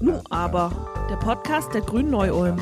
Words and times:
Nu 0.00 0.22
aber, 0.30 1.06
der 1.10 1.16
Podcast 1.16 1.72
der 1.74 1.80
Grünen 1.80 2.10
Neu-Ulm. 2.10 2.60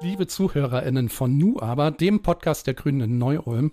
Liebe 0.00 0.26
ZuhörerInnen 0.26 1.08
von 1.08 1.36
Nu 1.36 1.58
aber, 1.60 1.90
dem 1.90 2.22
Podcast 2.22 2.66
der 2.66 2.74
Grünen 2.74 3.00
in 3.00 3.18
Neu-Ulm, 3.18 3.72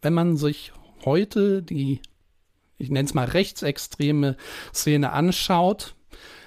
wenn 0.00 0.14
man 0.14 0.36
sich 0.36 0.72
heute 1.04 1.62
die, 1.62 2.00
ich 2.78 2.90
nenne 2.90 3.06
es 3.06 3.14
mal 3.14 3.26
rechtsextreme 3.26 4.36
Szene 4.72 5.12
anschaut, 5.12 5.94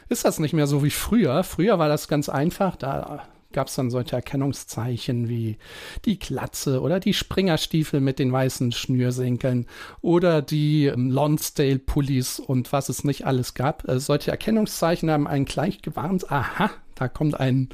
ist 0.10 0.26
das 0.26 0.40
nicht 0.40 0.54
mehr 0.54 0.68
so 0.68 0.84
wie 0.84 0.92
früher. 0.92 1.44
Früher 1.44 1.80
war 1.80 1.90
das 1.90 2.08
ganz 2.08 2.30
einfach, 2.30 2.76
da 2.76 3.28
gab 3.54 3.68
es 3.68 3.76
dann 3.76 3.90
solche 3.90 4.16
Erkennungszeichen 4.16 5.30
wie 5.30 5.58
die 6.06 6.18
Klatze 6.18 6.82
oder 6.82 7.00
die 7.00 7.14
Springerstiefel 7.14 8.02
mit 8.02 8.20
den 8.20 8.32
weißen 8.32 8.72
Schnürsenkeln 8.72 9.68
oder 10.02 10.42
die 10.42 10.88
ähm, 10.88 11.10
Lonsdale-Pullis 11.10 12.40
und 12.40 12.74
was 12.74 12.90
es 12.90 13.04
nicht 13.04 13.26
alles 13.26 13.54
gab. 13.54 13.88
Äh, 13.88 14.00
solche 14.00 14.32
Erkennungszeichen 14.32 15.10
haben 15.10 15.28
einen 15.28 15.46
gleich 15.46 15.82
gewarnt, 15.82 16.32
aha, 16.32 16.72
da 16.96 17.08
kommt 17.08 17.40
ein 17.40 17.70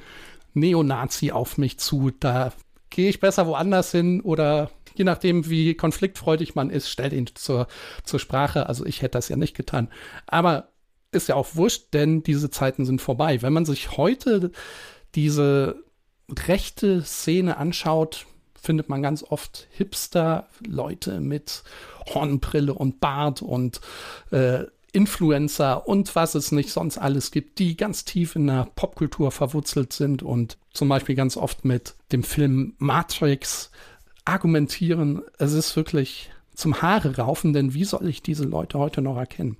Neonazi 0.53 1.31
auf 1.31 1.57
mich 1.57 1.79
zu, 1.79 2.11
da 2.19 2.51
gehe 2.89 3.09
ich 3.09 3.19
besser 3.19 3.47
woanders 3.47 3.91
hin 3.91 4.21
oder 4.21 4.69
je 4.95 5.03
nachdem, 5.03 5.49
wie 5.49 5.73
konfliktfreudig 5.73 6.55
man 6.55 6.69
ist, 6.69 6.89
stellt 6.89 7.13
ihn 7.13 7.27
zur, 7.33 7.67
zur 8.03 8.19
Sprache. 8.19 8.67
Also 8.67 8.85
ich 8.85 9.01
hätte 9.01 9.17
das 9.17 9.29
ja 9.29 9.37
nicht 9.37 9.55
getan. 9.55 9.89
Aber 10.27 10.69
ist 11.11 11.27
ja 11.27 11.35
auch 11.35 11.55
wurscht, 11.55 11.93
denn 11.93 12.23
diese 12.23 12.49
Zeiten 12.49 12.85
sind 12.85 13.01
vorbei. 13.01 13.41
Wenn 13.41 13.53
man 13.53 13.65
sich 13.65 13.97
heute 13.97 14.51
diese 15.15 15.83
rechte 16.29 17.03
Szene 17.03 17.57
anschaut, 17.57 18.25
findet 18.59 18.89
man 18.89 19.01
ganz 19.01 19.23
oft 19.23 19.67
Hipster, 19.71 20.47
Leute 20.65 21.19
mit 21.19 21.63
Hornbrille 22.13 22.73
und 22.73 22.99
Bart 22.99 23.41
und 23.41 23.81
äh, 24.31 24.65
Influencer 24.93 25.87
und 25.87 26.15
was 26.15 26.35
es 26.35 26.51
nicht 26.51 26.71
sonst 26.71 26.97
alles 26.97 27.31
gibt, 27.31 27.59
die 27.59 27.77
ganz 27.77 28.03
tief 28.03 28.35
in 28.35 28.47
der 28.47 28.67
Popkultur 28.75 29.31
verwurzelt 29.31 29.93
sind 29.93 30.21
und 30.21 30.57
zum 30.73 30.89
Beispiel 30.89 31.15
ganz 31.15 31.37
oft 31.37 31.63
mit 31.63 31.95
dem 32.11 32.23
Film 32.23 32.75
Matrix 32.77 33.71
argumentieren. 34.25 35.21
Es 35.37 35.53
ist 35.53 35.75
wirklich 35.75 36.31
zum 36.53 36.81
Haare 36.81 37.17
raufen, 37.17 37.53
denn 37.53 37.73
wie 37.73 37.85
soll 37.85 38.07
ich 38.07 38.21
diese 38.21 38.43
Leute 38.43 38.77
heute 38.79 39.01
noch 39.01 39.17
erkennen? 39.17 39.57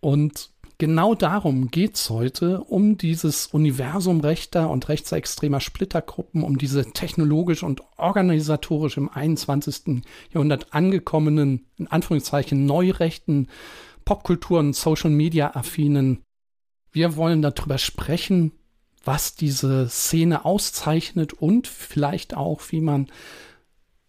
Und 0.00 0.50
genau 0.78 1.14
darum 1.14 1.70
geht 1.70 1.96
es 1.96 2.10
heute, 2.10 2.60
um 2.60 2.98
dieses 2.98 3.46
Universum 3.46 4.20
rechter 4.20 4.70
und 4.70 4.88
rechtsextremer 4.88 5.60
Splittergruppen, 5.60 6.42
um 6.42 6.58
diese 6.58 6.92
technologisch 6.92 7.62
und 7.62 7.82
organisatorisch 7.96 8.96
im 8.96 9.08
21. 9.08 10.02
Jahrhundert 10.32 10.72
angekommenen, 10.72 11.66
in 11.76 11.86
Anführungszeichen, 11.88 12.66
neurechten 12.66 13.48
Popkultur- 14.04 14.60
und 14.60 14.74
Social-Media-affinen. 14.74 16.22
Wir 16.92 17.16
wollen 17.16 17.42
darüber 17.42 17.78
sprechen, 17.78 18.52
was 19.04 19.34
diese 19.34 19.88
Szene 19.88 20.44
auszeichnet 20.44 21.32
und 21.32 21.66
vielleicht 21.66 22.36
auch, 22.36 22.60
wie 22.70 22.80
man 22.80 23.08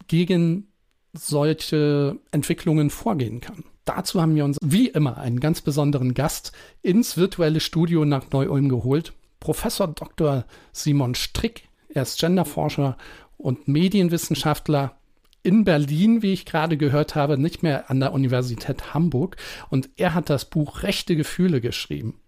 gegen 0.07 0.67
solche 1.13 2.19
Entwicklungen 2.31 2.89
vorgehen 2.89 3.41
kann. 3.41 3.63
Dazu 3.87 4.21
haben 4.21 4.35
wir 4.35 4.43
uns 4.43 4.57
wie 4.61 4.89
immer 4.89 5.17
einen 5.17 5.39
ganz 5.39 5.61
besonderen 5.61 6.13
Gast 6.13 6.51
ins 6.81 7.15
virtuelle 7.15 7.61
Studio 7.61 8.03
nach 8.03 8.29
Neu-Ulm 8.31 8.67
geholt. 8.67 9.13
Professor 9.39 9.87
Dr. 9.87 10.43
Simon 10.73 11.15
Strick. 11.15 11.69
Er 11.87 12.01
ist 12.01 12.19
Genderforscher 12.19 12.97
und 13.37 13.69
Medienwissenschaftler 13.69 14.97
in 15.41 15.63
Berlin, 15.63 16.21
wie 16.21 16.33
ich 16.33 16.45
gerade 16.45 16.75
gehört 16.75 17.15
habe, 17.15 17.37
nicht 17.37 17.63
mehr 17.63 17.89
an 17.89 18.01
der 18.01 18.11
Universität 18.11 18.93
Hamburg. 18.93 19.37
Und 19.69 19.89
er 19.95 20.13
hat 20.13 20.29
das 20.29 20.43
Buch 20.43 20.83
Rechte 20.83 21.15
Gefühle 21.15 21.61
geschrieben. 21.61 22.19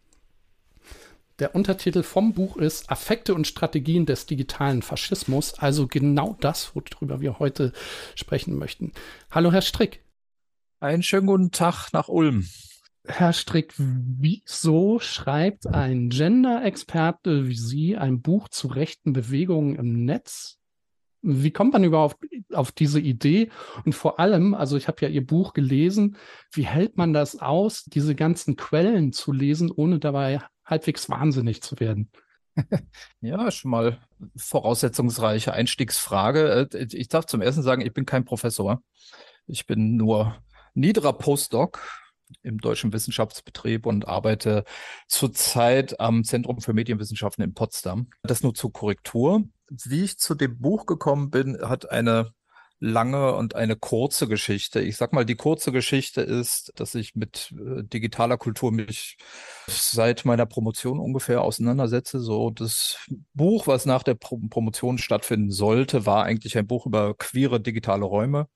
Der 1.40 1.56
Untertitel 1.56 2.04
vom 2.04 2.32
Buch 2.34 2.56
ist 2.56 2.90
Affekte 2.90 3.36
und 3.36 3.48
Strategien 3.48 4.06
des 4.06 4.26
digitalen 4.26 4.82
Faschismus, 4.82 5.56
also 5.56 5.88
genau 5.88 6.38
das, 6.40 6.74
worüber 6.74 7.20
wir 7.20 7.40
heute 7.40 7.74
sprechen 8.16 8.58
möchten. 8.58 8.94
Hallo, 9.30 9.52
Herr 9.52 9.62
Strick. 9.62 10.00
Einen 10.82 11.04
schönen 11.04 11.28
guten 11.28 11.52
Tag 11.52 11.90
nach 11.92 12.08
Ulm. 12.08 12.48
Herr 13.06 13.34
Strick, 13.34 13.74
wieso 13.76 15.00
schreibt 15.00 15.68
ein 15.68 16.08
Gender-Experte 16.08 17.50
wie 17.50 17.58
Sie 17.58 17.98
ein 17.98 18.22
Buch 18.22 18.48
zu 18.48 18.68
rechten 18.68 19.12
Bewegungen 19.12 19.76
im 19.76 20.06
Netz? 20.06 20.58
Wie 21.22 21.52
kommt 21.52 21.74
man 21.74 21.84
überhaupt 21.84 22.24
auf 22.54 22.72
diese 22.72 23.02
Idee? 23.02 23.50
Und 23.84 23.94
vor 23.94 24.22
allem, 24.22 24.54
also 24.54 24.78
ich 24.78 24.88
habe 24.88 25.02
ja 25.02 25.10
Ihr 25.10 25.26
Buch 25.28 25.52
gelesen, 25.52 26.16
wie 26.54 26.66
hält 26.66 26.96
man 26.96 27.12
das 27.12 27.40
aus, 27.40 27.84
diese 27.84 28.16
ganzen 28.16 28.56
Quellen 28.56 29.12
zu 29.12 29.34
lesen, 29.34 29.72
ohne 29.72 30.00
dabei 30.00 30.42
halbwegs 30.64 31.10
wahnsinnig 31.10 31.62
zu 31.62 31.78
werden? 31.82 32.10
Ja, 33.20 33.52
schon 33.52 33.72
mal 33.72 34.00
voraussetzungsreiche 34.38 35.52
Einstiegsfrage. 35.52 36.70
Äh, 36.72 36.88
ich 36.94 37.10
darf 37.10 37.26
zum 37.26 37.42
ersten 37.42 37.64
sagen, 37.64 37.82
ich 37.82 37.94
bin 37.94 38.06
kein 38.06 38.24
Professor. 38.24 38.82
Ich 39.46 39.66
bin 39.66 39.98
nur 39.98 40.38
niederer 40.80 41.14
Postdoc 41.14 41.82
im 42.42 42.60
Deutschen 42.60 42.94
Wissenschaftsbetrieb 42.94 43.86
und 43.86 44.08
arbeite 44.08 44.64
zurzeit 45.08 46.00
am 46.00 46.24
Zentrum 46.24 46.62
für 46.62 46.74
Medienwissenschaften 46.74 47.44
in 47.44 47.54
Potsdam. 47.54 48.08
Das 48.24 48.44
nur 48.44 48.54
zur 48.54 48.72
Korrektur. 48.72 49.44
Wie 49.70 50.04
ich 50.04 50.18
zu 50.18 50.36
dem 50.36 50.60
Buch 50.60 50.86
gekommen 50.86 51.30
bin, 51.30 51.58
hat 51.62 51.90
eine 51.92 52.34
lange 52.80 53.36
und 53.36 53.56
eine 53.56 53.76
kurze 53.76 54.28
Geschichte. 54.28 54.80
Ich 54.80 54.96
sag 54.96 55.12
mal, 55.12 55.26
die 55.26 55.36
kurze 55.36 55.74
Geschichte 55.74 56.22
ist, 56.22 56.72
dass 56.76 56.96
ich 56.96 57.14
mit 57.14 57.54
äh, 57.54 57.84
digitaler 57.84 58.38
Kultur 58.38 58.72
mich 58.72 59.18
seit 59.68 60.24
meiner 60.24 60.46
Promotion 60.46 60.98
ungefähr 60.98 61.42
auseinandersetze. 61.42 62.22
So 62.22 62.52
das 62.52 62.98
Buch, 63.34 63.68
was 63.68 63.86
nach 63.86 64.04
der 64.04 64.16
Pro 64.16 64.40
Promotion 64.50 64.98
stattfinden 64.98 65.52
sollte, 65.52 66.06
war 66.06 66.24
eigentlich 66.24 66.58
ein 66.58 66.68
Buch 66.68 66.86
über 66.86 67.16
queere 67.16 67.60
digitale 67.60 68.06
Räume 68.06 68.48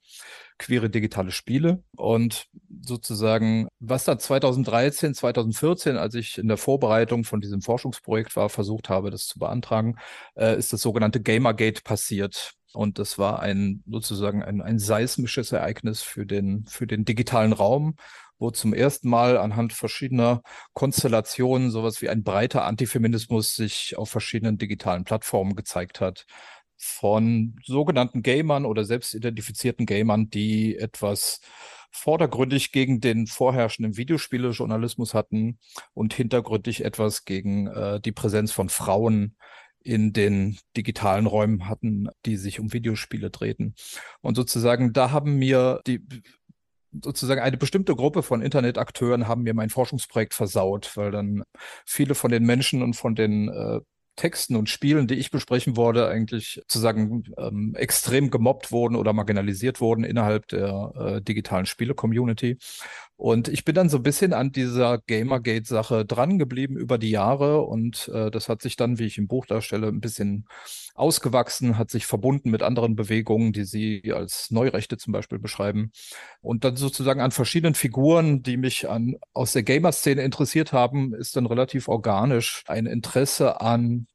queere 0.57 0.89
digitale 0.89 1.31
Spiele. 1.31 1.83
Und 1.95 2.47
sozusagen, 2.81 3.67
was 3.79 4.05
da 4.05 4.17
2013, 4.17 5.13
2014, 5.13 5.97
als 5.97 6.15
ich 6.15 6.37
in 6.37 6.47
der 6.47 6.57
Vorbereitung 6.57 7.23
von 7.23 7.41
diesem 7.41 7.61
Forschungsprojekt 7.61 8.35
war, 8.35 8.49
versucht 8.49 8.89
habe, 8.89 9.11
das 9.11 9.27
zu 9.27 9.39
beantragen, 9.39 9.97
äh, 10.35 10.57
ist 10.57 10.73
das 10.73 10.81
sogenannte 10.81 11.21
Gamergate 11.21 11.81
passiert. 11.83 12.53
Und 12.73 12.97
das 12.97 13.17
war 13.17 13.39
ein 13.41 13.83
sozusagen 13.87 14.43
ein, 14.43 14.61
ein 14.61 14.79
seismisches 14.79 15.51
Ereignis 15.51 16.01
für 16.01 16.25
den, 16.25 16.65
für 16.65 16.87
den 16.87 17.05
digitalen 17.05 17.53
Raum, 17.53 17.95
wo 18.39 18.49
zum 18.49 18.73
ersten 18.73 19.09
Mal 19.09 19.37
anhand 19.37 19.73
verschiedener 19.73 20.41
Konstellationen 20.73 21.69
sowas 21.69 22.01
wie 22.01 22.09
ein 22.09 22.23
breiter 22.23 22.65
Antifeminismus 22.65 23.55
sich 23.55 23.95
auf 23.95 24.09
verschiedenen 24.09 24.57
digitalen 24.57 25.03
Plattformen 25.03 25.55
gezeigt 25.55 26.01
hat 26.01 26.25
von 26.83 27.55
sogenannten 27.63 28.21
Gamern 28.21 28.65
oder 28.65 28.83
selbstidentifizierten 28.83 29.85
Gamern, 29.85 30.29
die 30.29 30.77
etwas 30.77 31.39
vordergründig 31.91 32.71
gegen 32.71 32.99
den 32.99 33.27
vorherrschenden 33.27 33.97
Videospielejournalismus 33.97 35.13
hatten 35.13 35.59
und 35.93 36.13
hintergründig 36.13 36.83
etwas 36.83 37.23
gegen 37.23 37.67
äh, 37.67 38.01
die 38.01 38.11
Präsenz 38.11 38.51
von 38.51 38.69
Frauen 38.69 39.37
in 39.83 40.13
den 40.13 40.57
digitalen 40.75 41.25
Räumen 41.25 41.69
hatten, 41.69 42.09
die 42.25 42.37
sich 42.37 42.59
um 42.59 42.73
Videospiele 42.73 43.29
drehten. 43.29 43.75
Und 44.21 44.35
sozusagen, 44.35 44.93
da 44.93 45.11
haben 45.11 45.37
mir 45.37 45.81
die 45.85 46.01
sozusagen 47.01 47.41
eine 47.41 47.57
bestimmte 47.57 47.95
Gruppe 47.95 48.23
von 48.23 48.41
Internetakteuren 48.41 49.27
haben 49.27 49.43
mir 49.43 49.53
mein 49.53 49.69
Forschungsprojekt 49.69 50.33
versaut, 50.33 50.95
weil 50.95 51.11
dann 51.11 51.43
viele 51.85 52.15
von 52.15 52.31
den 52.31 52.43
Menschen 52.43 52.83
und 52.83 52.93
von 52.93 53.15
den 53.15 53.49
äh, 53.49 53.79
Texten 54.15 54.55
und 54.55 54.69
Spielen, 54.69 55.07
die 55.07 55.15
ich 55.15 55.31
besprechen 55.31 55.75
wollte, 55.75 56.07
eigentlich 56.07 56.61
zu 56.67 56.79
sagen, 56.79 57.23
ähm, 57.37 57.73
extrem 57.75 58.29
gemobbt 58.29 58.71
wurden 58.71 58.95
oder 58.95 59.13
marginalisiert 59.13 59.81
wurden 59.81 60.03
innerhalb 60.03 60.47
der 60.47 60.91
äh, 60.95 61.21
digitalen 61.21 61.65
Spiele-Community. 61.65 62.57
Und 63.15 63.47
ich 63.47 63.65
bin 63.65 63.75
dann 63.75 63.89
so 63.89 63.97
ein 63.97 64.03
bisschen 64.03 64.33
an 64.33 64.51
dieser 64.51 64.99
Gamergate-Sache 64.99 66.05
dran 66.05 66.37
geblieben 66.37 66.77
über 66.77 66.97
die 66.97 67.09
Jahre 67.09 67.61
und 67.61 68.09
äh, 68.13 68.29
das 68.29 68.49
hat 68.49 68.61
sich 68.61 68.75
dann, 68.75 68.99
wie 68.99 69.05
ich 69.05 69.17
im 69.17 69.27
Buch 69.27 69.45
darstelle, 69.45 69.87
ein 69.87 70.01
bisschen 70.01 70.45
ausgewachsen, 70.93 71.77
hat 71.77 71.89
sich 71.89 72.05
verbunden 72.05 72.51
mit 72.51 72.61
anderen 72.61 72.95
Bewegungen, 72.95 73.51
die 73.53 73.63
Sie 73.63 74.13
als 74.13 74.51
Neurechte 74.51 74.97
zum 74.97 75.13
Beispiel 75.13 75.39
beschreiben. 75.39 75.91
Und 76.41 76.63
dann 76.63 76.75
sozusagen 76.75 77.21
an 77.21 77.31
verschiedenen 77.31 77.75
Figuren, 77.75 78.43
die 78.43 78.57
mich 78.57 78.89
an, 78.89 79.17
aus 79.33 79.53
der 79.53 79.63
Gamer-Szene 79.63 80.21
interessiert 80.21 80.71
haben, 80.71 81.13
ist 81.13 81.35
dann 81.35 81.45
relativ 81.45 81.87
organisch 81.87 82.63
ein 82.67 82.85
Interesse 82.85 83.61
an 83.61 84.07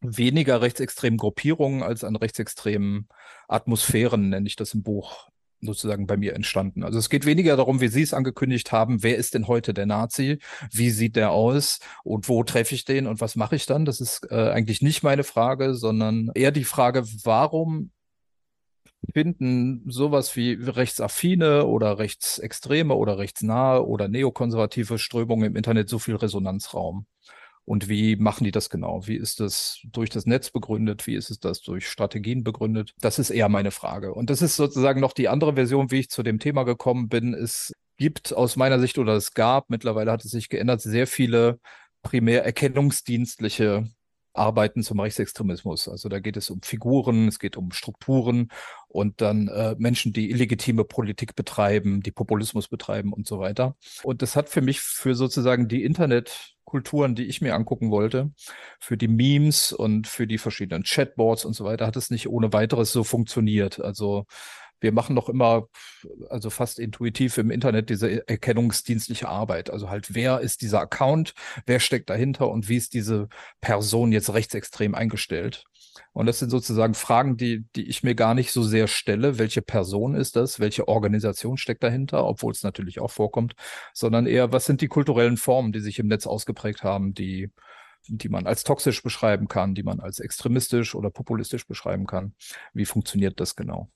weniger 0.00 0.62
rechtsextremen 0.62 1.18
Gruppierungen 1.18 1.82
als 1.82 2.04
an 2.04 2.16
rechtsextremen 2.16 3.08
Atmosphären, 3.48 4.28
nenne 4.28 4.46
ich 4.46 4.56
das 4.56 4.74
im 4.74 4.82
Buch, 4.82 5.28
sozusagen 5.60 6.06
bei 6.06 6.16
mir 6.16 6.34
entstanden. 6.34 6.82
Also 6.82 6.98
es 6.98 7.10
geht 7.10 7.26
weniger 7.26 7.56
darum, 7.56 7.80
wie 7.80 7.88
Sie 7.88 8.02
es 8.02 8.14
angekündigt 8.14 8.72
haben, 8.72 9.02
wer 9.02 9.16
ist 9.16 9.34
denn 9.34 9.48
heute 9.48 9.74
der 9.74 9.86
Nazi, 9.86 10.38
wie 10.70 10.90
sieht 10.90 11.16
der 11.16 11.32
aus 11.32 11.80
und 12.04 12.28
wo 12.28 12.42
treffe 12.44 12.74
ich 12.74 12.84
den 12.84 13.06
und 13.06 13.20
was 13.20 13.36
mache 13.36 13.56
ich 13.56 13.66
dann? 13.66 13.84
Das 13.84 14.00
ist 14.00 14.30
äh, 14.30 14.50
eigentlich 14.50 14.82
nicht 14.82 15.02
meine 15.02 15.24
Frage, 15.24 15.74
sondern 15.74 16.30
eher 16.34 16.52
die 16.52 16.64
Frage, 16.64 17.04
warum 17.24 17.90
finden 19.12 19.82
sowas 19.90 20.36
wie 20.36 20.52
rechtsaffine 20.54 21.66
oder 21.66 21.98
rechtsextreme 21.98 22.94
oder 22.94 23.18
rechtsnahe 23.18 23.86
oder 23.86 24.08
neokonservative 24.08 24.98
Strömungen 24.98 25.46
im 25.46 25.56
Internet 25.56 25.88
so 25.88 25.98
viel 25.98 26.16
Resonanzraum? 26.16 27.06
Und 27.66 27.88
wie 27.88 28.14
machen 28.14 28.44
die 28.44 28.52
das 28.52 28.70
genau? 28.70 29.06
Wie 29.08 29.16
ist 29.16 29.40
das 29.40 29.80
durch 29.84 30.08
das 30.08 30.24
Netz 30.24 30.50
begründet? 30.50 31.06
Wie 31.08 31.16
ist 31.16 31.30
es 31.30 31.40
das 31.40 31.60
durch 31.60 31.88
Strategien 31.88 32.44
begründet? 32.44 32.94
Das 33.00 33.18
ist 33.18 33.30
eher 33.30 33.48
meine 33.48 33.72
Frage. 33.72 34.14
Und 34.14 34.30
das 34.30 34.40
ist 34.40 34.54
sozusagen 34.54 35.00
noch 35.00 35.12
die 35.12 35.28
andere 35.28 35.54
Version, 35.54 35.90
wie 35.90 35.98
ich 35.98 36.08
zu 36.08 36.22
dem 36.22 36.38
Thema 36.38 36.62
gekommen 36.62 37.08
bin. 37.08 37.34
Es 37.34 37.72
gibt 37.96 38.32
aus 38.32 38.54
meiner 38.54 38.78
Sicht 38.78 38.98
oder 38.98 39.14
es 39.14 39.34
gab, 39.34 39.68
mittlerweile 39.68 40.12
hat 40.12 40.24
es 40.24 40.30
sich 40.30 40.48
geändert, 40.48 40.80
sehr 40.80 41.08
viele 41.08 41.58
primär 42.02 42.44
erkennungsdienstliche 42.44 43.90
Arbeiten 44.32 44.82
zum 44.84 45.00
Rechtsextremismus. 45.00 45.88
Also 45.88 46.08
da 46.08 46.20
geht 46.20 46.36
es 46.36 46.50
um 46.50 46.62
Figuren, 46.62 47.26
es 47.26 47.40
geht 47.40 47.56
um 47.56 47.72
Strukturen 47.72 48.52
und 48.86 49.20
dann 49.20 49.48
äh, 49.48 49.74
Menschen, 49.78 50.12
die 50.12 50.30
illegitime 50.30 50.84
Politik 50.84 51.34
betreiben, 51.34 52.00
die 52.00 52.12
Populismus 52.12 52.68
betreiben 52.68 53.12
und 53.12 53.26
so 53.26 53.40
weiter. 53.40 53.76
Und 54.04 54.22
das 54.22 54.36
hat 54.36 54.48
für 54.48 54.60
mich 54.60 54.80
für 54.80 55.14
sozusagen 55.14 55.68
die 55.68 55.82
Internet 55.82 56.55
Kulturen, 56.66 57.14
die 57.14 57.24
ich 57.24 57.40
mir 57.40 57.54
angucken 57.54 57.90
wollte, 57.90 58.32
für 58.78 58.98
die 58.98 59.08
Memes 59.08 59.72
und 59.72 60.06
für 60.06 60.26
die 60.26 60.36
verschiedenen 60.36 60.82
Chatboards 60.82 61.44
und 61.46 61.54
so 61.54 61.64
weiter, 61.64 61.86
hat 61.86 61.96
es 61.96 62.10
nicht 62.10 62.28
ohne 62.28 62.52
weiteres 62.52 62.92
so 62.92 63.04
funktioniert. 63.04 63.80
Also 63.80 64.26
wir 64.80 64.92
machen 64.92 65.14
noch 65.14 65.28
immer, 65.28 65.68
also 66.28 66.50
fast 66.50 66.78
intuitiv 66.78 67.38
im 67.38 67.50
Internet 67.50 67.90
diese 67.90 68.28
erkennungsdienstliche 68.28 69.28
Arbeit. 69.28 69.70
Also 69.70 69.90
halt, 69.90 70.14
wer 70.14 70.40
ist 70.40 70.62
dieser 70.62 70.80
Account, 70.80 71.34
wer 71.66 71.80
steckt 71.80 72.10
dahinter 72.10 72.50
und 72.50 72.68
wie 72.68 72.76
ist 72.76 72.94
diese 72.94 73.28
Person 73.60 74.12
jetzt 74.12 74.32
rechtsextrem 74.32 74.94
eingestellt? 74.94 75.64
Und 76.12 76.26
das 76.26 76.38
sind 76.38 76.50
sozusagen 76.50 76.94
Fragen, 76.94 77.36
die, 77.36 77.64
die 77.74 77.88
ich 77.88 78.02
mir 78.02 78.14
gar 78.14 78.34
nicht 78.34 78.52
so 78.52 78.62
sehr 78.62 78.88
stelle. 78.88 79.38
Welche 79.38 79.62
Person 79.62 80.14
ist 80.14 80.36
das? 80.36 80.60
Welche 80.60 80.88
Organisation 80.88 81.56
steckt 81.56 81.82
dahinter? 81.82 82.24
Obwohl 82.26 82.52
es 82.52 82.62
natürlich 82.62 83.00
auch 83.00 83.10
vorkommt, 83.10 83.54
sondern 83.92 84.26
eher, 84.26 84.52
was 84.52 84.66
sind 84.66 84.80
die 84.80 84.88
kulturellen 84.88 85.36
Formen, 85.36 85.72
die 85.72 85.80
sich 85.80 85.98
im 85.98 86.06
Netz 86.08 86.26
ausgeprägt 86.26 86.82
haben, 86.82 87.14
die, 87.14 87.50
die 88.08 88.28
man 88.28 88.46
als 88.46 88.64
toxisch 88.64 89.02
beschreiben 89.02 89.48
kann, 89.48 89.74
die 89.74 89.82
man 89.82 90.00
als 90.00 90.20
extremistisch 90.20 90.94
oder 90.94 91.10
populistisch 91.10 91.66
beschreiben 91.66 92.06
kann? 92.06 92.34
Wie 92.72 92.86
funktioniert 92.86 93.40
das 93.40 93.56
genau? 93.56 93.90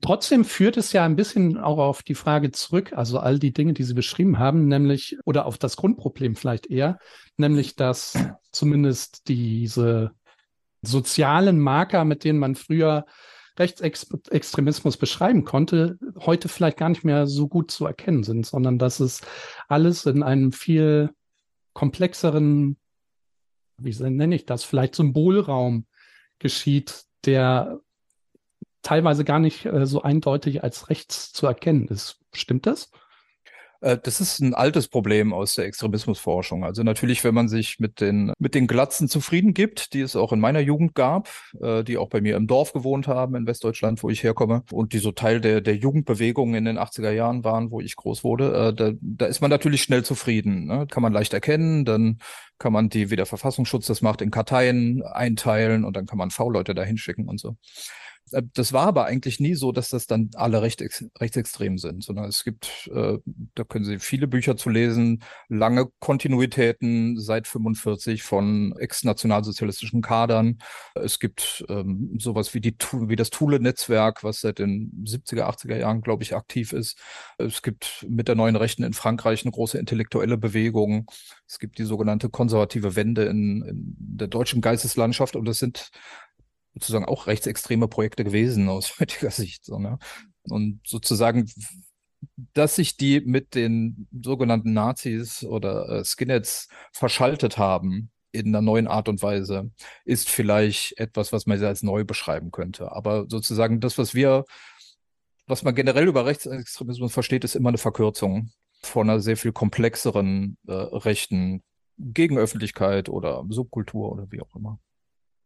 Trotzdem 0.00 0.44
führt 0.44 0.76
es 0.76 0.92
ja 0.92 1.04
ein 1.04 1.16
bisschen 1.16 1.56
auch 1.56 1.78
auf 1.78 2.02
die 2.02 2.14
Frage 2.14 2.50
zurück, 2.50 2.92
also 2.94 3.18
all 3.18 3.38
die 3.38 3.52
Dinge, 3.52 3.72
die 3.72 3.84
Sie 3.84 3.94
beschrieben 3.94 4.38
haben, 4.38 4.66
nämlich, 4.66 5.16
oder 5.24 5.46
auf 5.46 5.56
das 5.56 5.76
Grundproblem 5.76 6.36
vielleicht 6.36 6.66
eher, 6.66 6.98
nämlich, 7.36 7.76
dass 7.76 8.18
zumindest 8.50 9.28
diese 9.28 10.10
sozialen 10.82 11.58
Marker, 11.60 12.04
mit 12.04 12.24
denen 12.24 12.38
man 12.38 12.54
früher 12.54 13.06
Rechtsextremismus 13.58 14.96
beschreiben 14.96 15.44
konnte, 15.44 15.98
heute 16.18 16.48
vielleicht 16.48 16.76
gar 16.76 16.90
nicht 16.90 17.04
mehr 17.04 17.26
so 17.26 17.48
gut 17.48 17.70
zu 17.70 17.86
erkennen 17.86 18.22
sind, 18.22 18.46
sondern 18.46 18.78
dass 18.78 19.00
es 19.00 19.20
alles 19.68 20.06
in 20.06 20.22
einem 20.22 20.52
viel 20.52 21.10
komplexeren, 21.72 22.76
wie 23.78 23.94
nenne 24.02 24.34
ich 24.34 24.44
das, 24.44 24.64
vielleicht 24.64 24.94
Symbolraum 24.94 25.86
geschieht, 26.38 27.04
der 27.24 27.80
teilweise 28.88 29.22
gar 29.22 29.38
nicht 29.38 29.66
äh, 29.66 29.84
so 29.84 30.00
eindeutig 30.00 30.64
als 30.64 30.88
rechts 30.88 31.30
zu 31.34 31.46
erkennen 31.46 31.88
ist. 31.88 32.20
Stimmt 32.32 32.66
das? 32.66 32.90
Äh, 33.82 33.98
das 34.02 34.22
ist 34.22 34.40
ein 34.40 34.54
altes 34.54 34.88
Problem 34.88 35.34
aus 35.34 35.54
der 35.54 35.66
Extremismusforschung. 35.66 36.64
Also 36.64 36.82
natürlich, 36.82 37.22
wenn 37.22 37.34
man 37.34 37.48
sich 37.48 37.80
mit 37.80 38.00
den, 38.00 38.32
mit 38.38 38.54
den 38.54 38.66
Glatzen 38.66 39.06
zufrieden 39.06 39.52
gibt, 39.52 39.92
die 39.92 40.00
es 40.00 40.16
auch 40.16 40.32
in 40.32 40.40
meiner 40.40 40.60
Jugend 40.60 40.94
gab, 40.94 41.28
äh, 41.60 41.84
die 41.84 41.98
auch 41.98 42.08
bei 42.08 42.22
mir 42.22 42.34
im 42.36 42.46
Dorf 42.46 42.72
gewohnt 42.72 43.08
haben, 43.08 43.34
in 43.34 43.46
Westdeutschland, 43.46 44.02
wo 44.02 44.08
ich 44.08 44.22
herkomme, 44.22 44.62
und 44.72 44.94
die 44.94 44.98
so 45.00 45.12
Teil 45.12 45.42
der, 45.42 45.60
der 45.60 45.76
Jugendbewegung 45.76 46.54
in 46.54 46.64
den 46.64 46.78
80er 46.78 47.10
Jahren 47.10 47.44
waren, 47.44 47.70
wo 47.70 47.82
ich 47.82 47.94
groß 47.94 48.24
wurde, 48.24 48.68
äh, 48.68 48.74
da, 48.74 48.92
da 49.02 49.26
ist 49.26 49.42
man 49.42 49.50
natürlich 49.50 49.82
schnell 49.82 50.02
zufrieden. 50.02 50.64
Ne? 50.64 50.86
Kann 50.90 51.02
man 51.02 51.12
leicht 51.12 51.34
erkennen, 51.34 51.84
dann 51.84 52.20
kann 52.58 52.72
man 52.72 52.88
die, 52.88 53.10
wie 53.10 53.16
der 53.16 53.26
Verfassungsschutz 53.26 53.86
das 53.86 54.00
macht, 54.00 54.22
in 54.22 54.30
Karteien 54.30 55.02
einteilen 55.02 55.84
und 55.84 55.94
dann 55.94 56.06
kann 56.06 56.16
man 56.16 56.30
V-Leute 56.30 56.74
da 56.74 56.84
hinschicken 56.84 57.28
und 57.28 57.38
so. 57.38 57.56
Äh, 58.32 58.42
das 58.54 58.72
war 58.72 58.86
aber 58.86 59.06
eigentlich 59.06 59.40
nie 59.40 59.54
so, 59.54 59.72
dass 59.72 59.88
das 59.88 60.06
dann 60.06 60.30
alle 60.34 60.62
recht, 60.62 60.82
rechtsextrem 61.20 61.78
sind, 61.78 62.04
sondern 62.04 62.26
es 62.26 62.44
gibt, 62.44 62.90
äh, 62.94 63.18
da 63.54 63.64
können 63.64 63.84
Sie 63.84 63.98
viele 63.98 64.26
Bücher 64.26 64.56
zu 64.56 64.70
lesen, 64.70 65.22
lange 65.48 65.88
Kontinuitäten 66.00 67.18
seit 67.18 67.46
45 67.46 68.22
von 68.22 68.74
ex-nationalsozialistischen 68.78 70.02
Kadern. 70.02 70.58
Es 70.94 71.18
gibt 71.18 71.64
ähm, 71.68 72.16
sowas 72.18 72.54
wie, 72.54 72.60
die, 72.60 72.76
wie 72.92 73.16
das 73.16 73.30
Thule-Netzwerk, 73.30 74.24
was 74.24 74.40
seit 74.40 74.58
den 74.58 75.04
70er, 75.04 75.44
80er 75.44 75.76
Jahren, 75.76 76.00
glaube 76.00 76.22
ich, 76.22 76.34
aktiv 76.34 76.72
ist. 76.72 76.98
Es 77.38 77.62
gibt 77.62 78.06
mit 78.08 78.28
der 78.28 78.34
neuen 78.34 78.56
Rechten 78.56 78.82
in 78.84 78.92
Frankreich 78.92 79.42
eine 79.42 79.52
große 79.52 79.78
intellektuelle 79.78 80.38
Bewegung. 80.38 81.10
Es 81.46 81.58
gibt 81.58 81.78
die 81.78 81.84
sogenannte 81.84 82.28
konservative 82.28 82.96
Wende 82.96 83.24
in, 83.24 83.62
in 83.62 83.96
der 83.98 84.28
deutschen 84.28 84.60
Geisteslandschaft 84.60 85.36
und 85.36 85.46
das 85.46 85.58
sind 85.58 85.90
sozusagen 86.74 87.04
auch 87.04 87.26
rechtsextreme 87.26 87.88
Projekte 87.88 88.24
gewesen 88.24 88.68
aus 88.68 88.98
heutiger 89.00 89.30
Sicht. 89.30 89.64
So, 89.64 89.78
ne? 89.78 89.98
Und 90.44 90.80
sozusagen, 90.86 91.50
dass 92.54 92.76
sich 92.76 92.96
die 92.96 93.20
mit 93.20 93.54
den 93.54 94.08
sogenannten 94.12 94.72
Nazis 94.72 95.44
oder 95.44 95.88
äh, 95.88 96.04
Skinheads 96.04 96.68
verschaltet 96.92 97.58
haben 97.58 98.10
in 98.32 98.48
einer 98.48 98.62
neuen 98.62 98.86
Art 98.86 99.08
und 99.08 99.22
Weise, 99.22 99.70
ist 100.04 100.28
vielleicht 100.28 100.98
etwas, 100.98 101.32
was 101.32 101.46
man 101.46 101.62
als 101.62 101.82
neu 101.82 102.04
beschreiben 102.04 102.50
könnte. 102.50 102.92
Aber 102.92 103.26
sozusagen 103.28 103.80
das, 103.80 103.98
was 103.98 104.14
wir, 104.14 104.44
was 105.46 105.62
man 105.62 105.74
generell 105.74 106.08
über 106.08 106.26
Rechtsextremismus 106.26 107.12
versteht, 107.12 107.44
ist 107.44 107.56
immer 107.56 107.70
eine 107.70 107.78
Verkürzung 107.78 108.50
von 108.82 109.08
einer 109.08 109.20
sehr 109.20 109.36
viel 109.36 109.52
komplexeren 109.52 110.56
äh, 110.66 110.72
rechten 110.72 111.62
Gegenöffentlichkeit 111.98 113.08
oder 113.08 113.44
Subkultur 113.48 114.12
oder 114.12 114.30
wie 114.30 114.40
auch 114.40 114.54
immer. 114.54 114.78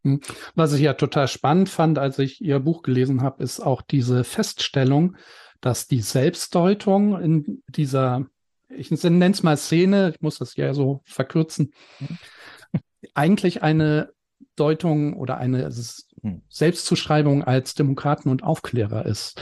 Hm. 0.04 0.20
Was 0.54 0.72
ich 0.72 0.80
ja 0.80 0.94
total 0.94 1.28
spannend 1.28 1.68
fand, 1.68 1.98
als 1.98 2.18
ich 2.18 2.40
Ihr 2.40 2.60
Buch 2.60 2.82
gelesen 2.82 3.22
habe, 3.22 3.42
ist 3.42 3.60
auch 3.60 3.82
diese 3.82 4.24
Feststellung, 4.24 5.16
dass 5.60 5.86
die 5.86 6.00
Selbstdeutung 6.00 7.20
in 7.20 7.62
dieser, 7.68 8.26
ich 8.68 8.90
nenne 8.90 9.30
es 9.30 9.42
mal 9.42 9.56
Szene, 9.56 10.10
ich 10.14 10.20
muss 10.20 10.38
das 10.38 10.56
ja 10.56 10.74
so 10.74 11.02
verkürzen, 11.04 11.72
eigentlich 13.14 13.62
eine 13.62 14.12
Deutung 14.56 15.14
oder 15.14 15.38
eine 15.38 15.70
hm. 16.22 16.42
Selbstzuschreibung 16.48 17.44
als 17.44 17.74
Demokraten 17.74 18.28
und 18.28 18.42
Aufklärer 18.42 19.06
ist. 19.06 19.40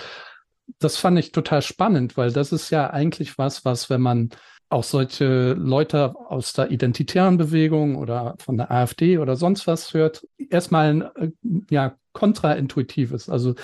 Das 0.78 0.96
fand 0.96 1.18
ich 1.18 1.32
total 1.32 1.62
spannend, 1.62 2.16
weil 2.16 2.32
das 2.32 2.52
ist 2.52 2.70
ja 2.70 2.90
eigentlich 2.90 3.38
was, 3.38 3.64
was, 3.64 3.90
wenn 3.90 4.00
man 4.00 4.30
auch 4.70 4.84
solche 4.84 5.52
Leute 5.54 6.14
aus 6.16 6.52
der 6.52 6.70
identitären 6.70 7.36
Bewegung 7.36 7.96
oder 7.96 8.36
von 8.38 8.56
der 8.56 8.70
AfD 8.70 9.18
oder 9.18 9.36
sonst 9.36 9.66
was 9.66 9.92
hört, 9.92 10.26
erstmal 10.38 11.12
äh, 11.16 11.30
ja 11.70 11.96
kontraintuitiv 12.12 13.12
ist. 13.12 13.28
Also 13.28 13.54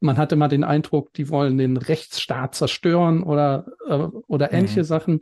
man 0.00 0.18
hatte 0.18 0.34
mal 0.34 0.48
den 0.48 0.64
Eindruck, 0.64 1.12
die 1.14 1.28
wollen 1.30 1.58
den 1.58 1.76
Rechtsstaat 1.76 2.56
zerstören 2.56 3.22
oder, 3.22 3.66
äh, 3.88 3.94
oder 3.94 4.52
ähnliche 4.52 4.80
mhm. 4.80 4.84
Sachen. 4.84 5.20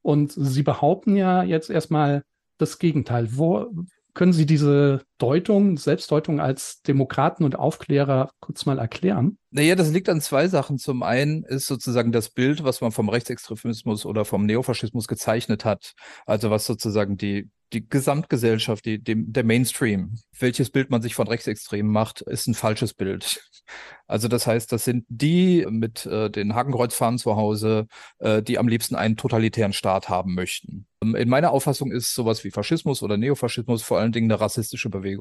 Und 0.00 0.32
sie 0.32 0.62
behaupten 0.62 1.14
ja 1.14 1.42
jetzt 1.42 1.70
erstmal 1.70 2.24
das 2.56 2.78
Gegenteil. 2.78 3.28
Wo, 3.36 3.70
können 4.14 4.32
Sie 4.32 4.46
diese 4.46 5.02
Deutung, 5.24 5.78
Selbstdeutung 5.78 6.38
als 6.38 6.82
Demokraten 6.82 7.44
und 7.44 7.56
Aufklärer 7.56 8.28
kurz 8.40 8.66
mal 8.66 8.78
erklären? 8.78 9.38
Naja, 9.50 9.74
das 9.74 9.90
liegt 9.90 10.10
an 10.10 10.20
zwei 10.20 10.48
Sachen. 10.48 10.76
Zum 10.76 11.02
einen 11.02 11.44
ist 11.44 11.66
sozusagen 11.66 12.12
das 12.12 12.28
Bild, 12.28 12.62
was 12.62 12.82
man 12.82 12.92
vom 12.92 13.08
Rechtsextremismus 13.08 14.04
oder 14.04 14.26
vom 14.26 14.44
Neofaschismus 14.44 15.08
gezeichnet 15.08 15.64
hat. 15.64 15.94
Also 16.26 16.50
was 16.50 16.66
sozusagen 16.66 17.16
die, 17.16 17.48
die 17.72 17.88
Gesamtgesellschaft, 17.88 18.84
die, 18.84 19.02
die, 19.02 19.14
der 19.16 19.44
Mainstream, 19.44 20.18
welches 20.38 20.68
Bild 20.68 20.90
man 20.90 21.00
sich 21.00 21.14
von 21.14 21.26
Rechtsextremen 21.26 21.90
macht, 21.90 22.20
ist 22.20 22.46
ein 22.46 22.54
falsches 22.54 22.92
Bild. 22.92 23.40
Also 24.06 24.28
das 24.28 24.46
heißt, 24.46 24.70
das 24.70 24.84
sind 24.84 25.06
die 25.08 25.66
mit 25.70 26.04
äh, 26.04 26.30
den 26.30 26.54
Hakenkreuzfahnen 26.54 27.18
zu 27.18 27.36
Hause, 27.36 27.86
äh, 28.18 28.42
die 28.42 28.58
am 28.58 28.68
liebsten 28.68 28.94
einen 28.94 29.16
totalitären 29.16 29.72
Staat 29.72 30.10
haben 30.10 30.34
möchten. 30.34 30.86
Ähm, 31.02 31.14
in 31.14 31.28
meiner 31.28 31.52
Auffassung 31.52 31.90
ist 31.90 32.14
sowas 32.14 32.44
wie 32.44 32.50
Faschismus 32.50 33.02
oder 33.02 33.16
Neofaschismus 33.16 33.82
vor 33.82 33.98
allen 33.98 34.12
Dingen 34.12 34.30
eine 34.30 34.40
rassistische 34.40 34.90
Bewegung, 34.90 35.13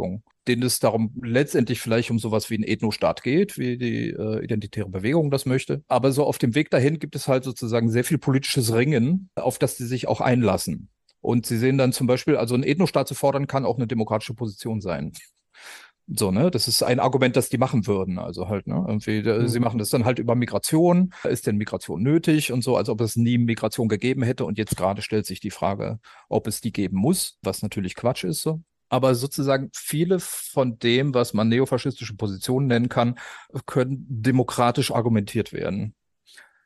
denen 0.47 0.63
es 0.63 0.79
darum 0.79 1.13
letztendlich 1.21 1.79
vielleicht 1.79 2.11
um 2.11 2.19
sowas 2.19 2.49
wie 2.49 2.55
einen 2.55 2.63
Ethnostaat 2.65 3.23
geht, 3.23 3.57
wie 3.57 3.77
die 3.77 4.09
äh, 4.09 4.43
identitäre 4.43 4.89
Bewegung 4.89 5.31
das 5.31 5.45
möchte. 5.45 5.83
Aber 5.87 6.11
so 6.11 6.25
auf 6.25 6.37
dem 6.37 6.55
Weg 6.55 6.69
dahin 6.69 6.99
gibt 6.99 7.15
es 7.15 7.27
halt 7.27 7.43
sozusagen 7.43 7.89
sehr 7.89 8.03
viel 8.03 8.17
politisches 8.17 8.73
Ringen, 8.73 9.29
auf 9.35 9.57
das 9.57 9.77
sie 9.77 9.85
sich 9.85 10.07
auch 10.07 10.21
einlassen. 10.21 10.89
Und 11.21 11.45
sie 11.45 11.57
sehen 11.57 11.77
dann 11.77 11.93
zum 11.93 12.07
Beispiel, 12.07 12.35
also 12.35 12.55
ein 12.55 12.63
Ethnostaat 12.63 13.07
zu 13.07 13.15
fordern, 13.15 13.47
kann 13.47 13.65
auch 13.65 13.77
eine 13.77 13.87
demokratische 13.87 14.33
Position 14.33 14.81
sein. 14.81 15.13
So, 16.07 16.31
ne? 16.31 16.51
Das 16.51 16.67
ist 16.67 16.83
ein 16.83 16.99
Argument, 16.99 17.37
das 17.37 17.47
die 17.47 17.57
machen 17.57 17.87
würden. 17.87 18.19
Also 18.19 18.49
halt, 18.49 18.67
ne? 18.67 18.83
Irgendwie, 18.85 19.23
Mhm. 19.23 19.47
sie 19.47 19.61
machen 19.61 19.77
das 19.79 19.89
dann 19.89 20.03
halt 20.03 20.19
über 20.19 20.35
Migration. 20.35 21.13
Ist 21.23 21.47
denn 21.47 21.55
Migration 21.55 22.03
nötig 22.03 22.51
und 22.51 22.61
so, 22.61 22.75
als 22.75 22.89
ob 22.89 22.99
es 22.99 23.15
nie 23.15 23.37
Migration 23.37 23.87
gegeben 23.87 24.21
hätte. 24.21 24.43
Und 24.43 24.57
jetzt 24.57 24.75
gerade 24.75 25.01
stellt 25.01 25.25
sich 25.25 25.39
die 25.39 25.49
Frage, 25.51 25.99
ob 26.27 26.47
es 26.47 26.59
die 26.59 26.73
geben 26.73 26.97
muss, 26.97 27.37
was 27.41 27.61
natürlich 27.61 27.95
Quatsch 27.95 28.25
ist, 28.25 28.41
so. 28.41 28.61
Aber 28.93 29.15
sozusagen 29.15 29.71
viele 29.73 30.19
von 30.19 30.77
dem, 30.77 31.15
was 31.15 31.33
man 31.33 31.49
neofaschistische 31.49 32.15
Positionen 32.15 32.67
nennen 32.67 32.89
kann, 32.89 33.17
können 33.65 34.05
demokratisch 34.07 34.91
argumentiert 34.91 35.51
werden. 35.51 35.95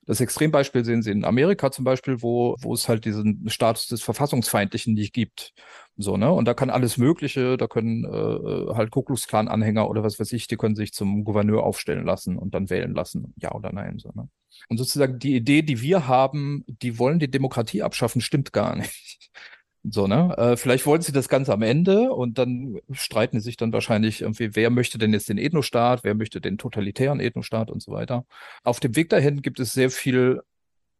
Das 0.05 0.19
Extrembeispiel 0.19 0.83
sehen 0.83 1.01
Sie 1.01 1.11
in 1.11 1.23
Amerika 1.23 1.71
zum 1.71 1.85
Beispiel, 1.85 2.21
wo, 2.21 2.57
wo 2.59 2.73
es 2.73 2.89
halt 2.89 3.05
diesen 3.05 3.47
Status 3.47 3.87
des 3.87 4.01
Verfassungsfeindlichen 4.01 4.93
nicht 4.93 5.13
gibt. 5.13 5.53
So, 5.95 6.17
ne? 6.17 6.29
Und 6.29 6.49
da 6.49 6.53
kann 6.53 6.69
alles 6.69 6.97
Mögliche, 6.97 7.55
da 7.55 7.67
können 7.67 8.03
äh, 8.03 8.73
halt 8.73 8.91
Ku 8.91 9.03
Klux 9.03 9.25
Klan-Anhänger 9.27 9.89
oder 9.89 10.03
was 10.03 10.19
weiß 10.19 10.33
ich, 10.33 10.47
die 10.47 10.57
können 10.57 10.75
sich 10.75 10.91
zum 10.91 11.23
Gouverneur 11.23 11.63
aufstellen 11.63 12.05
lassen 12.05 12.37
und 12.37 12.53
dann 12.53 12.69
wählen 12.69 12.93
lassen, 12.93 13.33
ja 13.37 13.53
oder 13.53 13.71
nein. 13.71 13.99
So, 13.99 14.11
ne? 14.13 14.27
Und 14.67 14.75
sozusagen 14.79 15.17
die 15.17 15.33
Idee, 15.33 15.61
die 15.61 15.79
wir 15.79 16.07
haben, 16.07 16.65
die 16.67 16.99
wollen 16.99 17.19
die 17.19 17.31
Demokratie 17.31 17.83
abschaffen, 17.83 18.19
stimmt 18.19 18.51
gar 18.51 18.75
nicht. 18.75 19.31
So, 19.89 20.07
ne? 20.07 20.35
Äh, 20.37 20.57
vielleicht 20.57 20.85
wollen 20.85 21.01
sie 21.01 21.11
das 21.11 21.29
ganz 21.29 21.49
am 21.49 21.61
Ende 21.61 22.11
und 22.11 22.37
dann 22.37 22.79
streiten 22.91 23.39
sie 23.39 23.45
sich 23.45 23.57
dann 23.57 23.71
wahrscheinlich 23.71 24.21
irgendwie, 24.21 24.55
wer 24.55 24.69
möchte 24.69 24.97
denn 24.97 25.13
jetzt 25.13 25.29
den 25.29 25.37
Ethnostaat, 25.37 26.03
wer 26.03 26.13
möchte 26.13 26.41
den 26.41 26.57
totalitären 26.57 27.19
Ethnostaat 27.19 27.71
und 27.71 27.81
so 27.81 27.91
weiter. 27.91 28.25
Auf 28.63 28.79
dem 28.79 28.95
Weg 28.95 29.09
dahin 29.09 29.41
gibt 29.41 29.59
es 29.59 29.73
sehr 29.73 29.89
viel 29.89 30.41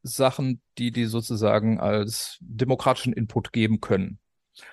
Sachen, 0.03 0.62
die 0.77 0.91
die 0.91 1.06
sozusagen 1.06 1.79
als 1.79 2.38
demokratischen 2.39 3.13
Input 3.13 3.51
geben 3.51 3.82
können. 3.82 4.20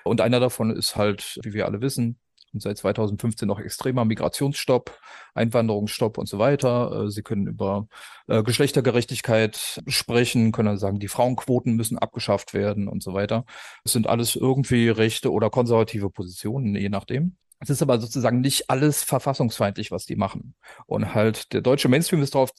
Und 0.04 0.20
einer 0.20 0.40
davon 0.40 0.70
ist 0.70 0.96
halt, 0.96 1.38
wie 1.42 1.52
wir 1.52 1.66
alle 1.66 1.80
wissen, 1.80 2.18
und 2.54 2.60
seit 2.60 2.78
2015 2.78 3.46
noch 3.46 3.60
extremer 3.60 4.04
Migrationsstopp, 4.04 4.98
Einwanderungsstopp 5.34 6.16
und 6.18 6.28
so 6.28 6.38
weiter. 6.38 7.04
Äh, 7.04 7.10
Sie 7.10 7.22
können 7.22 7.46
über 7.46 7.88
äh, 8.28 8.42
Geschlechtergerechtigkeit 8.42 9.82
sprechen, 9.86 10.52
können 10.52 10.66
dann 10.66 10.78
sagen, 10.78 11.00
die 11.00 11.08
Frauenquoten 11.08 11.74
müssen 11.74 11.98
abgeschafft 11.98 12.54
werden 12.54 12.88
und 12.88 13.02
so 13.02 13.12
weiter. 13.12 13.44
Das 13.82 13.92
sind 13.92 14.06
alles 14.06 14.36
irgendwie 14.36 14.88
rechte 14.88 15.32
oder 15.32 15.50
konservative 15.50 16.10
Positionen, 16.10 16.74
je 16.76 16.88
nachdem. 16.88 17.36
Es 17.60 17.70
ist 17.70 17.82
aber 17.82 17.98
sozusagen 17.98 18.40
nicht 18.40 18.70
alles 18.70 19.02
verfassungsfeindlich, 19.02 19.90
was 19.90 20.06
die 20.06 20.16
machen. 20.16 20.54
Und 20.86 21.14
halt 21.14 21.52
der 21.52 21.60
deutsche 21.60 21.88
Mainstream 21.88 22.22
ist 22.22 22.34
darauf 22.34 22.50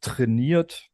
trainiert, 0.00 0.89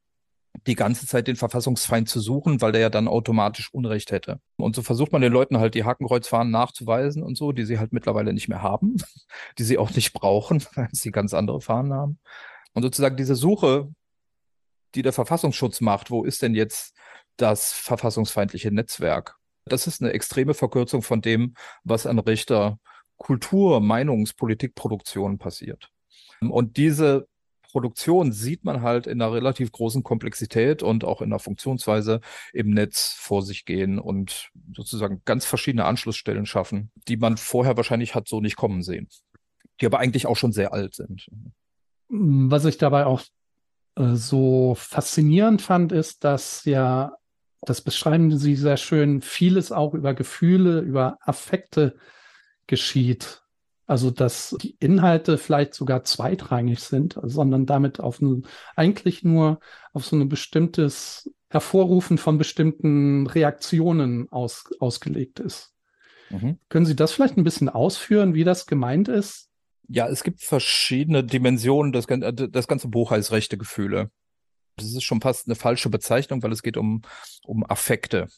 die 0.67 0.75
ganze 0.75 1.07
Zeit 1.07 1.29
den 1.29 1.37
Verfassungsfeind 1.37 2.09
zu 2.09 2.21
suchen, 2.21 2.61
weil 2.61 2.73
der 2.73 2.81
ja 2.81 2.91
dann 2.91 3.09
automatisch 3.09 3.73
Unrecht 3.73 4.11
hätte. 4.13 4.41
Und 4.57 4.77
so 4.77 4.83
versucht 4.83 5.13
man 5.13 5.23
den 5.23 5.33
Leuten 5.33 5.59
halt 5.59 5.75
die 5.75 5.85
Hakenkreuzfahnen 5.85 6.51
nachzuweisen 6.51 7.23
und 7.23 7.37
so, 7.37 7.53
die 7.53 7.65
sie 7.65 7.79
halt 7.79 7.93
mittlerweile 7.93 8.33
nicht 8.33 8.49
mehr 8.49 8.63
haben, 8.63 8.97
die 9.59 9.65
sie 9.65 9.79
auch 9.79 9.91
nicht 9.91 10.13
brauchen, 10.13 10.65
weil 10.75 10.89
sie 10.93 11.11
ganz 11.11 11.35
andere 11.35 11.61
Fahnen 11.61 11.93
haben. 11.93 12.19
Und 12.73 12.83
sozusagen 12.83 13.17
diese 13.17 13.35
Suche, 13.35 13.89
die 14.95 15.03
der 15.03 15.13
Verfassungsschutz 15.13 15.81
macht, 15.81 16.11
wo 16.11 16.25
ist 16.25 16.43
denn 16.43 16.55
jetzt 16.55 16.95
das 17.37 17.73
verfassungsfeindliche 17.73 18.71
Netzwerk? 18.71 19.37
Das 19.67 19.87
ist 19.87 20.01
eine 20.01 20.13
extreme 20.13 20.55
Verkürzung 20.55 21.03
von 21.03 21.21
dem, 21.21 21.55
was 21.85 22.07
an 22.07 22.19
rechter 22.19 22.79
Kultur, 23.17 23.81
Meinungs-, 23.81 24.37
Politikproduktion 24.37 25.39
passiert. 25.39 25.91
Und 26.41 26.77
diese 26.77 27.27
Produktion 27.77 28.33
sieht 28.33 28.65
man 28.65 28.81
halt 28.81 29.07
in 29.07 29.21
einer 29.21 29.35
relativ 29.35 29.71
großen 29.71 30.03
Komplexität 30.03 30.83
und 30.83 31.05
auch 31.05 31.21
in 31.21 31.29
der 31.29 31.39
Funktionsweise 31.39 32.23
im 32.55 32.71
Netz 32.71 33.15
vor 33.19 33.43
sich 33.43 33.67
gehen 33.67 33.99
und 33.99 34.49
sozusagen 34.75 35.21
ganz 35.27 35.45
verschiedene 35.45 35.85
Anschlussstellen 35.85 36.47
schaffen, 36.47 36.91
die 37.07 37.19
man 37.19 37.37
vorher 37.37 37.77
wahrscheinlich 37.77 38.15
hat 38.15 38.29
so 38.29 38.41
nicht 38.41 38.57
kommen 38.57 38.83
sehen, 38.83 39.09
die 39.79 39.85
aber 39.85 39.99
eigentlich 39.99 40.27
auch 40.27 40.39
schon 40.39 40.53
sehr 40.53 40.73
alt 40.73 40.95
sind. 40.95 41.29
Was 42.09 42.65
ich 42.65 42.79
dabei 42.79 43.05
auch 43.05 43.21
äh, 43.97 44.15
so 44.15 44.75
faszinierend 44.75 45.61
fand, 45.61 45.93
ist, 45.93 46.25
dass 46.25 46.65
ja, 46.65 47.13
das 47.61 47.83
beschreiben 47.83 48.39
Sie 48.39 48.57
sehr 48.57 48.79
schön, 48.79 49.21
vieles 49.21 49.71
auch 49.71 49.93
über 49.93 50.15
Gefühle, 50.15 50.81
über 50.81 51.19
Affekte 51.21 51.99
geschieht. 52.67 53.43
Also, 53.87 54.11
dass 54.11 54.57
die 54.61 54.77
Inhalte 54.81 55.39
vielleicht 55.39 55.75
sogar 55.75 56.03
zweitrangig 56.03 56.81
sind, 56.81 57.19
sondern 57.23 57.67
damit 57.67 58.01
auf 58.01 58.21
ein, 58.21 58.47
eigentlich 58.75 59.23
nur 59.23 59.61
auf 59.93 60.05
so 60.05 60.17
ein 60.17 60.29
bestimmtes 60.29 61.31
Hervorrufen 61.49 62.19
von 62.19 62.37
bestimmten 62.37 63.27
Reaktionen 63.29 64.31
aus, 64.33 64.65
ausgelegt 64.81 65.39
ist. 65.39 65.73
Mhm. 66.31 66.59
Können 66.69 66.87
Sie 66.87 66.97
das 66.97 67.13
vielleicht 67.13 67.37
ein 67.37 67.45
bisschen 67.45 67.69
ausführen, 67.69 68.35
wie 68.35 68.43
das 68.43 68.67
gemeint 68.67 69.09
ist? 69.09 69.51
Ja, 69.89 70.09
es 70.09 70.25
gibt 70.25 70.43
verschiedene 70.43 71.23
Dimensionen. 71.23 71.93
Das, 71.93 72.07
das 72.07 72.67
ganze 72.67 72.89
Buch 72.89 73.13
heißt 73.13 73.31
rechte 73.31 73.57
Gefühle. 73.57 74.11
Das 74.77 74.87
ist 74.87 75.05
schon 75.05 75.21
fast 75.21 75.47
eine 75.47 75.55
falsche 75.55 75.89
Bezeichnung, 75.89 76.43
weil 76.43 76.53
es 76.53 76.63
geht 76.63 76.77
um, 76.77 77.03
um 77.45 77.65
Affekte. 77.69 78.29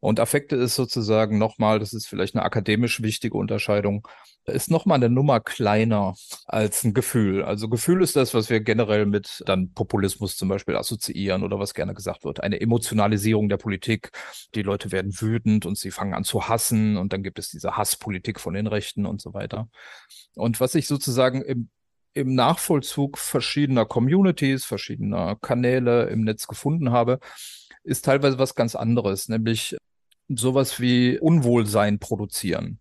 Und 0.00 0.20
Affekte 0.20 0.56
ist 0.56 0.74
sozusagen 0.74 1.38
nochmal, 1.38 1.78
das 1.78 1.92
ist 1.92 2.06
vielleicht 2.06 2.34
eine 2.34 2.44
akademisch 2.44 3.02
wichtige 3.02 3.36
Unterscheidung, 3.36 4.06
ist 4.44 4.70
nochmal 4.70 4.96
eine 4.96 5.08
Nummer 5.08 5.40
kleiner 5.40 6.14
als 6.46 6.84
ein 6.84 6.94
Gefühl. 6.94 7.42
Also 7.42 7.68
Gefühl 7.68 8.02
ist 8.02 8.14
das, 8.14 8.32
was 8.32 8.48
wir 8.48 8.60
generell 8.60 9.06
mit 9.06 9.42
dann 9.46 9.72
Populismus 9.72 10.36
zum 10.36 10.48
Beispiel 10.48 10.76
assoziieren 10.76 11.42
oder 11.42 11.58
was 11.58 11.74
gerne 11.74 11.94
gesagt 11.94 12.24
wird. 12.24 12.42
Eine 12.42 12.60
Emotionalisierung 12.60 13.48
der 13.48 13.56
Politik. 13.56 14.12
Die 14.54 14.62
Leute 14.62 14.92
werden 14.92 15.20
wütend 15.20 15.66
und 15.66 15.76
sie 15.78 15.90
fangen 15.90 16.14
an 16.14 16.24
zu 16.24 16.48
hassen 16.48 16.96
und 16.96 17.12
dann 17.12 17.22
gibt 17.22 17.38
es 17.38 17.48
diese 17.48 17.76
Hasspolitik 17.76 18.38
von 18.38 18.54
den 18.54 18.66
Rechten 18.66 19.06
und 19.06 19.20
so 19.20 19.34
weiter. 19.34 19.68
Und 20.36 20.60
was 20.60 20.74
ich 20.74 20.86
sozusagen 20.86 21.42
im 21.42 21.70
im 22.16 22.34
Nachvollzug 22.34 23.18
verschiedener 23.18 23.84
Communities, 23.84 24.64
verschiedener 24.64 25.36
Kanäle 25.36 26.08
im 26.08 26.22
Netz 26.24 26.46
gefunden 26.46 26.90
habe, 26.90 27.20
ist 27.84 28.04
teilweise 28.04 28.38
was 28.38 28.54
ganz 28.54 28.74
anderes, 28.74 29.28
nämlich 29.28 29.76
sowas 30.28 30.80
wie 30.80 31.18
Unwohlsein 31.18 31.98
produzieren. 31.98 32.80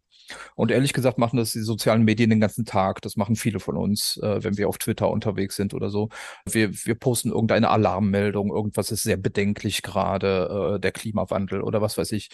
Und 0.55 0.71
ehrlich 0.71 0.93
gesagt 0.93 1.19
machen 1.19 1.37
das 1.37 1.51
die 1.51 1.61
sozialen 1.61 2.03
Medien 2.03 2.31
den 2.31 2.39
ganzen 2.39 2.65
Tag. 2.65 3.01
Das 3.01 3.15
machen 3.15 3.35
viele 3.35 3.59
von 3.59 3.77
uns, 3.77 4.17
äh, 4.23 4.43
wenn 4.43 4.57
wir 4.57 4.69
auf 4.69 4.79
Twitter 4.79 5.09
unterwegs 5.09 5.55
sind 5.55 5.73
oder 5.73 5.89
so. 5.89 6.09
Wir, 6.45 6.73
wir 6.73 6.95
posten 6.95 7.29
irgendeine 7.29 7.69
Alarmmeldung, 7.69 8.49
irgendwas 8.49 8.89
ist 8.89 9.03
sehr 9.03 9.17
bedenklich 9.17 9.83
gerade, 9.83 10.75
äh, 10.77 10.79
der 10.79 10.93
Klimawandel 10.93 11.61
oder 11.61 11.81
was 11.81 11.97
weiß 11.97 12.13
ich. 12.13 12.29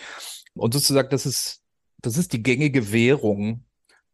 Und 0.53 0.74
sozusagen, 0.74 1.10
das 1.10 1.25
ist, 1.25 1.62
das 2.01 2.15
ist 2.15 2.31
die 2.31 2.43
gängige 2.43 2.93
Währung 2.93 3.65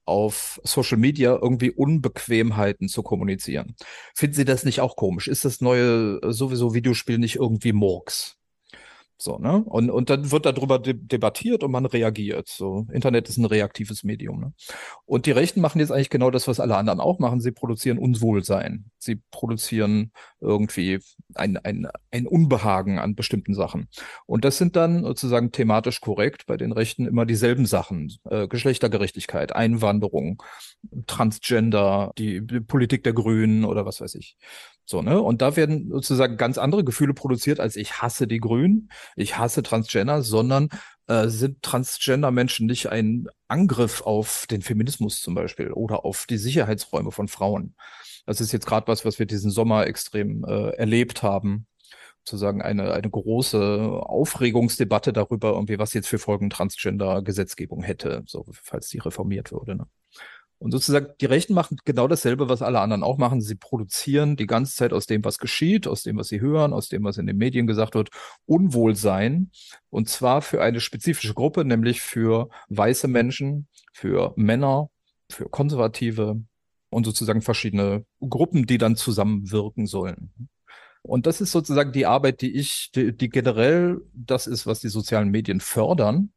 auf 0.08 0.60
Social 0.64 0.98
Media 0.98 1.38
irgendwie 1.42 1.72
Unbequemheiten 1.72 2.88
zu 2.88 3.04
kommunizieren. 3.04 3.76
Finden 4.16 4.36
Sie 4.36 4.46
das 4.46 4.64
nicht 4.64 4.82
auch 4.82 4.96
komisch? 4.96 5.28
Ist 5.28 5.46
das 5.46 5.62
neue 5.62 6.20
äh, 6.22 6.32
sowieso 6.32 6.74
Videospiel 6.74 7.18
nicht 7.18 7.36
irgendwie 7.36 7.74
Murks? 7.74 8.38
So, 9.20 9.40
ne? 9.40 9.64
Und, 9.66 9.90
und 9.90 10.12
dann 10.12 10.32
wird 10.32 10.46
darüber 10.46 10.78
de 10.78 10.94
debattiert 10.94 11.64
und 11.64 11.72
man 11.72 11.88
reagiert. 11.88 12.48
So, 12.50 12.86
Internet 12.92 13.28
ist 13.30 13.38
ein 13.38 13.46
reaktives 13.46 14.04
Medium. 14.04 14.40
Ne? 14.40 14.54
Und 15.06 15.26
die 15.26 15.32
Rechten 15.32 15.60
machen 15.60 15.80
jetzt 15.80 15.92
eigentlich 15.92 16.12
genau 16.12 16.30
das, 16.30 16.48
was 16.48 16.60
alle 16.60 16.78
anderen 16.78 17.00
auch 17.00 17.18
machen. 17.18 17.42
Sie 17.42 17.52
produzieren 17.52 17.98
Unwohlsein. 17.98 18.92
Sie 19.00 19.20
produzieren 19.32 20.12
irgendwie 20.40 21.00
ein, 21.34 21.58
ein, 21.58 21.88
ein 22.12 22.28
Unbehagen 22.28 23.00
an 23.00 23.16
bestimmten 23.16 23.56
Sachen. 23.56 23.88
Und 24.28 24.46
das 24.46 24.60
sind 24.60 24.76
dann 24.76 25.04
sozusagen 25.04 25.52
thematisch 25.52 26.00
korrekt 26.00 26.46
bei 26.46 26.58
den 26.58 26.72
Rechten 26.72 27.08
immer 27.08 27.26
dieselben 27.26 27.66
Sachen. 27.66 28.14
Äh, 28.30 28.48
Geschlechtergerechtigkeit, 28.48 29.56
Einwanderung, 29.56 30.44
Transgender, 31.08 32.12
die, 32.20 32.46
die 32.46 32.60
Politik 32.60 33.04
der 33.04 33.14
Grünen 33.14 33.66
oder 33.66 33.86
was 33.86 34.00
weiß 34.00 34.14
ich. 34.14 34.38
So, 34.89 35.01
ne? 35.01 35.22
Und 35.22 35.41
da 35.41 35.58
werden 35.58 35.91
sozusagen 35.91 36.38
ganz 36.38 36.58
andere 36.58 36.86
Gefühle 36.86 37.13
produziert, 37.13 37.60
als 37.60 37.75
ich 37.75 38.01
hasse 38.01 38.25
die 38.25 38.39
Grünen, 38.39 38.89
ich 39.17 39.38
hasse 39.38 39.62
Transgender, 39.62 40.22
sondern 40.22 40.70
äh, 41.08 41.27
sind 41.27 41.62
Transgender-Menschen 41.62 42.67
nicht 42.67 42.88
ein 42.88 43.27
Angriff 43.50 44.01
auf 44.01 44.48
den 44.50 44.62
Feminismus 44.62 45.22
zum 45.22 45.36
Beispiel 45.36 45.74
oder 45.74 46.06
auf 46.06 46.25
die 46.25 46.38
Sicherheitsräume 46.38 47.12
von 47.12 47.27
Frauen. 47.27 47.75
Das 48.25 48.39
ist 48.39 48.53
jetzt 48.53 48.65
gerade 48.65 48.88
was, 48.88 49.03
was 49.03 49.20
wir 49.20 49.25
diesen 49.25 49.51
Sommer 49.51 49.88
extrem 49.88 50.46
äh, 50.46 50.70
erlebt 50.77 51.22
haben. 51.22 51.67
Sozusagen 52.24 52.62
eine, 52.62 52.94
eine 52.94 53.10
große 53.10 54.01
Aufregungsdebatte 54.03 55.12
darüber, 55.12 55.51
irgendwie, 55.51 55.79
was 55.79 55.94
jetzt 55.94 56.08
für 56.08 56.20
Folgen 56.20 56.50
Transgender-Gesetzgebung 56.50 57.84
hätte, 57.84 58.24
so 58.25 58.46
falls 58.51 58.88
die 58.88 59.00
reformiert 59.00 59.51
würde. 59.51 59.75
Ne? 59.75 59.88
Und 60.60 60.72
sozusagen, 60.72 61.08
die 61.22 61.28
Rechten 61.28 61.54
machen 61.54 61.78
genau 61.86 62.08
dasselbe, 62.08 62.50
was 62.50 62.64
alle 62.64 62.80
anderen 62.80 63.04
auch 63.04 63.18
machen. 63.18 63.42
Sie 63.42 63.56
produzieren 63.56 64.36
die 64.38 64.48
ganze 64.48 64.76
Zeit 64.76 64.92
aus 64.92 65.06
dem, 65.06 65.24
was 65.24 65.38
geschieht, 65.38 65.88
aus 65.88 66.02
dem, 66.02 66.18
was 66.18 66.30
sie 66.30 66.42
hören, 66.42 66.74
aus 66.74 66.90
dem, 66.90 67.04
was 67.04 67.18
in 67.18 67.28
den 67.28 67.38
Medien 67.38 67.68
gesagt 67.68 67.94
wird, 67.94 68.10
Unwohlsein. 68.46 69.52
Und 69.90 70.10
zwar 70.10 70.42
für 70.42 70.62
eine 70.62 70.80
spezifische 70.80 71.36
Gruppe, 71.36 71.64
nämlich 71.64 72.02
für 72.02 72.50
weiße 72.70 73.08
Menschen, 73.08 73.68
für 73.94 74.34
Männer, 74.36 74.90
für 75.30 75.48
Konservative 75.48 76.42
und 76.90 77.06
sozusagen 77.06 77.42
verschiedene 77.42 78.06
Gruppen, 78.20 78.66
die 78.66 78.80
dann 78.80 78.96
zusammenwirken 78.96 79.86
sollen. 79.86 80.32
Und 81.04 81.28
das 81.28 81.40
ist 81.40 81.52
sozusagen 81.52 81.92
die 81.92 82.06
Arbeit, 82.08 82.42
die 82.42 82.58
ich, 82.58 82.90
die, 82.96 83.16
die 83.16 83.30
generell 83.30 84.02
das 84.14 84.48
ist, 84.48 84.66
was 84.66 84.80
die 84.80 84.90
sozialen 84.90 85.30
Medien 85.30 85.60
fördern 85.62 86.32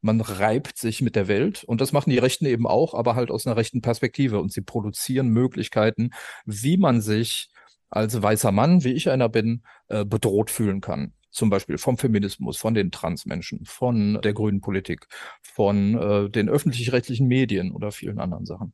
man 0.00 0.20
reibt 0.20 0.78
sich 0.78 1.02
mit 1.02 1.16
der 1.16 1.28
Welt 1.28 1.64
und 1.64 1.80
das 1.80 1.92
machen 1.92 2.10
die 2.10 2.18
Rechten 2.18 2.46
eben 2.46 2.66
auch, 2.66 2.94
aber 2.94 3.14
halt 3.14 3.30
aus 3.30 3.46
einer 3.46 3.56
rechten 3.56 3.82
Perspektive 3.82 4.40
und 4.40 4.52
sie 4.52 4.62
produzieren 4.62 5.28
Möglichkeiten, 5.28 6.10
wie 6.44 6.76
man 6.76 7.00
sich 7.00 7.50
als 7.90 8.20
weißer 8.22 8.52
Mann, 8.52 8.84
wie 8.84 8.92
ich 8.92 9.10
einer 9.10 9.28
bin, 9.28 9.62
äh, 9.88 10.04
bedroht 10.04 10.50
fühlen 10.50 10.80
kann. 10.80 11.12
Zum 11.32 11.48
Beispiel 11.48 11.78
vom 11.78 11.96
Feminismus, 11.96 12.56
von 12.56 12.74
den 12.74 12.90
Transmenschen, 12.90 13.64
von 13.64 14.20
der 14.22 14.32
grünen 14.32 14.60
Politik, 14.60 15.06
von 15.42 15.96
äh, 15.96 16.30
den 16.30 16.48
öffentlich-rechtlichen 16.48 17.28
Medien 17.28 17.72
oder 17.72 17.92
vielen 17.92 18.18
anderen 18.18 18.46
Sachen. 18.46 18.72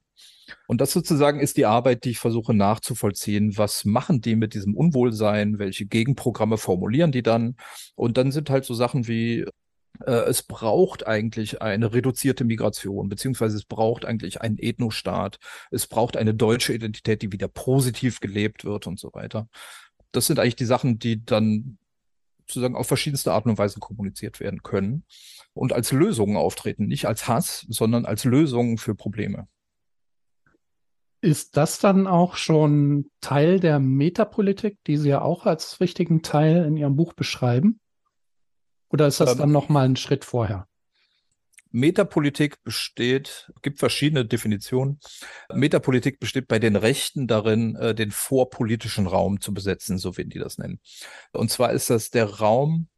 Und 0.66 0.80
das 0.80 0.92
sozusagen 0.92 1.40
ist 1.40 1.56
die 1.56 1.66
Arbeit, 1.66 2.04
die 2.04 2.10
ich 2.10 2.18
versuche 2.18 2.54
nachzuvollziehen. 2.54 3.58
Was 3.58 3.84
machen 3.84 4.20
die 4.20 4.36
mit 4.36 4.54
diesem 4.54 4.74
Unwohlsein? 4.74 5.58
Welche 5.58 5.86
Gegenprogramme 5.86 6.56
formulieren 6.56 7.12
die 7.12 7.22
dann? 7.22 7.56
Und 7.94 8.16
dann 8.16 8.32
sind 8.32 8.48
halt 8.48 8.64
so 8.64 8.72
Sachen 8.72 9.06
wie 9.08 9.44
es 10.04 10.42
braucht 10.42 11.06
eigentlich 11.06 11.62
eine 11.62 11.92
reduzierte 11.92 12.44
Migration, 12.44 13.08
beziehungsweise 13.08 13.56
es 13.56 13.64
braucht 13.64 14.04
eigentlich 14.04 14.40
einen 14.40 14.58
Ethnostaat. 14.58 15.38
Es 15.70 15.86
braucht 15.86 16.16
eine 16.16 16.34
deutsche 16.34 16.74
Identität, 16.74 17.22
die 17.22 17.32
wieder 17.32 17.48
positiv 17.48 18.20
gelebt 18.20 18.64
wird 18.64 18.86
und 18.86 18.98
so 18.98 19.12
weiter. 19.14 19.48
Das 20.12 20.26
sind 20.26 20.38
eigentlich 20.38 20.56
die 20.56 20.64
Sachen, 20.64 20.98
die 20.98 21.24
dann 21.24 21.78
sozusagen 22.46 22.76
auf 22.76 22.86
verschiedenste 22.86 23.32
Arten 23.32 23.50
und 23.50 23.58
Weisen 23.58 23.80
kommuniziert 23.80 24.40
werden 24.40 24.62
können 24.62 25.04
und 25.52 25.72
als 25.72 25.92
Lösungen 25.92 26.36
auftreten, 26.36 26.86
nicht 26.86 27.06
als 27.06 27.28
Hass, 27.28 27.66
sondern 27.68 28.04
als 28.04 28.24
Lösungen 28.24 28.78
für 28.78 28.94
Probleme. 28.94 29.48
Ist 31.22 31.56
das 31.56 31.78
dann 31.80 32.06
auch 32.06 32.36
schon 32.36 33.10
Teil 33.20 33.58
der 33.58 33.80
Metapolitik, 33.80 34.78
die 34.86 34.96
Sie 34.96 35.08
ja 35.08 35.22
auch 35.22 35.46
als 35.46 35.80
wichtigen 35.80 36.22
Teil 36.22 36.64
in 36.64 36.76
Ihrem 36.76 36.94
Buch 36.94 37.14
beschreiben? 37.14 37.80
Oder 38.96 39.08
ist 39.08 39.20
das 39.20 39.32
ähm, 39.32 39.38
dann 39.38 39.52
noch 39.52 39.68
mal 39.68 39.84
ein 39.84 39.96
Schritt 39.96 40.24
vorher? 40.24 40.66
Metapolitik 41.70 42.64
besteht, 42.64 43.52
gibt 43.60 43.78
verschiedene 43.78 44.24
Definitionen. 44.24 45.00
Metapolitik 45.52 46.18
besteht 46.18 46.48
bei 46.48 46.58
den 46.58 46.76
Rechten 46.76 47.26
darin, 47.26 47.76
äh, 47.76 47.94
den 47.94 48.10
vorpolitischen 48.10 49.06
Raum 49.06 49.42
zu 49.42 49.52
besetzen, 49.52 49.98
so 49.98 50.16
wie 50.16 50.24
die 50.24 50.38
das 50.38 50.56
nennen. 50.56 50.80
Und 51.32 51.50
zwar 51.50 51.72
ist 51.72 51.90
das 51.90 52.08
der 52.08 52.24
Raum, 52.24 52.88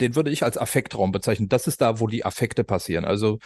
den 0.00 0.16
würde 0.16 0.32
ich 0.32 0.42
als 0.42 0.58
Affektraum 0.58 1.12
bezeichnen. 1.12 1.48
Das 1.48 1.68
ist 1.68 1.80
da, 1.80 2.00
wo 2.00 2.08
die 2.08 2.24
Affekte 2.24 2.64
passieren. 2.64 3.04
Also 3.04 3.38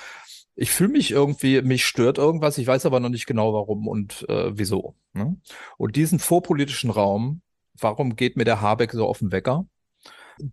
ich 0.54 0.70
fühle 0.70 0.92
mich 0.92 1.10
irgendwie, 1.10 1.60
mich 1.60 1.84
stört 1.84 2.16
irgendwas, 2.16 2.56
ich 2.56 2.66
weiß 2.66 2.86
aber 2.86 2.98
noch 2.98 3.10
nicht 3.10 3.26
genau 3.26 3.52
warum 3.52 3.88
und 3.88 4.26
äh, 4.30 4.56
wieso. 4.56 4.94
Ne? 5.12 5.36
Und 5.76 5.96
diesen 5.96 6.18
vorpolitischen 6.18 6.88
Raum, 6.88 7.42
warum 7.74 8.16
geht 8.16 8.38
mir 8.38 8.44
der 8.44 8.62
Habeck 8.62 8.92
so 8.92 9.06
auf 9.06 9.18
den 9.18 9.32
Wecker? 9.32 9.66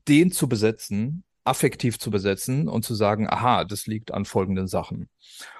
Den 0.07 0.31
zu 0.31 0.47
besetzen, 0.47 1.23
affektiv 1.43 1.99
zu 1.99 2.11
besetzen 2.11 2.67
und 2.67 2.85
zu 2.85 2.93
sagen, 2.93 3.27
aha, 3.27 3.65
das 3.65 3.87
liegt 3.87 4.13
an 4.13 4.25
folgenden 4.25 4.67
Sachen. 4.67 5.09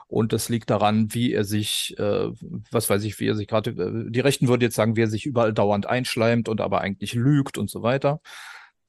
Und 0.07 0.33
das 0.33 0.50
liegt 0.50 0.69
daran, 0.69 1.13
wie 1.13 1.33
er 1.33 1.43
sich, 1.43 1.95
äh, 2.00 2.29
was 2.71 2.89
weiß 2.89 3.03
ich, 3.03 3.19
wie 3.19 3.27
er 3.27 3.36
sich 3.36 3.48
gerade, 3.48 3.71
äh, 3.71 4.12
die 4.12 4.19
Rechten 4.19 4.48
würden 4.48 4.62
jetzt 4.62 4.75
sagen, 4.75 4.95
wie 4.95 5.03
er 5.03 5.09
sich 5.09 5.25
überall 5.25 5.53
dauernd 5.53 5.86
einschleimt 5.86 6.50
und 6.50 6.62
aber 6.62 6.81
eigentlich 6.81 7.13
lügt 7.13 7.57
und 7.57 7.69
so 7.69 7.83
weiter. 7.83 8.21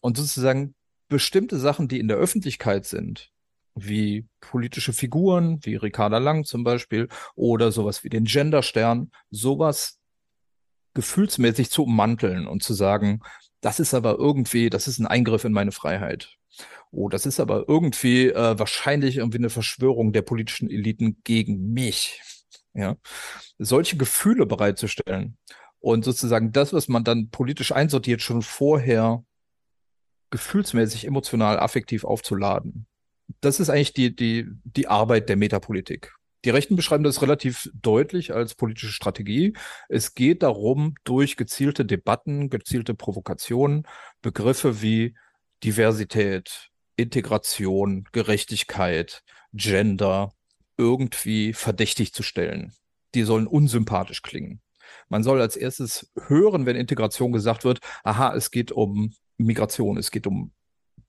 Und 0.01 0.17
sozusagen 0.17 0.75
bestimmte 1.09 1.59
Sachen, 1.59 1.89
die 1.89 2.01
in 2.01 2.09
der 2.09 2.17
Öffentlichkeit 2.17 2.87
sind, 2.87 3.31
wie 3.75 4.27
politische 4.41 4.93
Figuren, 4.93 5.59
wie 5.63 5.77
Ricarda 5.77 6.19
Lang 6.19 6.45
zum 6.45 6.65
Beispiel, 6.65 7.09
oder 7.35 7.73
sowas 7.73 8.05
wie 8.05 8.09
den 8.09 8.25
Genderstern, 8.25 9.11
sowas 9.31 9.99
gefühlsmäßig 10.95 11.71
zu 11.71 11.85
ummanteln 11.85 12.47
und 12.47 12.63
zu 12.63 12.75
sagen, 12.75 13.21
das 13.61 13.81
ist 13.81 13.95
aber 13.95 14.17
irgendwie, 14.19 14.71
das 14.71 14.89
ist 14.89 14.99
ein 14.99 15.07
Eingriff 15.07 15.45
in 15.45 15.53
meine 15.53 15.73
Freiheit. 15.73 16.37
Oh, 16.91 17.09
das 17.09 17.27
ist 17.27 17.41
aber 17.41 17.69
irgendwie 17.69 18.29
äh, 18.29 18.59
wahrscheinlich 18.59 19.19
irgendwie 19.19 19.39
eine 19.39 19.51
Verschwörung 19.51 20.13
der 20.13 20.23
politischen 20.23 20.71
Eliten 20.71 21.21
gegen 21.25 21.73
mich. 21.73 22.21
Ja, 22.73 22.97
solche 23.59 23.97
Gefühle 23.97 24.47
bereitzustellen 24.47 25.37
und 25.81 26.05
sozusagen 26.05 26.53
das, 26.53 26.73
was 26.73 26.87
man 26.89 27.03
dann 27.03 27.31
politisch 27.31 27.73
einsortiert, 27.73 28.23
schon 28.23 28.43
vorher 28.43 29.25
gefühlsmäßig, 30.31 31.07
emotional, 31.07 31.59
affektiv 31.59 32.05
aufzuladen. 32.05 32.87
Das 33.41 33.59
ist 33.59 33.71
eigentlich 33.71 33.93
die, 33.93 34.15
die, 34.15 34.47
die 34.65 34.87
Arbeit 34.87 35.29
der 35.29 35.37
Metapolitik. 35.37 36.15
Die 36.45 36.51
Rechten 36.51 36.77
beschreiben 36.77 37.05
das 37.05 37.21
relativ 37.21 37.71
deutlich 37.75 38.33
als 38.33 38.55
politische 38.55 38.93
Strategie. 38.93 39.55
Es 39.89 40.15
geht 40.15 40.43
darum, 40.43 40.95
durch 41.05 41.37
gezielte 41.37 41.85
Debatten, 41.85 42.49
gezielte 42.49 42.95
Provokationen, 42.95 43.87
Begriffe 44.23 44.81
wie 44.81 45.17
Diversität, 45.63 46.71
Integration, 46.97 48.05
Gerechtigkeit, 48.13 49.23
Gender 49.53 50.33
irgendwie 50.79 51.53
verdächtig 51.53 52.15
zu 52.15 52.23
stellen. 52.23 52.73
Die 53.15 53.25
sollen 53.25 53.47
unsympathisch 53.47 54.23
klingen. 54.23 54.63
Man 55.09 55.23
soll 55.23 55.41
als 55.41 55.57
erstes 55.57 56.11
hören, 56.27 56.65
wenn 56.65 56.77
Integration 56.77 57.33
gesagt 57.33 57.65
wird, 57.65 57.81
aha, 58.03 58.35
es 58.35 58.51
geht 58.51 58.73
um 58.73 59.13
Migration, 59.37 59.99
es 59.99 60.11
geht 60.11 60.27
um 60.27 60.53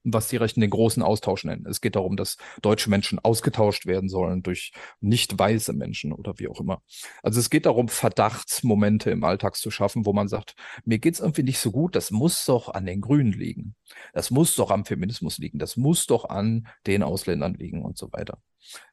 was 0.04 0.28
die 0.28 0.38
Rechten 0.38 0.62
den 0.62 0.70
großen 0.70 1.04
Austausch 1.04 1.44
nennen. 1.44 1.66
Es 1.68 1.82
geht 1.82 1.96
darum, 1.96 2.18
dass 2.18 2.38
deutsche 2.62 2.90
Menschen 2.90 3.20
ausgetauscht 3.20 3.86
werden 3.86 4.10
sollen 4.10 4.44
durch 4.44 4.72
nicht 5.00 5.38
weiße 5.38 5.74
Menschen 5.74 6.14
oder 6.14 6.40
wie 6.40 6.48
auch 6.48 6.60
immer. 6.60 6.82
Also 7.24 7.40
es 7.40 7.50
geht 7.50 7.66
darum, 7.66 7.88
Verdachtsmomente 7.88 9.12
im 9.12 9.24
Alltag 9.24 9.56
zu 9.56 9.72
schaffen, 9.72 10.06
wo 10.06 10.14
man 10.14 10.28
sagt, 10.28 10.56
mir 10.86 11.00
geht's 11.00 11.20
irgendwie 11.20 11.44
nicht 11.44 11.60
so 11.60 11.72
gut, 11.72 11.96
das 11.96 12.12
muss 12.12 12.46
doch 12.46 12.70
an 12.70 12.86
den 12.86 13.02
Grünen 13.02 13.34
liegen. 13.34 13.76
Das 14.14 14.32
muss 14.32 14.56
doch 14.56 14.72
am 14.72 14.86
Feminismus 14.86 15.38
liegen. 15.38 15.60
Das 15.60 15.78
muss 15.78 16.08
doch 16.08 16.26
an 16.26 16.68
den 16.88 17.04
Ausländern 17.04 17.54
liegen 17.54 17.84
und 17.84 17.98
so 17.98 18.12
weiter. 18.12 18.40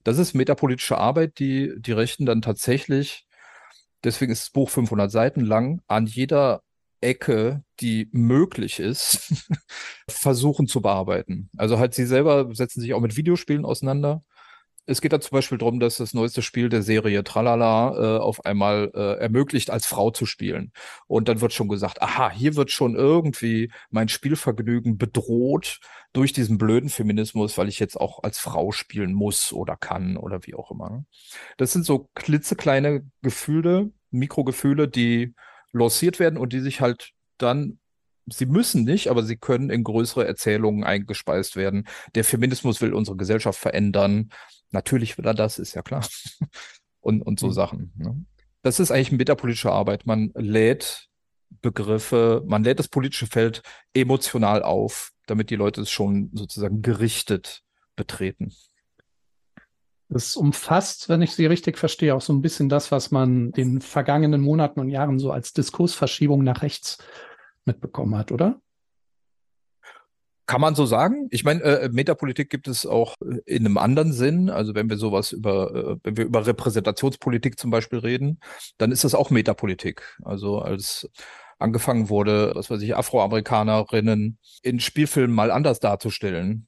Das 0.02 0.18
ist 0.18 0.34
metapolitische 0.34 0.98
Arbeit, 0.98 1.38
die 1.38 1.74
die 1.78 1.92
Rechten 1.92 2.26
dann 2.26 2.42
tatsächlich 2.42 3.26
Deswegen 4.04 4.30
ist 4.30 4.42
das 4.42 4.50
Buch 4.50 4.70
500 4.70 5.10
Seiten 5.10 5.40
lang, 5.40 5.82
an 5.88 6.06
jeder 6.06 6.62
Ecke, 7.00 7.62
die 7.80 8.08
möglich 8.12 8.80
ist, 8.80 9.32
versuchen 10.08 10.66
zu 10.66 10.80
bearbeiten. 10.80 11.50
Also 11.56 11.78
halt 11.78 11.94
sie 11.94 12.06
selber 12.06 12.54
setzen 12.54 12.80
sich 12.80 12.94
auch 12.94 13.00
mit 13.00 13.16
Videospielen 13.16 13.64
auseinander. 13.64 14.22
Es 14.90 15.02
geht 15.02 15.12
da 15.12 15.20
zum 15.20 15.36
Beispiel 15.36 15.58
darum, 15.58 15.80
dass 15.80 15.98
das 15.98 16.14
neueste 16.14 16.40
Spiel 16.40 16.70
der 16.70 16.82
Serie 16.82 17.22
Tralala 17.22 18.16
äh, 18.16 18.18
auf 18.20 18.46
einmal 18.46 18.90
äh, 18.94 19.20
ermöglicht, 19.20 19.68
als 19.68 19.84
Frau 19.84 20.10
zu 20.10 20.24
spielen. 20.24 20.72
Und 21.06 21.28
dann 21.28 21.42
wird 21.42 21.52
schon 21.52 21.68
gesagt, 21.68 22.00
aha, 22.00 22.30
hier 22.30 22.56
wird 22.56 22.70
schon 22.70 22.96
irgendwie 22.96 23.70
mein 23.90 24.08
Spielvergnügen 24.08 24.96
bedroht 24.96 25.80
durch 26.14 26.32
diesen 26.32 26.56
blöden 26.56 26.88
Feminismus, 26.88 27.58
weil 27.58 27.68
ich 27.68 27.78
jetzt 27.80 28.00
auch 28.00 28.22
als 28.22 28.38
Frau 28.38 28.72
spielen 28.72 29.12
muss 29.12 29.52
oder 29.52 29.76
kann 29.76 30.16
oder 30.16 30.46
wie 30.46 30.54
auch 30.54 30.70
immer. 30.70 31.04
Das 31.58 31.74
sind 31.74 31.84
so 31.84 32.08
klitzekleine 32.14 33.04
Gefühle, 33.20 33.90
Mikrogefühle, 34.10 34.88
die 34.88 35.34
lanciert 35.72 36.18
werden 36.18 36.38
und 36.38 36.52
die 36.52 36.60
sich 36.60 36.80
halt 36.80 37.10
dann, 37.38 37.78
sie 38.26 38.46
müssen 38.46 38.84
nicht, 38.84 39.08
aber 39.08 39.22
sie 39.22 39.36
können 39.36 39.70
in 39.70 39.84
größere 39.84 40.26
Erzählungen 40.26 40.84
eingespeist 40.84 41.56
werden. 41.56 41.86
Der 42.14 42.24
Feminismus 42.24 42.80
will 42.80 42.92
unsere 42.92 43.16
Gesellschaft 43.16 43.58
verändern. 43.58 44.30
Natürlich 44.70 45.18
will 45.18 45.26
er 45.26 45.34
das, 45.34 45.58
ist 45.58 45.74
ja 45.74 45.82
klar. 45.82 46.06
und, 47.00 47.22
und 47.22 47.40
so 47.40 47.48
mhm. 47.48 47.52
Sachen. 47.52 47.92
Ne? 47.96 48.24
Das 48.62 48.80
ist 48.80 48.90
eigentlich 48.90 49.12
metapolitische 49.12 49.72
Arbeit. 49.72 50.06
Man 50.06 50.32
lädt 50.34 51.08
Begriffe, 51.62 52.42
man 52.46 52.62
lädt 52.62 52.78
das 52.78 52.88
politische 52.88 53.26
Feld 53.26 53.62
emotional 53.94 54.62
auf, 54.62 55.12
damit 55.26 55.50
die 55.50 55.56
Leute 55.56 55.80
es 55.80 55.90
schon 55.90 56.30
sozusagen 56.34 56.82
gerichtet 56.82 57.62
betreten. 57.96 58.52
Das 60.08 60.36
umfasst, 60.36 61.08
wenn 61.08 61.20
ich 61.20 61.34
Sie 61.34 61.46
richtig 61.46 61.76
verstehe, 61.76 62.14
auch 62.14 62.22
so 62.22 62.32
ein 62.32 62.40
bisschen 62.40 62.68
das, 62.68 62.90
was 62.90 63.10
man 63.10 63.52
den 63.52 63.80
vergangenen 63.80 64.40
Monaten 64.40 64.80
und 64.80 64.88
Jahren 64.88 65.18
so 65.18 65.30
als 65.30 65.52
Diskursverschiebung 65.52 66.42
nach 66.42 66.62
rechts 66.62 66.98
mitbekommen 67.66 68.16
hat, 68.16 68.32
oder? 68.32 68.60
Kann 70.46 70.62
man 70.62 70.74
so 70.74 70.86
sagen? 70.86 71.28
Ich 71.30 71.44
meine, 71.44 71.62
äh, 71.62 71.90
Metapolitik 71.90 72.48
gibt 72.48 72.68
es 72.68 72.86
auch 72.86 73.16
in 73.44 73.66
einem 73.66 73.76
anderen 73.76 74.14
Sinn. 74.14 74.48
Also 74.48 74.74
wenn 74.74 74.88
wir 74.88 74.96
sowas 74.96 75.32
über, 75.32 75.74
äh, 75.74 75.96
wenn 76.02 76.16
wir 76.16 76.24
über 76.24 76.46
Repräsentationspolitik 76.46 77.58
zum 77.58 77.70
Beispiel 77.70 77.98
reden, 77.98 78.40
dann 78.78 78.90
ist 78.90 79.04
das 79.04 79.14
auch 79.14 79.28
Metapolitik. 79.28 80.16
Also 80.24 80.60
als 80.60 81.06
angefangen 81.58 82.08
wurde, 82.08 82.52
was 82.54 82.70
weiß 82.70 82.80
ich, 82.80 82.96
Afroamerikanerinnen 82.96 84.38
in 84.62 84.80
Spielfilmen 84.80 85.36
mal 85.36 85.50
anders 85.50 85.80
darzustellen, 85.80 86.66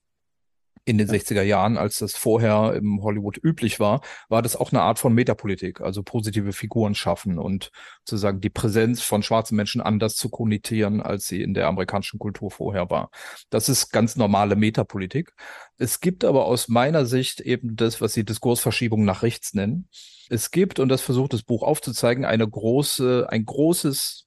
in 0.91 0.99
den 0.99 1.09
60er 1.09 1.43
Jahren, 1.43 1.79
als 1.79 1.99
das 1.99 2.17
vorher 2.17 2.75
im 2.75 3.01
Hollywood 3.01 3.39
üblich 3.41 3.79
war, 3.79 4.01
war 4.29 4.43
das 4.43 4.57
auch 4.57 4.73
eine 4.73 4.83
Art 4.83 4.99
von 4.99 5.15
Metapolitik, 5.15 5.81
also 5.81 6.03
positive 6.03 6.53
Figuren 6.53 6.97
schaffen 6.97 7.39
und 7.39 7.71
sozusagen 8.05 8.41
die 8.41 8.51
Präsenz 8.51 9.01
von 9.01 9.23
schwarzen 9.23 9.55
Menschen 9.55 9.81
anders 9.81 10.17
zu 10.17 10.29
konnotieren, 10.29 11.01
als 11.01 11.29
sie 11.29 11.43
in 11.43 11.55
der 11.55 11.69
amerikanischen 11.69 12.19
Kultur 12.19 12.51
vorher 12.51 12.91
war. 12.91 13.11
Das 13.51 13.69
ist 13.69 13.91
ganz 13.91 14.17
normale 14.17 14.57
Metapolitik. 14.57 15.33
Es 15.79 16.01
gibt 16.01 16.25
aber 16.25 16.47
aus 16.47 16.67
meiner 16.67 17.07
Sicht 17.07 17.41
eben 17.41 17.77
das, 17.77 18.01
was 18.01 18.13
sie 18.13 18.25
Diskursverschiebung 18.25 19.05
nach 19.05 19.23
rechts 19.23 19.55
nennen. 19.55 19.89
Es 20.29 20.51
gibt, 20.51 20.81
und 20.81 20.89
das 20.89 21.03
versucht 21.03 21.35
das 21.35 21.45
Buch 21.45 21.63
aufzuzeigen, 21.63 22.25
eine 22.25 22.49
große, 22.49 23.29
ein 23.31 23.45
großes, 23.45 24.27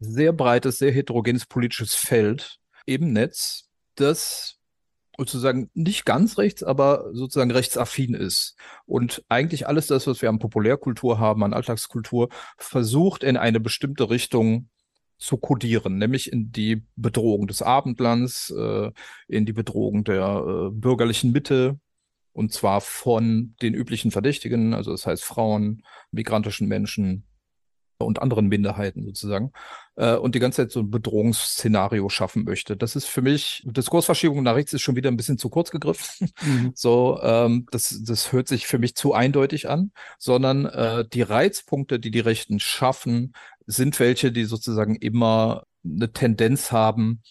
sehr 0.00 0.32
breites, 0.32 0.78
sehr 0.78 0.90
heterogenes 0.90 1.46
politisches 1.46 1.94
Feld 1.94 2.58
im 2.84 3.12
Netz, 3.12 3.70
das 3.94 4.58
sozusagen 5.16 5.70
nicht 5.74 6.04
ganz 6.04 6.38
rechts, 6.38 6.62
aber 6.62 7.10
sozusagen 7.12 7.50
rechtsaffin 7.50 8.14
ist. 8.14 8.56
Und 8.86 9.24
eigentlich 9.28 9.66
alles 9.66 9.86
das, 9.86 10.06
was 10.06 10.22
wir 10.22 10.28
an 10.28 10.38
Populärkultur 10.38 11.18
haben, 11.18 11.44
an 11.44 11.54
Alltagskultur, 11.54 12.28
versucht 12.58 13.22
in 13.22 13.36
eine 13.36 13.60
bestimmte 13.60 14.10
Richtung 14.10 14.68
zu 15.18 15.36
kodieren, 15.36 15.98
nämlich 15.98 16.32
in 16.32 16.50
die 16.50 16.84
Bedrohung 16.96 17.46
des 17.46 17.62
Abendlands, 17.62 18.50
äh, 18.50 18.90
in 19.28 19.46
die 19.46 19.52
Bedrohung 19.52 20.04
der 20.04 20.44
äh, 20.46 20.70
bürgerlichen 20.70 21.32
Mitte, 21.32 21.78
und 22.32 22.52
zwar 22.52 22.80
von 22.80 23.54
den 23.62 23.74
üblichen 23.74 24.10
Verdächtigen, 24.10 24.74
also 24.74 24.90
das 24.90 25.06
heißt 25.06 25.24
Frauen, 25.24 25.82
migrantischen 26.10 26.66
Menschen, 26.66 27.24
und 28.04 28.20
anderen 28.20 28.48
Minderheiten 28.48 29.04
sozusagen 29.04 29.52
äh, 29.96 30.16
und 30.16 30.34
die 30.34 30.40
ganze 30.40 30.62
Zeit 30.62 30.72
so 30.72 30.80
ein 30.80 30.90
Bedrohungsszenario 30.90 32.08
schaffen 32.08 32.44
möchte. 32.44 32.76
Das 32.76 32.96
ist 32.96 33.06
für 33.06 33.22
mich, 33.22 33.62
Diskursverschiebung 33.64 34.42
nach 34.42 34.54
rechts 34.54 34.72
ist 34.72 34.82
schon 34.82 34.96
wieder 34.96 35.10
ein 35.10 35.16
bisschen 35.16 35.38
zu 35.38 35.48
kurz 35.48 35.70
gegriffen. 35.70 36.30
Mhm. 36.42 36.72
So, 36.84 37.20
ähm, 37.22 37.66
das, 37.70 38.02
das 38.04 38.32
hört 38.32 38.48
sich 38.48 38.66
für 38.66 38.78
mich 38.78 38.94
zu 38.94 39.14
eindeutig 39.14 39.68
an, 39.68 39.92
sondern 40.18 40.66
äh, 40.66 41.04
die 41.10 41.22
Reizpunkte, 41.22 42.00
die 42.00 42.10
die 42.10 42.20
Rechten 42.20 42.60
schaffen, 42.60 43.32
sind 43.66 43.98
welche, 44.00 44.32
die 44.32 44.44
sozusagen 44.44 44.96
immer 44.96 45.64
eine 45.84 46.12
Tendenz 46.12 46.72
haben, 46.72 47.22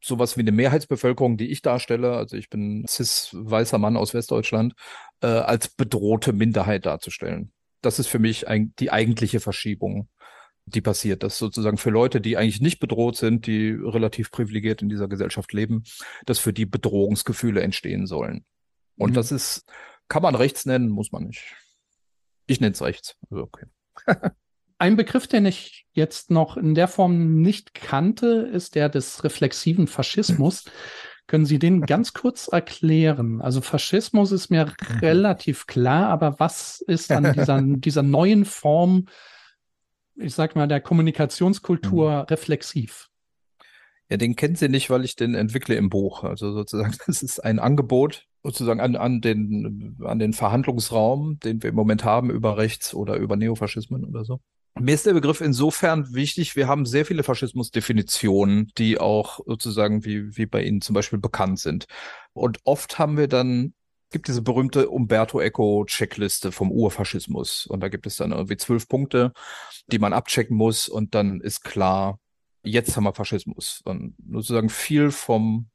sowas 0.00 0.36
wie 0.36 0.40
eine 0.40 0.52
Mehrheitsbevölkerung, 0.52 1.36
die 1.36 1.50
ich 1.50 1.62
darstelle, 1.62 2.16
also 2.16 2.36
ich 2.36 2.48
bin 2.48 2.84
cis-weißer 2.88 3.78
Mann 3.78 3.96
aus 3.96 4.14
Westdeutschland, 4.14 4.74
äh, 5.20 5.26
als 5.26 5.68
bedrohte 5.68 6.32
Minderheit 6.32 6.86
darzustellen 6.86 7.52
das 7.82 7.98
ist 7.98 8.06
für 8.06 8.18
mich 8.18 8.48
ein, 8.48 8.74
die 8.78 8.90
eigentliche 8.90 9.40
Verschiebung, 9.40 10.08
die 10.66 10.80
passiert. 10.80 11.22
dass 11.22 11.38
sozusagen 11.38 11.76
für 11.76 11.90
Leute, 11.90 12.20
die 12.20 12.36
eigentlich 12.36 12.60
nicht 12.60 12.80
bedroht 12.80 13.16
sind, 13.16 13.46
die 13.46 13.70
relativ 13.70 14.30
privilegiert 14.30 14.82
in 14.82 14.88
dieser 14.88 15.08
Gesellschaft 15.08 15.52
leben, 15.52 15.82
dass 16.24 16.38
für 16.38 16.52
die 16.52 16.66
Bedrohungsgefühle 16.66 17.60
entstehen 17.60 18.06
sollen. 18.06 18.44
Und 18.96 19.10
mhm. 19.10 19.14
das 19.14 19.32
ist, 19.32 19.64
kann 20.08 20.22
man 20.22 20.34
rechts 20.34 20.64
nennen, 20.64 20.88
muss 20.88 21.12
man 21.12 21.24
nicht. 21.24 21.54
Ich 22.46 22.60
nenne 22.60 22.72
es 22.72 22.82
rechts. 22.82 23.16
Also 23.30 23.42
okay. 23.42 23.66
Ein 24.78 24.96
Begriff, 24.96 25.28
den 25.28 25.46
ich 25.46 25.86
jetzt 25.92 26.30
noch 26.30 26.56
in 26.56 26.74
der 26.74 26.88
Form 26.88 27.40
nicht 27.40 27.72
kannte, 27.72 28.50
ist 28.52 28.74
der 28.74 28.88
des 28.88 29.22
reflexiven 29.22 29.86
Faschismus. 29.86 30.64
Können 31.32 31.46
Sie 31.46 31.58
den 31.58 31.80
ganz 31.80 32.12
kurz 32.12 32.48
erklären? 32.48 33.40
Also 33.40 33.62
Faschismus 33.62 34.32
ist 34.32 34.50
mir 34.50 34.66
mhm. 34.66 34.98
relativ 34.98 35.66
klar, 35.66 36.08
aber 36.08 36.38
was 36.40 36.82
ist 36.82 37.10
an 37.10 37.32
dieser, 37.32 37.62
dieser 37.62 38.02
neuen 38.02 38.44
Form, 38.44 39.06
ich 40.14 40.34
sag 40.34 40.56
mal, 40.56 40.68
der 40.68 40.82
Kommunikationskultur 40.82 42.10
mhm. 42.10 42.20
reflexiv? 42.24 43.08
Ja, 44.10 44.18
den 44.18 44.36
kennen 44.36 44.56
Sie 44.56 44.68
nicht, 44.68 44.90
weil 44.90 45.06
ich 45.06 45.16
den 45.16 45.34
entwickle 45.34 45.74
im 45.76 45.88
Buch. 45.88 46.22
Also 46.22 46.52
sozusagen, 46.52 46.94
das 47.06 47.22
ist 47.22 47.42
ein 47.42 47.58
Angebot 47.58 48.26
sozusagen 48.42 48.80
an, 48.80 48.94
an, 48.94 49.22
den, 49.22 49.96
an 50.04 50.18
den 50.18 50.34
Verhandlungsraum, 50.34 51.38
den 51.38 51.62
wir 51.62 51.70
im 51.70 51.76
Moment 51.76 52.04
haben 52.04 52.28
über 52.28 52.58
Rechts- 52.58 52.92
oder 52.92 53.16
über 53.16 53.36
Neofaschismen 53.36 54.04
oder 54.04 54.26
so. 54.26 54.42
Mir 54.78 54.94
ist 54.94 55.04
der 55.04 55.12
Begriff 55.12 55.40
insofern 55.40 56.14
wichtig, 56.14 56.56
wir 56.56 56.66
haben 56.66 56.86
sehr 56.86 57.04
viele 57.04 57.22
Faschismusdefinitionen, 57.22 58.72
die 58.78 58.98
auch 58.98 59.40
sozusagen 59.46 60.04
wie, 60.04 60.36
wie 60.36 60.46
bei 60.46 60.62
Ihnen 60.62 60.80
zum 60.80 60.94
Beispiel 60.94 61.18
bekannt 61.18 61.60
sind. 61.60 61.86
Und 62.32 62.58
oft 62.64 62.98
haben 62.98 63.18
wir 63.18 63.28
dann, 63.28 63.74
gibt 64.10 64.28
diese 64.28 64.40
berühmte 64.40 64.88
Umberto 64.88 65.40
Eco 65.40 65.84
Checkliste 65.86 66.52
vom 66.52 66.72
Urfaschismus. 66.72 67.66
Und 67.66 67.80
da 67.80 67.88
gibt 67.88 68.06
es 68.06 68.16
dann 68.16 68.32
irgendwie 68.32 68.56
zwölf 68.56 68.88
Punkte, 68.88 69.32
die 69.88 69.98
man 69.98 70.14
abchecken 70.14 70.56
muss. 70.56 70.88
Und 70.88 71.14
dann 71.14 71.42
ist 71.42 71.62
klar, 71.64 72.18
jetzt 72.62 72.96
haben 72.96 73.04
wir 73.04 73.14
Faschismus. 73.14 73.82
Und 73.84 74.14
sozusagen 74.30 74.70
viel 74.70 75.10
vom, 75.10 75.68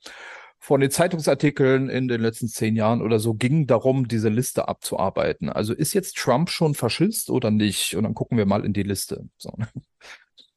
von 0.59 0.81
den 0.81 0.91
Zeitungsartikeln 0.91 1.89
in 1.89 2.07
den 2.07 2.21
letzten 2.21 2.47
zehn 2.47 2.75
Jahren 2.75 3.01
oder 3.01 3.19
so 3.19 3.33
ging 3.33 3.67
darum, 3.67 4.07
diese 4.07 4.29
Liste 4.29 4.67
abzuarbeiten. 4.67 5.49
Also 5.49 5.73
ist 5.73 5.93
jetzt 5.93 6.17
Trump 6.17 6.49
schon 6.49 6.73
Faschist 6.73 7.29
oder 7.29 7.51
nicht? 7.51 7.95
Und 7.95 8.03
dann 8.03 8.13
gucken 8.13 8.37
wir 8.37 8.45
mal 8.45 8.65
in 8.65 8.73
die 8.73 8.83
Liste. 8.83 9.29
So. 9.37 9.53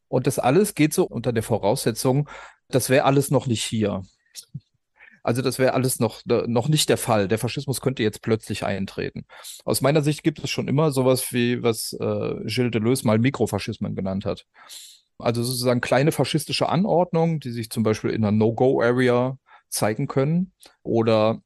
Und 0.08 0.26
das 0.26 0.38
alles 0.38 0.74
geht 0.74 0.92
so 0.92 1.04
unter 1.04 1.32
der 1.32 1.42
Voraussetzung, 1.42 2.28
das 2.68 2.90
wäre 2.90 3.04
alles 3.04 3.30
noch 3.30 3.46
nicht 3.46 3.62
hier. 3.62 4.02
Also 5.22 5.42
das 5.42 5.58
wäre 5.58 5.74
alles 5.74 6.00
noch, 6.00 6.22
noch 6.24 6.68
nicht 6.68 6.88
der 6.88 6.96
Fall. 6.96 7.28
Der 7.28 7.38
Faschismus 7.38 7.80
könnte 7.80 8.02
jetzt 8.02 8.22
plötzlich 8.22 8.64
eintreten. 8.64 9.26
Aus 9.64 9.82
meiner 9.82 10.02
Sicht 10.02 10.22
gibt 10.22 10.42
es 10.42 10.50
schon 10.50 10.66
immer 10.66 10.92
sowas 10.92 11.32
wie, 11.32 11.62
was 11.62 11.92
äh, 11.92 12.34
Gilles 12.46 12.70
Deleuze 12.70 13.06
mal 13.06 13.18
Mikrofaschismen 13.18 13.94
genannt 13.94 14.24
hat. 14.24 14.46
Also 15.18 15.42
sozusagen 15.42 15.82
kleine 15.82 16.12
faschistische 16.12 16.68
Anordnungen, 16.70 17.38
die 17.38 17.50
sich 17.50 17.70
zum 17.70 17.82
Beispiel 17.82 18.10
in 18.10 18.24
einer 18.24 18.32
No-Go-Area 18.32 19.36
zeigen 19.70 20.06
können 20.06 20.52
oder 20.82 21.42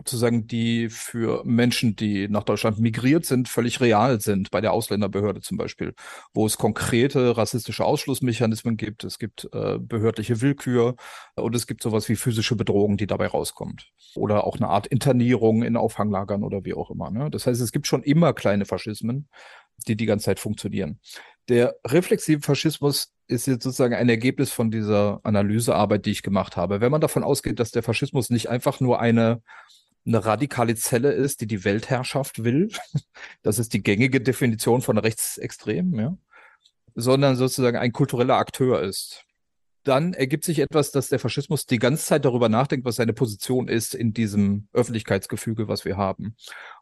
sozusagen 0.00 0.46
die 0.46 0.88
für 0.88 1.42
Menschen, 1.44 1.96
die 1.96 2.28
nach 2.28 2.44
Deutschland 2.44 2.78
migriert 2.78 3.26
sind, 3.26 3.48
völlig 3.48 3.80
real 3.80 4.20
sind, 4.20 4.50
bei 4.50 4.60
der 4.60 4.72
Ausländerbehörde 4.72 5.40
zum 5.40 5.56
Beispiel, 5.56 5.94
wo 6.32 6.46
es 6.46 6.56
konkrete 6.56 7.36
rassistische 7.36 7.84
Ausschlussmechanismen 7.84 8.76
gibt, 8.76 9.04
es 9.04 9.18
gibt 9.18 9.48
äh, 9.52 9.78
behördliche 9.78 10.40
Willkür 10.40 10.96
und 11.34 11.54
es 11.54 11.66
gibt 11.66 11.82
sowas 11.82 12.08
wie 12.08 12.16
physische 12.16 12.56
Bedrohung, 12.56 12.96
die 12.96 13.06
dabei 13.06 13.26
rauskommt. 13.26 13.90
Oder 14.14 14.44
auch 14.44 14.56
eine 14.56 14.68
Art 14.68 14.86
Internierung 14.86 15.62
in 15.62 15.76
Auffanglagern 15.76 16.42
oder 16.42 16.64
wie 16.64 16.74
auch 16.74 16.90
immer. 16.90 17.10
Ne? 17.10 17.30
Das 17.30 17.46
heißt, 17.46 17.60
es 17.60 17.72
gibt 17.72 17.86
schon 17.86 18.02
immer 18.02 18.32
kleine 18.32 18.64
Faschismen, 18.64 19.28
die 19.86 19.96
die 19.96 20.06
ganze 20.06 20.26
Zeit 20.26 20.40
funktionieren. 20.40 20.98
Der 21.48 21.76
reflexive 21.86 22.42
Faschismus 22.42 23.12
ist 23.26 23.46
jetzt 23.46 23.62
sozusagen 23.62 23.94
ein 23.94 24.08
Ergebnis 24.08 24.52
von 24.52 24.70
dieser 24.70 25.20
Analysearbeit, 25.22 26.04
die 26.06 26.10
ich 26.10 26.22
gemacht 26.22 26.56
habe. 26.56 26.80
Wenn 26.80 26.90
man 26.90 27.00
davon 27.00 27.22
ausgeht, 27.22 27.60
dass 27.60 27.70
der 27.70 27.82
Faschismus 27.82 28.30
nicht 28.30 28.48
einfach 28.48 28.80
nur 28.80 29.00
eine, 29.00 29.42
eine 30.06 30.24
radikale 30.24 30.74
Zelle 30.74 31.12
ist, 31.12 31.40
die 31.40 31.46
die 31.46 31.64
Weltherrschaft 31.64 32.44
will, 32.44 32.70
das 33.42 33.58
ist 33.58 33.72
die 33.72 33.82
gängige 33.82 34.20
Definition 34.20 34.82
von 34.82 34.98
Rechtsextremen, 34.98 35.98
ja, 35.98 36.16
sondern 36.94 37.36
sozusagen 37.36 37.78
ein 37.78 37.92
kultureller 37.92 38.36
Akteur 38.36 38.82
ist, 38.82 39.24
dann 39.84 40.12
ergibt 40.12 40.44
sich 40.44 40.58
etwas, 40.58 40.90
dass 40.90 41.08
der 41.08 41.18
Faschismus 41.18 41.64
die 41.64 41.78
ganze 41.78 42.04
Zeit 42.04 42.24
darüber 42.24 42.48
nachdenkt, 42.48 42.84
was 42.84 42.96
seine 42.96 43.14
Position 43.14 43.68
ist 43.68 43.94
in 43.94 44.12
diesem 44.12 44.68
Öffentlichkeitsgefüge, 44.72 45.68
was 45.68 45.84
wir 45.84 45.96
haben. 45.96 46.36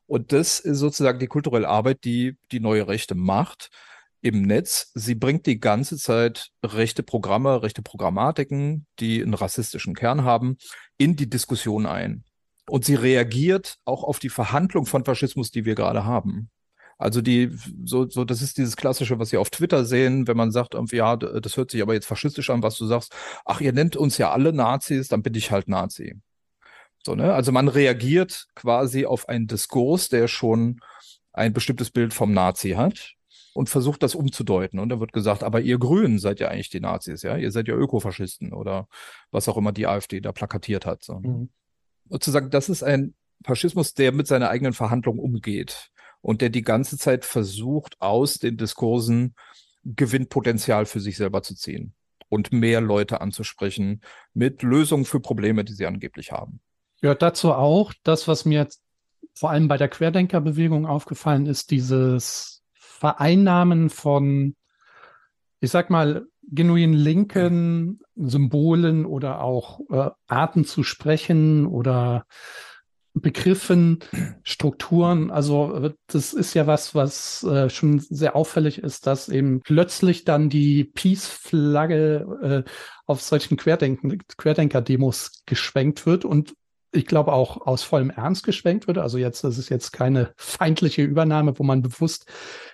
Und 0.07 0.33
das 0.33 0.59
ist 0.59 0.79
sozusagen 0.79 1.19
die 1.21 1.29
kulturelle 1.29 1.69
Arbeit, 1.69 2.05
die 2.05 2.37
die 2.51 2.61
neue 2.61 2.89
Rechte 2.89 3.15
macht 3.15 3.71
im 4.21 4.43
Netz. 4.43 4.91
Sie 4.95 5.15
bringt 5.15 5.47
die 5.47 5.61
ganze 5.61 5.97
Zeit 5.97 6.51
rechte 6.63 7.03
Programme, 7.03 7.63
rechte 7.63 7.83
Programmatiken, 7.83 8.87
die 8.99 9.23
einen 9.23 9.35
rassistischen 9.35 9.95
Kern 9.95 10.25
haben, 10.25 10.57
in 10.97 11.17
die 11.17 11.29
Diskussion 11.29 11.87
ein. 11.87 12.25
Und 12.69 12.85
sie 12.85 12.95
reagiert 12.95 13.77
auch 13.85 14.05
auf 14.05 14.19
die 14.19 14.29
Verhandlung 14.29 14.87
von 14.87 15.05
Faschismus, 15.05 15.51
die 15.51 15.65
wir 15.65 15.75
gerade 15.75 16.05
haben. 16.05 16.51
Also 16.99 17.23
die, 17.23 17.57
so, 17.85 18.09
so, 18.09 18.25
das 18.25 18.43
ist 18.43 18.59
dieses 18.59 18.77
Klassische, 18.77 19.21
was 19.21 19.31
Sie 19.31 19.37
auf 19.37 19.51
Twitter 19.51 19.85
sehen, 19.85 20.27
wenn 20.27 20.37
man 20.37 20.51
sagt, 20.51 20.75
ja, 20.91 21.17
das 21.17 21.57
hört 21.57 21.71
sich 21.71 21.81
aber 21.81 21.95
jetzt 21.95 22.07
faschistisch 22.07 22.51
an, 22.51 22.63
was 22.65 22.77
du 22.77 22.87
sagst. 22.87 23.15
Ach, 23.45 23.61
ihr 23.61 23.73
nennt 23.73 23.97
uns 23.97 24.19
ja 24.19 24.33
alle 24.33 24.53
Nazis, 24.53 25.07
dann 25.07 25.23
bin 25.23 25.35
ich 25.35 25.53
halt 25.53 25.69
Nazi. 25.69 26.17
So, 27.07 27.15
ne? 27.15 27.33
Also 27.33 27.53
man 27.53 27.69
reagiert 27.69 28.49
quasi 28.57 29.07
auf 29.07 29.29
einen 29.29 29.47
Diskurs, 29.47 30.09
der 30.09 30.27
schon 30.27 30.81
ein 31.33 31.53
bestimmtes 31.53 31.91
Bild 31.93 32.13
vom 32.13 32.33
Nazi 32.33 32.71
hat 32.71 33.15
und 33.59 33.69
versucht 33.69 34.05
das 34.05 34.15
umzudeuten. 34.15 34.79
Und 34.79 34.89
da 34.89 35.01
wird 35.01 35.13
gesagt, 35.13 35.43
aber 35.43 35.61
ihr 35.61 35.81
Grünen 35.81 36.21
seid 36.21 36.39
ja 36.39 36.47
eigentlich 36.47 36.71
die 36.71 36.79
Nazis, 36.79 37.23
ja, 37.23 37.37
ihr 37.37 37.51
seid 37.51 37.67
ja 37.67 37.75
Ökofaschisten 37.75 38.53
oder 38.53 38.87
was 39.33 39.49
auch 39.49 39.57
immer 39.57 39.73
die 39.73 39.89
AfD 39.89 40.21
da 40.21 40.31
plakatiert 40.31 40.87
hat. 40.87 41.03
So. 41.03 41.19
Mhm. 41.19 41.49
Sozusagen, 42.09 42.51
das 42.51 42.69
ist 42.69 42.85
ein 42.85 43.15
Faschismus, 43.45 43.95
der 43.95 44.13
mit 44.13 44.29
seiner 44.29 44.49
eigenen 44.51 44.75
Verhandlung 44.75 45.19
umgeht 45.19 45.91
und 46.21 46.41
der 46.41 46.51
die 46.51 46.63
ganze 46.63 46.99
Zeit 46.99 47.25
versucht, 47.25 48.01
aus 48.01 48.39
den 48.39 48.59
Diskursen 48.59 49.35
Gewinnpotenzial 49.83 50.87
für 50.87 51.01
sich 51.01 51.17
selber 51.17 51.43
zu 51.43 51.57
ziehen 51.57 51.95
und 52.29 52.53
mehr 52.53 52.81
Leute 52.81 53.21
anzusprechen 53.21 54.03
mit 54.35 54.63
Lösungen 54.63 55.05
für 55.05 55.19
Probleme, 55.19 55.65
die 55.65 55.73
sie 55.73 55.87
angeblich 55.87 56.31
haben. 56.31 56.61
Gehört 57.01 57.23
dazu 57.23 57.53
auch 57.53 57.93
das, 58.05 58.29
was 58.29 58.45
mir 58.45 58.69
vor 59.35 59.51
allem 59.51 59.67
bei 59.67 59.79
der 59.79 59.89
Querdenkerbewegung 59.89 60.87
aufgefallen 60.87 61.47
ist, 61.47 61.73
dieses 61.73 62.58
Vereinnahmen 62.99 63.91
von, 63.91 64.57
ich 65.61 65.71
sag 65.71 65.89
mal, 65.89 66.27
genuin 66.51 66.95
linken 66.95 68.01
Symbolen 68.17 69.07
oder 69.07 69.41
auch 69.41 69.81
äh, 69.91 70.11
Arten 70.27 70.65
zu 70.65 70.83
sprechen 70.83 71.67
oder 71.67 72.27
Begriffen, 73.15 74.01
Strukturen. 74.43 75.31
Also 75.31 75.93
das 76.09 76.33
ist 76.33 76.55
ja 76.55 76.67
was, 76.67 76.95
was 76.95 77.45
äh, 77.45 77.71
schon 77.71 78.01
sehr 78.01 78.35
auffällig 78.35 78.79
ist, 78.79 79.07
dass 79.07 79.29
eben 79.29 79.61
plötzlich 79.61 80.25
dann 80.25 80.49
die 80.49 80.85
Peace-Flagge 80.85 82.65
äh, 82.67 82.71
auf 83.07 83.21
solchen 83.21 83.57
Querdenken, 83.57 84.19
Querdenker-Demos 84.37 85.43
geschwenkt 85.47 86.05
wird 86.07 86.25
und 86.25 86.55
ich 86.93 87.07
glaube 87.07 87.33
auch 87.33 87.67
aus 87.67 87.83
vollem 87.83 88.11
Ernst 88.11 88.45
geschwenkt 88.45 88.87
wird. 88.87 88.99
Also 88.99 89.19
jetzt, 89.19 89.45
das 89.45 89.59
ist 89.59 89.69
jetzt 89.69 89.93
keine 89.93 90.33
feindliche 90.37 91.03
Übernahme, 91.03 91.59
wo 91.59 91.65
man 91.65 91.83
bewusst 91.83 92.27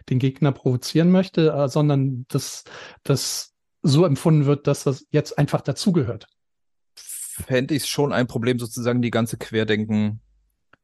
den 0.09 0.19
Gegner 0.19 0.53
provozieren 0.53 1.11
möchte, 1.11 1.53
äh, 1.53 1.69
sondern 1.69 2.27
dass 2.29 2.65
das 3.03 3.53
so 3.83 4.05
empfunden 4.05 4.47
wird, 4.47 4.67
dass 4.67 4.85
das 4.85 5.07
jetzt 5.11 5.39
einfach 5.39 5.61
dazugehört. 5.61 6.27
fände 6.95 7.75
ich 7.75 7.87
schon 7.87 8.13
ein 8.13 8.27
Problem, 8.27 8.59
sozusagen 8.59 9.03
die 9.03 9.11
ganze 9.11 9.37
Querdenken 9.37 10.21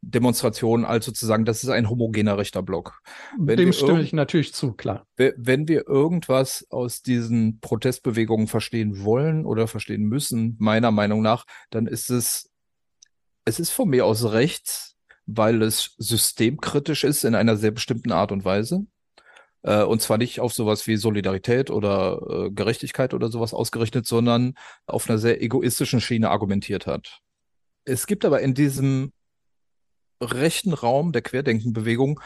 Demonstration 0.02 0.84
als 0.84 1.04
sozusagen, 1.04 1.44
das 1.44 1.62
ist 1.62 1.68
ein 1.68 1.90
homogener 1.90 2.38
Richterblock. 2.38 3.00
Wenn 3.38 3.58
Dem 3.58 3.72
stimme 3.72 4.00
ich 4.00 4.12
natürlich 4.12 4.54
zu, 4.54 4.72
klar. 4.72 5.06
Wenn 5.16 5.68
wir 5.68 5.86
irgendwas 5.86 6.66
aus 6.70 7.02
diesen 7.02 7.60
Protestbewegungen 7.60 8.46
verstehen 8.46 9.04
wollen 9.04 9.44
oder 9.44 9.66
verstehen 9.66 10.04
müssen, 10.04 10.56
meiner 10.58 10.90
Meinung 10.90 11.20
nach, 11.20 11.44
dann 11.68 11.86
ist 11.86 12.10
es, 12.10 12.49
es 13.44 13.60
ist 13.60 13.70
von 13.70 13.88
mir 13.88 14.06
aus 14.06 14.32
rechts, 14.32 14.96
weil 15.26 15.62
es 15.62 15.94
systemkritisch 15.98 17.04
ist 17.04 17.24
in 17.24 17.34
einer 17.34 17.56
sehr 17.56 17.70
bestimmten 17.70 18.12
Art 18.12 18.32
und 18.32 18.44
Weise. 18.44 18.86
Äh, 19.62 19.82
und 19.82 20.02
zwar 20.02 20.18
nicht 20.18 20.40
auf 20.40 20.52
sowas 20.52 20.86
wie 20.86 20.96
Solidarität 20.96 21.70
oder 21.70 22.20
äh, 22.28 22.50
Gerechtigkeit 22.50 23.14
oder 23.14 23.30
sowas 23.30 23.54
ausgerichtet, 23.54 24.06
sondern 24.06 24.54
auf 24.86 25.08
einer 25.08 25.18
sehr 25.18 25.42
egoistischen 25.42 26.00
Schiene 26.00 26.30
argumentiert 26.30 26.86
hat. 26.86 27.20
Es 27.84 28.06
gibt 28.06 28.24
aber 28.24 28.40
in 28.40 28.54
diesem 28.54 29.12
rechten 30.20 30.72
Raum 30.72 31.12
der 31.12 31.22
Querdenkenbewegung 31.22 32.20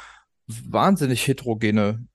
wahnsinnig 0.46 1.26
heterogene 1.26 2.06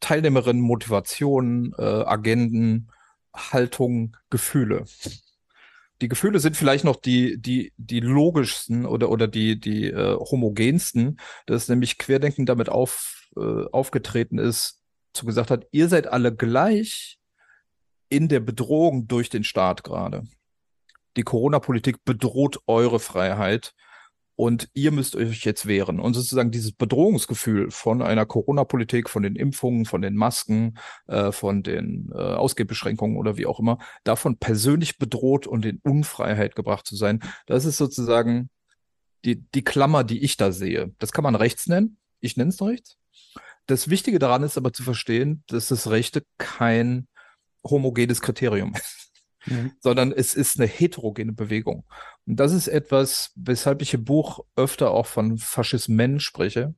Teilnehmerinnen, 0.00 0.62
Motivationen, 0.62 1.74
äh, 1.78 1.82
Agenden, 1.82 2.90
Haltung, 3.34 4.16
Gefühle. 4.30 4.84
Die 6.00 6.08
Gefühle 6.08 6.40
sind 6.40 6.56
vielleicht 6.56 6.84
noch 6.84 6.96
die, 6.96 7.40
die, 7.40 7.72
die 7.76 8.00
logischsten 8.00 8.86
oder, 8.86 9.10
oder 9.10 9.28
die, 9.28 9.60
die 9.60 9.86
äh, 9.86 10.16
homogensten, 10.16 11.20
dass 11.46 11.68
nämlich 11.68 11.98
Querdenken 11.98 12.46
damit 12.46 12.68
auf, 12.68 13.28
äh, 13.36 13.64
aufgetreten 13.70 14.38
ist, 14.38 14.82
zu 15.12 15.26
gesagt 15.26 15.50
hat, 15.50 15.66
ihr 15.72 15.88
seid 15.88 16.06
alle 16.06 16.34
gleich 16.34 17.18
in 18.08 18.28
der 18.28 18.40
Bedrohung 18.40 19.08
durch 19.08 19.28
den 19.28 19.44
Staat 19.44 19.84
gerade. 19.84 20.24
Die 21.16 21.22
Corona-Politik 21.22 22.04
bedroht 22.04 22.60
eure 22.66 23.00
Freiheit 23.00 23.74
und 24.40 24.70
ihr 24.72 24.90
müsst 24.90 25.16
euch 25.16 25.44
jetzt 25.44 25.66
wehren. 25.66 26.00
Und 26.00 26.14
sozusagen 26.14 26.50
dieses 26.50 26.72
Bedrohungsgefühl 26.72 27.70
von 27.70 28.00
einer 28.00 28.24
Corona-Politik, 28.24 29.10
von 29.10 29.22
den 29.22 29.36
Impfungen, 29.36 29.84
von 29.84 30.00
den 30.00 30.16
Masken, 30.16 30.78
äh, 31.08 31.30
von 31.30 31.62
den 31.62 32.10
äh, 32.14 32.16
Ausgehbeschränkungen 32.16 33.18
oder 33.18 33.36
wie 33.36 33.44
auch 33.44 33.60
immer, 33.60 33.76
davon 34.02 34.38
persönlich 34.38 34.96
bedroht 34.96 35.46
und 35.46 35.66
in 35.66 35.78
Unfreiheit 35.82 36.56
gebracht 36.56 36.86
zu 36.86 36.96
sein, 36.96 37.20
das 37.44 37.66
ist 37.66 37.76
sozusagen 37.76 38.48
die, 39.26 39.44
die 39.54 39.62
Klammer, 39.62 40.04
die 40.04 40.24
ich 40.24 40.38
da 40.38 40.52
sehe. 40.52 40.94
Das 40.98 41.12
kann 41.12 41.22
man 41.24 41.34
rechts 41.34 41.66
nennen. 41.66 41.98
Ich 42.20 42.38
nenne 42.38 42.48
es 42.48 42.62
rechts. 42.62 42.96
Das 43.66 43.90
Wichtige 43.90 44.18
daran 44.18 44.42
ist 44.42 44.56
aber 44.56 44.72
zu 44.72 44.82
verstehen, 44.82 45.44
dass 45.48 45.68
das 45.68 45.90
Rechte 45.90 46.24
kein 46.38 47.08
homogenes 47.62 48.22
Kriterium 48.22 48.72
ist 48.74 49.09
mhm. 49.46 49.72
sondern 49.80 50.12
es 50.12 50.34
ist 50.34 50.58
eine 50.58 50.68
heterogene 50.68 51.32
Bewegung. 51.32 51.84
Und 52.26 52.36
das 52.36 52.52
ist 52.52 52.68
etwas, 52.68 53.32
weshalb 53.36 53.82
ich 53.82 53.94
im 53.94 54.04
Buch 54.04 54.40
öfter 54.56 54.90
auch 54.90 55.06
von 55.06 55.38
Faschismen 55.38 56.20
spreche. 56.20 56.74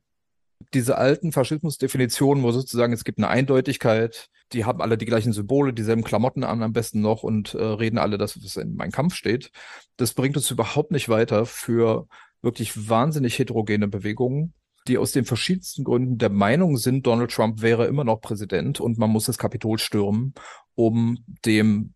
Diese 0.73 0.97
alten 0.97 1.31
Faschismusdefinitionen, 1.31 2.43
wo 2.43 2.51
sozusagen 2.51 2.93
es 2.93 3.03
gibt 3.03 3.19
eine 3.19 3.27
Eindeutigkeit, 3.27 4.29
die 4.53 4.65
haben 4.65 4.81
alle 4.81 4.97
die 4.97 5.05
gleichen 5.05 5.33
Symbole, 5.33 5.73
dieselben 5.73 6.03
Klamotten 6.03 6.43
an 6.43 6.63
am 6.63 6.73
besten 6.73 7.01
noch 7.01 7.23
und 7.23 7.53
äh, 7.53 7.63
reden 7.63 7.97
alle 7.97 8.17
das, 8.17 8.41
was 8.41 8.55
in 8.55 8.75
meinem 8.75 8.91
Kampf 8.91 9.15
steht. 9.15 9.51
Das 9.97 10.13
bringt 10.13 10.37
uns 10.37 10.49
überhaupt 10.51 10.91
nicht 10.91 11.09
weiter 11.09 11.45
für 11.45 12.07
wirklich 12.41 12.89
wahnsinnig 12.89 13.39
heterogene 13.39 13.87
Bewegungen, 13.87 14.53
die 14.87 14.97
aus 14.97 15.11
den 15.11 15.25
verschiedensten 15.25 15.83
Gründen 15.83 16.17
der 16.17 16.29
Meinung 16.29 16.77
sind, 16.77 17.07
Donald 17.07 17.31
Trump 17.31 17.61
wäre 17.61 17.87
immer 17.87 18.03
noch 18.03 18.21
Präsident 18.21 18.79
und 18.79 18.97
man 18.97 19.09
muss 19.09 19.25
das 19.25 19.37
Kapitol 19.37 19.79
stürmen, 19.79 20.33
um 20.75 21.23
dem 21.45 21.93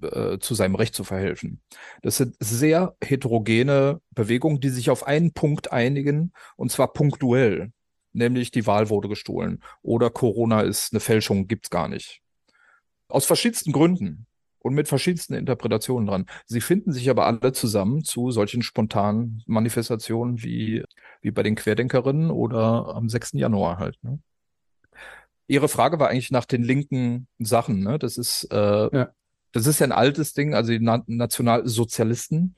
äh, 0.00 0.38
zu 0.38 0.54
seinem 0.54 0.74
Recht 0.74 0.94
zu 0.94 1.04
verhelfen. 1.04 1.60
Das 2.02 2.16
sind 2.16 2.36
sehr 2.40 2.96
heterogene 3.02 4.00
Bewegungen, 4.10 4.60
die 4.60 4.70
sich 4.70 4.90
auf 4.90 5.06
einen 5.06 5.32
Punkt 5.32 5.72
einigen, 5.72 6.32
und 6.56 6.70
zwar 6.70 6.92
punktuell, 6.92 7.72
nämlich 8.12 8.50
die 8.50 8.66
Wahl 8.66 8.90
wurde 8.90 9.08
gestohlen 9.08 9.62
oder 9.82 10.10
Corona 10.10 10.62
ist 10.62 10.92
eine 10.92 11.00
Fälschung, 11.00 11.46
gibt's 11.46 11.70
gar 11.70 11.88
nicht. 11.88 12.20
Aus 13.08 13.26
verschiedensten 13.26 13.72
Gründen 13.72 14.26
und 14.62 14.74
mit 14.74 14.88
verschiedensten 14.88 15.34
Interpretationen 15.34 16.06
dran. 16.06 16.26
Sie 16.46 16.60
finden 16.60 16.92
sich 16.92 17.10
aber 17.10 17.26
alle 17.26 17.52
zusammen 17.52 18.04
zu 18.04 18.30
solchen 18.30 18.62
spontanen 18.62 19.42
Manifestationen 19.46 20.42
wie, 20.42 20.84
wie 21.20 21.30
bei 21.30 21.42
den 21.42 21.56
Querdenkerinnen 21.56 22.30
oder 22.30 22.94
am 22.94 23.08
6. 23.08 23.32
Januar 23.34 23.78
halt. 23.78 23.98
Ne? 24.02 24.20
Ihre 25.48 25.68
Frage 25.68 25.98
war 25.98 26.08
eigentlich 26.08 26.30
nach 26.30 26.46
den 26.46 26.62
linken 26.62 27.26
Sachen. 27.38 27.80
Ne? 27.80 27.98
Das 27.98 28.16
ist 28.16 28.44
äh, 28.52 28.96
ja. 28.96 29.12
Das 29.52 29.66
ist 29.66 29.78
ja 29.78 29.86
ein 29.86 29.92
altes 29.92 30.32
Ding, 30.32 30.54
also 30.54 30.72
die 30.72 30.80
Na 30.80 31.02
Nationalsozialisten. 31.06 32.56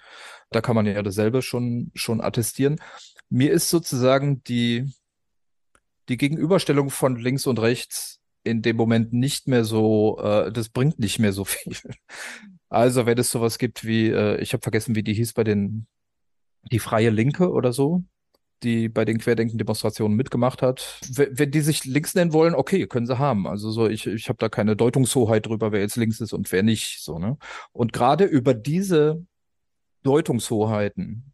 Da 0.50 0.60
kann 0.60 0.76
man 0.76 0.86
ja 0.86 1.02
dasselbe 1.02 1.42
schon, 1.42 1.90
schon 1.94 2.20
attestieren. 2.20 2.80
Mir 3.28 3.52
ist 3.52 3.68
sozusagen 3.68 4.42
die, 4.44 4.92
die 6.08 6.16
Gegenüberstellung 6.16 6.90
von 6.90 7.16
links 7.16 7.46
und 7.46 7.58
rechts 7.58 8.20
in 8.44 8.62
dem 8.62 8.76
Moment 8.76 9.12
nicht 9.12 9.48
mehr 9.48 9.64
so, 9.64 10.18
äh, 10.20 10.52
das 10.52 10.68
bringt 10.68 10.98
nicht 10.98 11.18
mehr 11.18 11.32
so 11.32 11.44
viel. 11.44 11.76
Also 12.68 13.06
wenn 13.06 13.18
es 13.18 13.30
sowas 13.30 13.58
gibt 13.58 13.84
wie, 13.84 14.08
äh, 14.08 14.40
ich 14.40 14.52
habe 14.52 14.62
vergessen, 14.62 14.96
wie 14.96 15.04
die 15.04 15.14
hieß 15.14 15.32
bei 15.34 15.44
den, 15.44 15.86
die 16.72 16.80
Freie 16.80 17.10
Linke 17.10 17.50
oder 17.50 17.72
so, 17.72 18.02
die 18.62 18.88
bei 18.88 19.04
den 19.04 19.18
Querdenken-Demonstrationen 19.18 20.16
mitgemacht 20.16 20.62
hat. 20.62 21.00
Wenn 21.10 21.50
die 21.50 21.60
sich 21.60 21.84
links 21.84 22.14
nennen 22.14 22.32
wollen, 22.32 22.54
okay, 22.54 22.86
können 22.86 23.06
sie 23.06 23.18
haben. 23.18 23.46
Also 23.46 23.70
so, 23.70 23.88
ich, 23.88 24.06
ich 24.06 24.28
habe 24.28 24.38
da 24.38 24.48
keine 24.48 24.76
Deutungshoheit 24.76 25.46
drüber, 25.46 25.72
wer 25.72 25.80
jetzt 25.80 25.96
links 25.96 26.20
ist 26.20 26.32
und 26.32 26.50
wer 26.52 26.62
nicht. 26.62 27.02
So, 27.02 27.18
ne? 27.18 27.36
Und 27.72 27.92
gerade 27.92 28.24
über 28.24 28.54
diese 28.54 29.26
Deutungshoheiten 30.02 31.32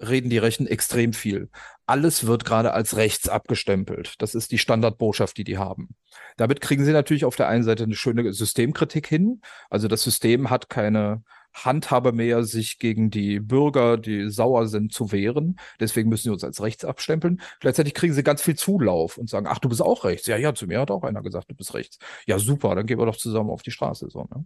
reden 0.00 0.30
die 0.30 0.38
Rechten 0.38 0.66
extrem 0.66 1.12
viel. 1.12 1.48
Alles 1.86 2.26
wird 2.26 2.44
gerade 2.44 2.72
als 2.72 2.96
rechts 2.96 3.28
abgestempelt. 3.28 4.14
Das 4.18 4.34
ist 4.34 4.50
die 4.50 4.58
Standardbotschaft, 4.58 5.36
die 5.36 5.44
die 5.44 5.58
haben. 5.58 5.90
Damit 6.36 6.60
kriegen 6.60 6.84
sie 6.84 6.92
natürlich 6.92 7.24
auf 7.24 7.36
der 7.36 7.48
einen 7.48 7.64
Seite 7.64 7.84
eine 7.84 7.94
schöne 7.94 8.32
Systemkritik 8.32 9.06
hin. 9.06 9.40
Also 9.70 9.88
das 9.88 10.02
System 10.02 10.50
hat 10.50 10.68
keine 10.68 11.22
Handhabe 11.52 12.12
mehr, 12.12 12.44
sich 12.44 12.78
gegen 12.78 13.10
die 13.10 13.40
Bürger, 13.40 13.98
die 13.98 14.30
sauer 14.30 14.68
sind, 14.68 14.92
zu 14.92 15.12
wehren. 15.12 15.58
Deswegen 15.80 16.08
müssen 16.08 16.24
sie 16.24 16.30
uns 16.30 16.44
als 16.44 16.62
rechts 16.62 16.84
abstempeln. 16.84 17.40
Gleichzeitig 17.60 17.94
kriegen 17.94 18.14
sie 18.14 18.22
ganz 18.22 18.42
viel 18.42 18.56
Zulauf 18.56 19.18
und 19.18 19.28
sagen, 19.28 19.46
ach, 19.46 19.58
du 19.58 19.68
bist 19.68 19.82
auch 19.82 20.04
rechts. 20.04 20.26
Ja, 20.26 20.36
ja, 20.36 20.54
zu 20.54 20.66
mir 20.66 20.80
hat 20.80 20.90
auch 20.90 21.02
einer 21.02 21.22
gesagt, 21.22 21.50
du 21.50 21.54
bist 21.54 21.74
rechts. 21.74 21.98
Ja, 22.26 22.38
super, 22.38 22.74
dann 22.74 22.86
gehen 22.86 22.98
wir 22.98 23.06
doch 23.06 23.16
zusammen 23.16 23.50
auf 23.50 23.62
die 23.62 23.70
Straße. 23.70 24.08
So, 24.10 24.24
ne? 24.24 24.44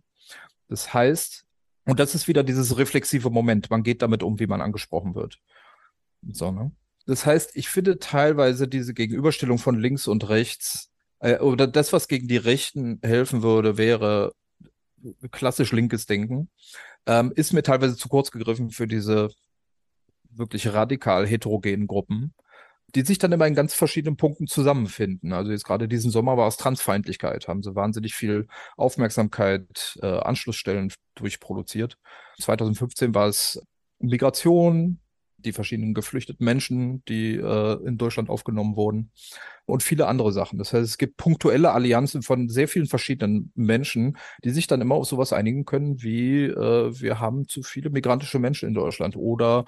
Das 0.69 0.93
heißt, 0.93 1.45
und 1.85 2.01
das 2.01 2.15
ist 2.15 2.27
wieder 2.27 2.43
dieses 2.43 2.77
reflexive 2.77 3.31
Moment. 3.31 3.71
Man 3.71 3.85
geht 3.85 4.03
damit 4.03 4.23
um, 4.23 4.41
wie 4.41 4.49
man 4.49 4.61
angesprochen 4.61 5.15
wird. 5.15 5.39
So, 6.33 6.51
ne? 6.51 6.73
Das 7.07 7.25
heißt, 7.25 7.53
ich 7.55 7.69
finde 7.69 8.01
teilweise 8.01 8.67
diese 8.67 8.93
Gegenüberstellung 8.93 9.59
von 9.59 9.79
links 9.79 10.09
und 10.09 10.29
rechts, 10.29 10.91
äh, 11.21 11.39
oder 11.39 11.69
das, 11.69 11.93
was 11.93 12.09
gegen 12.09 12.27
die 12.27 12.37
Rechten 12.37 12.99
helfen 13.03 13.43
würde, 13.43 13.79
wäre 13.79 14.33
klassisch 15.31 15.73
linkes 15.73 16.07
Denken 16.07 16.51
ähm, 17.07 17.33
ist 17.35 17.53
mir 17.53 17.63
teilweise 17.63 17.97
zu 17.97 18.09
kurz 18.09 18.31
gegriffen 18.31 18.71
für 18.71 18.87
diese 18.87 19.31
wirklich 20.31 20.73
radikal 20.73 21.27
heterogenen 21.27 21.87
Gruppen, 21.87 22.35
die 22.95 23.03
sich 23.03 23.19
dann 23.19 23.33
immer 23.33 23.47
in 23.47 23.55
ganz 23.55 23.75
verschiedenen 23.75 24.17
Punkten 24.17 24.47
zusammenfinden. 24.47 25.33
Also 25.33 25.51
jetzt 25.51 25.65
gerade 25.65 25.89
diesen 25.89 26.11
Sommer 26.11 26.37
war 26.37 26.49
es 26.49 26.57
Transfeindlichkeit, 26.57 27.49
haben 27.49 27.63
sie 27.63 27.75
wahnsinnig 27.75 28.15
viel 28.15 28.47
Aufmerksamkeit, 28.77 29.99
äh, 30.03 30.07
Anschlussstellen 30.07 30.93
durchproduziert. 31.15 31.97
2015 32.41 33.15
war 33.15 33.29
es 33.29 33.61
Migration, 33.99 35.01
die 35.47 35.53
verschiedenen 35.53 35.95
geflüchteten 35.95 36.45
Menschen, 36.45 37.05
die 37.07 37.37
äh, 37.37 37.87
in 37.87 37.97
Deutschland 37.97 38.29
aufgenommen 38.29 38.77
wurden 38.77 39.11
und 39.65 39.83
viele 39.83 40.07
andere 40.07 40.33
Sachen. 40.33 40.59
Das 40.59 40.73
heißt, 40.73 40.85
es 40.85 40.99
gibt 40.99 41.17
punktuelle 41.17 41.73
Allianzen 41.73 42.23
von 42.23 42.49
sehr 42.49 42.69
vielen 42.69 42.87
verschiedenen 42.87 43.53
Menschen, 43.55 44.17
die 44.45 44.51
sich 44.51 44.67
dann 44.67 44.81
immer 44.81 44.97
auf 44.97 45.07
sowas 45.07 45.33
einigen 45.33 45.65
können, 45.65 46.03
wie 46.03 46.45
äh, 46.45 47.01
wir 47.01 47.21
haben 47.21 47.49
zu 47.49 47.63
viele 47.63 47.91
migrantische 47.91 48.39
Menschen 48.39 48.69
in 48.69 48.75
Deutschland 48.75 49.17
oder 49.17 49.65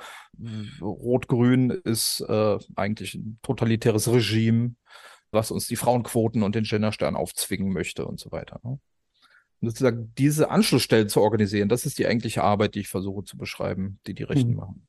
Rot-Grün 0.80 1.70
ist 1.70 2.20
äh, 2.28 2.58
eigentlich 2.76 3.14
ein 3.14 3.38
totalitäres 3.42 4.10
Regime, 4.10 4.74
was 5.30 5.50
uns 5.50 5.66
die 5.66 5.76
Frauenquoten 5.76 6.42
und 6.42 6.54
den 6.54 6.64
Genderstern 6.64 7.16
aufzwingen 7.16 7.72
möchte 7.72 8.06
und 8.06 8.20
so 8.20 8.30
weiter. 8.30 8.60
Ne? 8.62 8.78
Und 9.60 9.68
sozusagen 9.68 10.12
diese 10.16 10.50
Anschlussstellen 10.50 11.08
zu 11.08 11.20
organisieren, 11.20 11.68
das 11.68 11.86
ist 11.86 11.98
die 11.98 12.06
eigentliche 12.06 12.44
Arbeit, 12.44 12.76
die 12.76 12.80
ich 12.80 12.88
versuche 12.88 13.24
zu 13.24 13.36
beschreiben, 13.36 13.98
die 14.06 14.14
die 14.14 14.22
Rechten 14.22 14.50
hm. 14.50 14.56
machen 14.56 14.87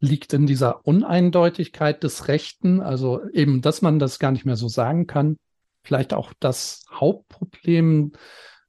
liegt 0.00 0.32
in 0.32 0.46
dieser 0.46 0.86
Uneindeutigkeit 0.86 2.02
des 2.02 2.26
Rechten, 2.28 2.80
also 2.80 3.28
eben, 3.32 3.60
dass 3.60 3.82
man 3.82 3.98
das 3.98 4.18
gar 4.18 4.32
nicht 4.32 4.46
mehr 4.46 4.56
so 4.56 4.68
sagen 4.68 5.06
kann. 5.06 5.36
Vielleicht 5.84 6.14
auch 6.14 6.32
das 6.40 6.84
Hauptproblem, 6.90 8.12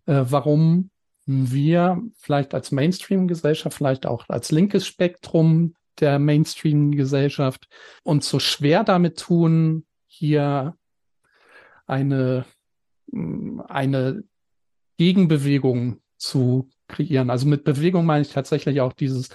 äh, 0.06 0.24
warum 0.28 0.92
wir 1.26 2.02
vielleicht 2.18 2.54
als 2.54 2.72
Mainstream-Gesellschaft, 2.72 3.78
vielleicht 3.78 4.06
auch 4.06 4.26
als 4.28 4.52
linkes 4.52 4.86
Spektrum 4.86 5.76
der 6.00 6.20
Mainstream-Gesellschaft 6.20 7.68
uns 8.04 8.28
so 8.28 8.40
schwer 8.40 8.84
damit 8.84 9.20
tun, 9.20 9.86
hier 10.08 10.76
eine, 11.86 12.46
eine 13.14 14.24
Gegenbewegung 14.98 16.02
zu 16.18 16.70
kreieren. 16.88 17.30
Also 17.30 17.48
mit 17.48 17.64
Bewegung 17.64 18.06
meine 18.06 18.24
ich 18.24 18.32
tatsächlich 18.32 18.82
auch 18.82 18.94
dieses, 18.94 19.30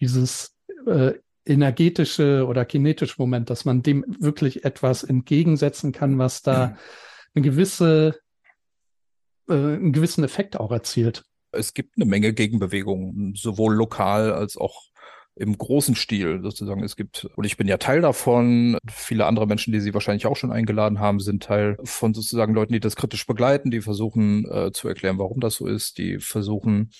dieses 0.00 0.56
äh, 0.86 1.14
energetische 1.44 2.46
oder 2.46 2.64
kinetische 2.64 3.16
Moment, 3.18 3.50
dass 3.50 3.64
man 3.64 3.82
dem 3.82 4.04
wirklich 4.06 4.64
etwas 4.64 5.02
entgegensetzen 5.02 5.92
kann, 5.92 6.18
was 6.18 6.42
da 6.42 6.76
eine 7.34 7.42
gewisse, 7.42 8.20
äh, 9.48 9.54
einen 9.54 9.92
gewissen 9.92 10.24
Effekt 10.24 10.58
auch 10.58 10.70
erzielt. 10.70 11.24
Es 11.52 11.74
gibt 11.74 11.96
eine 11.96 12.06
Menge 12.06 12.32
Gegenbewegungen, 12.32 13.34
sowohl 13.34 13.74
lokal 13.74 14.32
als 14.32 14.56
auch 14.56 14.92
im 15.34 15.56
großen 15.56 15.94
Stil 15.94 16.40
sozusagen. 16.42 16.82
Es 16.82 16.96
gibt, 16.96 17.24
und 17.36 17.44
ich 17.44 17.56
bin 17.56 17.66
ja 17.66 17.78
Teil 17.78 18.02
davon, 18.02 18.76
viele 18.86 19.26
andere 19.26 19.46
Menschen, 19.46 19.72
die 19.72 19.80
Sie 19.80 19.94
wahrscheinlich 19.94 20.26
auch 20.26 20.36
schon 20.36 20.52
eingeladen 20.52 21.00
haben, 21.00 21.20
sind 21.20 21.42
Teil 21.42 21.78
von 21.84 22.12
sozusagen 22.12 22.54
Leuten, 22.54 22.74
die 22.74 22.80
das 22.80 22.96
kritisch 22.96 23.26
begleiten, 23.26 23.70
die 23.70 23.80
versuchen 23.80 24.50
äh, 24.50 24.72
zu 24.72 24.88
erklären, 24.88 25.18
warum 25.18 25.40
das 25.40 25.54
so 25.54 25.66
ist, 25.66 25.96
die 25.98 26.18
versuchen 26.18 26.90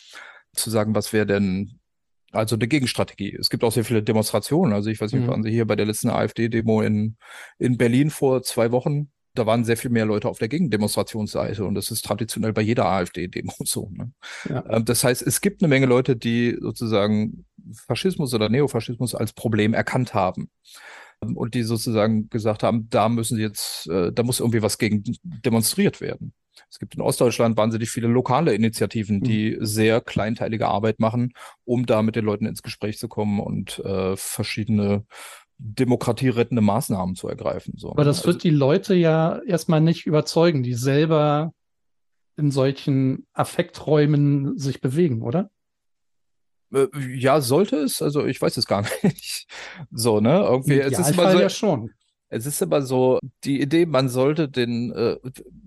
zu 0.54 0.70
sagen, 0.70 0.94
was 0.94 1.12
wäre 1.12 1.26
denn 1.26 1.78
also 2.32 2.56
eine 2.56 2.66
Gegenstrategie. 2.66 3.36
Es 3.38 3.50
gibt 3.50 3.62
auch 3.64 3.72
sehr 3.72 3.84
viele 3.84 4.02
Demonstrationen. 4.02 4.72
Also 4.72 4.90
ich 4.90 5.00
weiß 5.00 5.12
nicht, 5.12 5.24
mhm. 5.24 5.28
waren 5.28 5.42
Sie 5.42 5.50
hier 5.50 5.66
bei 5.66 5.76
der 5.76 5.86
letzten 5.86 6.10
AfD-Demo 6.10 6.82
in, 6.82 7.16
in 7.58 7.76
Berlin 7.76 8.10
vor 8.10 8.42
zwei 8.42 8.72
Wochen? 8.72 9.10
Da 9.34 9.46
waren 9.46 9.64
sehr 9.64 9.78
viel 9.78 9.90
mehr 9.90 10.04
Leute 10.04 10.28
auf 10.28 10.38
der 10.38 10.48
Gegendemonstrationsseite 10.48 11.64
und 11.64 11.74
das 11.74 11.90
ist 11.90 12.04
traditionell 12.04 12.52
bei 12.52 12.60
jeder 12.60 12.86
AfD-Demo 12.86 13.52
so. 13.64 13.88
Ne? 13.90 14.12
Ja. 14.48 14.64
Ähm, 14.68 14.84
das 14.84 15.04
heißt, 15.04 15.22
es 15.22 15.40
gibt 15.40 15.62
eine 15.62 15.68
Menge 15.68 15.86
Leute, 15.86 16.16
die 16.16 16.56
sozusagen 16.60 17.46
Faschismus 17.86 18.34
oder 18.34 18.48
Neofaschismus 18.48 19.14
als 19.14 19.32
Problem 19.32 19.72
erkannt 19.72 20.12
haben 20.12 20.50
ähm, 21.22 21.36
und 21.36 21.54
die 21.54 21.62
sozusagen 21.62 22.28
gesagt 22.28 22.62
haben, 22.62 22.88
da 22.90 23.08
müssen 23.08 23.36
sie 23.36 23.42
jetzt, 23.42 23.88
äh, 23.88 24.12
da 24.12 24.22
muss 24.22 24.40
irgendwie 24.40 24.62
was 24.62 24.78
gegen 24.78 25.02
demonstriert 25.22 26.00
werden. 26.00 26.34
Es 26.70 26.78
gibt 26.78 26.94
in 26.94 27.00
Ostdeutschland 27.00 27.56
wahnsinnig 27.56 27.90
viele 27.90 28.08
lokale 28.08 28.54
Initiativen, 28.54 29.20
die 29.20 29.56
mhm. 29.56 29.64
sehr 29.64 30.00
kleinteilige 30.00 30.68
Arbeit 30.68 31.00
machen, 31.00 31.32
um 31.64 31.86
da 31.86 32.02
mit 32.02 32.16
den 32.16 32.24
Leuten 32.24 32.46
ins 32.46 32.62
Gespräch 32.62 32.98
zu 32.98 33.08
kommen 33.08 33.40
und 33.40 33.78
äh, 33.80 34.16
verschiedene 34.16 35.04
demokratierettende 35.58 36.62
Maßnahmen 36.62 37.14
zu 37.14 37.28
ergreifen. 37.28 37.74
So. 37.76 37.90
Aber 37.90 38.04
das 38.04 38.18
also, 38.18 38.28
wird 38.28 38.42
die 38.42 38.50
Leute 38.50 38.94
ja 38.94 39.40
erstmal 39.46 39.80
nicht 39.80 40.06
überzeugen, 40.06 40.62
die 40.62 40.74
selber 40.74 41.52
in 42.36 42.50
solchen 42.50 43.26
Affekträumen 43.32 44.58
sich 44.58 44.80
bewegen, 44.80 45.22
oder? 45.22 45.50
Äh, 46.72 46.88
ja, 47.14 47.40
sollte 47.40 47.76
es. 47.76 48.02
Also 48.02 48.24
ich 48.26 48.40
weiß 48.40 48.56
es 48.56 48.66
gar 48.66 48.84
nicht. 49.02 49.46
So, 49.90 50.20
ne? 50.20 50.40
Irgendwie, 50.42 50.80
es 50.80 50.98
ist 50.98 51.10
immer 51.10 51.32
so, 51.32 51.38
ja 51.38 51.48
schon. 51.48 51.90
Es 52.32 52.46
ist 52.46 52.62
aber 52.62 52.80
so, 52.80 53.18
die 53.44 53.60
Idee, 53.60 53.84
man 53.84 54.08
sollte 54.08 54.48
den, 54.48 54.90
äh, 54.92 55.18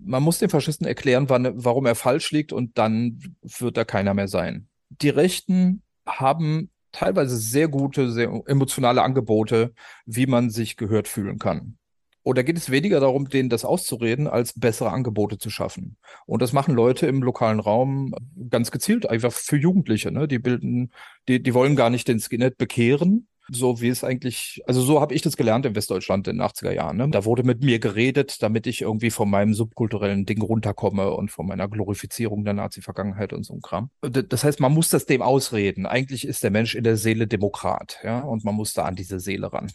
man 0.03 0.23
muss 0.23 0.39
den 0.39 0.49
Faschisten 0.49 0.87
erklären, 0.87 1.29
wann, 1.29 1.63
warum 1.63 1.85
er 1.85 1.93
falsch 1.93 2.31
liegt 2.31 2.51
und 2.51 2.79
dann 2.79 3.19
wird 3.43 3.77
da 3.77 3.83
keiner 3.83 4.15
mehr 4.15 4.27
sein. 4.27 4.67
Die 4.89 5.09
Rechten 5.09 5.83
haben 6.07 6.71
teilweise 6.91 7.37
sehr 7.37 7.67
gute, 7.67 8.11
sehr 8.11 8.41
emotionale 8.47 9.03
Angebote, 9.03 9.73
wie 10.07 10.25
man 10.25 10.49
sich 10.49 10.75
gehört 10.75 11.07
fühlen 11.07 11.37
kann. 11.37 11.77
Oder 12.23 12.43
geht 12.43 12.57
es 12.57 12.71
weniger 12.71 12.99
darum, 12.99 13.29
denen 13.29 13.49
das 13.49 13.63
auszureden, 13.63 14.27
als 14.27 14.59
bessere 14.59 14.89
Angebote 14.89 15.37
zu 15.37 15.51
schaffen? 15.51 15.97
Und 16.25 16.41
das 16.41 16.51
machen 16.51 16.73
Leute 16.73 17.05
im 17.05 17.21
lokalen 17.21 17.59
Raum 17.59 18.15
ganz 18.49 18.71
gezielt, 18.71 19.07
einfach 19.07 19.31
für 19.31 19.57
Jugendliche. 19.57 20.11
Ne? 20.11 20.27
Die 20.27 20.39
bilden, 20.39 20.91
die, 21.27 21.43
die 21.43 21.53
wollen 21.53 21.75
gar 21.75 21.91
nicht 21.91 22.07
den 22.07 22.19
Skinhead 22.19 22.57
bekehren, 22.57 23.27
so 23.51 23.81
wie 23.81 23.89
es 23.89 24.03
eigentlich, 24.03 24.61
also 24.65 24.81
so 24.81 25.01
habe 25.01 25.13
ich 25.13 25.21
das 25.21 25.37
gelernt 25.37 25.65
in 25.65 25.75
Westdeutschland 25.75 26.27
in 26.27 26.37
den 26.37 26.45
80er 26.45 26.71
Jahren. 26.71 26.97
Ne? 26.97 27.09
Da 27.09 27.25
wurde 27.25 27.43
mit 27.43 27.63
mir 27.63 27.79
geredet, 27.79 28.41
damit 28.41 28.67
ich 28.67 28.81
irgendwie 28.81 29.11
von 29.11 29.29
meinem 29.29 29.53
subkulturellen 29.53 30.25
Ding 30.25 30.41
runterkomme 30.41 31.11
und 31.11 31.31
von 31.31 31.47
meiner 31.47 31.67
Glorifizierung 31.67 32.43
der 32.43 32.53
Nazi-Vergangenheit 32.53 33.33
und 33.33 33.43
so 33.43 33.53
ein 33.53 33.61
Kram. 33.61 33.89
Das 34.01 34.43
heißt, 34.43 34.59
man 34.59 34.73
muss 34.73 34.89
das 34.89 35.05
dem 35.05 35.21
ausreden. 35.21 35.85
Eigentlich 35.85 36.27
ist 36.27 36.43
der 36.43 36.51
Mensch 36.51 36.75
in 36.75 36.83
der 36.83 36.97
Seele 36.97 37.27
Demokrat, 37.27 37.99
ja, 38.03 38.19
und 38.19 38.43
man 38.43 38.55
muss 38.55 38.73
da 38.73 38.85
an 38.85 38.95
diese 38.95 39.19
Seele 39.19 39.51
ran. 39.51 39.71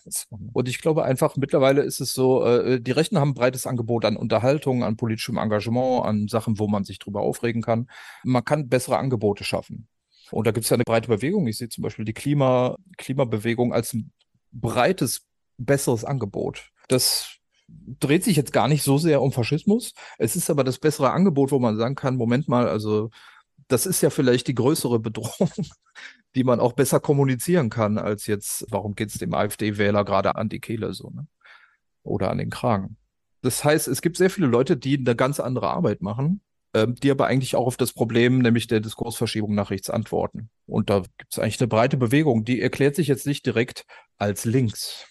Und 0.52 0.68
ich 0.68 0.80
glaube 0.80 1.04
einfach, 1.04 1.36
mittlerweile 1.36 1.82
ist 1.82 2.00
es 2.00 2.12
so, 2.12 2.44
äh, 2.44 2.80
die 2.80 2.92
Rechten 2.92 3.18
haben 3.18 3.30
ein 3.30 3.34
breites 3.34 3.66
Angebot 3.66 4.04
an 4.04 4.16
Unterhaltung, 4.16 4.84
an 4.84 4.96
politischem 4.96 5.38
Engagement, 5.38 6.04
an 6.04 6.28
Sachen, 6.28 6.58
wo 6.58 6.68
man 6.68 6.84
sich 6.84 6.98
drüber 6.98 7.20
aufregen 7.20 7.62
kann. 7.62 7.88
Man 8.24 8.44
kann 8.44 8.68
bessere 8.68 8.98
Angebote 8.98 9.44
schaffen. 9.44 9.88
Und 10.30 10.46
da 10.46 10.52
gibt 10.52 10.64
es 10.64 10.70
ja 10.70 10.74
eine 10.74 10.84
breite 10.84 11.08
Bewegung. 11.08 11.46
Ich 11.46 11.58
sehe 11.58 11.68
zum 11.68 11.82
Beispiel 11.82 12.04
die 12.04 12.12
Klima, 12.12 12.76
Klimabewegung 12.96 13.72
als 13.72 13.94
ein 13.94 14.12
breites, 14.52 15.26
besseres 15.58 16.04
Angebot. 16.04 16.70
Das 16.88 17.36
dreht 17.68 18.24
sich 18.24 18.36
jetzt 18.36 18.52
gar 18.52 18.68
nicht 18.68 18.82
so 18.82 18.98
sehr 18.98 19.22
um 19.22 19.32
Faschismus. 19.32 19.92
Es 20.18 20.36
ist 20.36 20.50
aber 20.50 20.64
das 20.64 20.78
bessere 20.78 21.12
Angebot, 21.12 21.52
wo 21.52 21.58
man 21.58 21.76
sagen 21.76 21.94
kann, 21.94 22.16
Moment 22.16 22.48
mal, 22.48 22.68
also 22.68 23.10
das 23.68 23.86
ist 23.86 24.02
ja 24.02 24.10
vielleicht 24.10 24.48
die 24.48 24.54
größere 24.54 24.98
Bedrohung, 24.98 25.50
die 26.34 26.44
man 26.44 26.60
auch 26.60 26.72
besser 26.72 27.00
kommunizieren 27.00 27.70
kann, 27.70 27.98
als 27.98 28.26
jetzt, 28.26 28.66
warum 28.70 28.94
geht 28.94 29.10
es 29.10 29.18
dem 29.18 29.34
AfD-Wähler 29.34 30.04
gerade 30.04 30.34
an 30.36 30.48
die 30.48 30.60
Kehle 30.60 30.92
so, 30.92 31.10
ne? 31.10 31.26
Oder 32.02 32.30
an 32.30 32.38
den 32.38 32.50
Kragen. 32.50 32.96
Das 33.42 33.62
heißt, 33.62 33.86
es 33.86 34.00
gibt 34.02 34.16
sehr 34.16 34.30
viele 34.30 34.46
Leute, 34.46 34.76
die 34.76 34.98
eine 34.98 35.14
ganz 35.14 35.38
andere 35.38 35.68
Arbeit 35.68 36.02
machen 36.02 36.40
ähm, 36.74 36.94
die 36.94 37.10
aber 37.10 37.26
eigentlich 37.26 37.56
auch 37.56 37.66
auf 37.66 37.76
das 37.76 37.92
Problem, 37.92 38.38
nämlich 38.38 38.66
der 38.66 38.80
Diskursverschiebung 38.80 39.54
nach 39.54 39.70
rechts 39.70 39.90
antworten. 39.90 40.50
Und 40.66 40.90
da 40.90 41.00
gibt 41.18 41.32
es 41.32 41.38
eigentlich 41.38 41.60
eine 41.60 41.68
breite 41.68 41.96
Bewegung, 41.96 42.44
die 42.44 42.60
erklärt 42.60 42.96
sich 42.96 43.08
jetzt 43.08 43.26
nicht 43.26 43.44
direkt 43.46 43.84
als 44.18 44.44
links. 44.44 45.06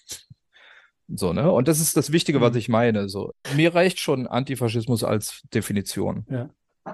So, 1.07 1.33
ne? 1.33 1.51
Und 1.51 1.67
das 1.67 1.79
ist 1.79 1.97
das 1.97 2.11
Wichtige, 2.11 2.39
was 2.39 2.51
mhm. 2.51 2.57
ich 2.59 2.69
meine. 2.69 3.09
So, 3.09 3.33
mir 3.55 3.73
reicht 3.73 3.99
schon 3.99 4.27
Antifaschismus 4.27 5.03
als 5.03 5.41
Definition. 5.53 6.25
Ja. 6.29 6.49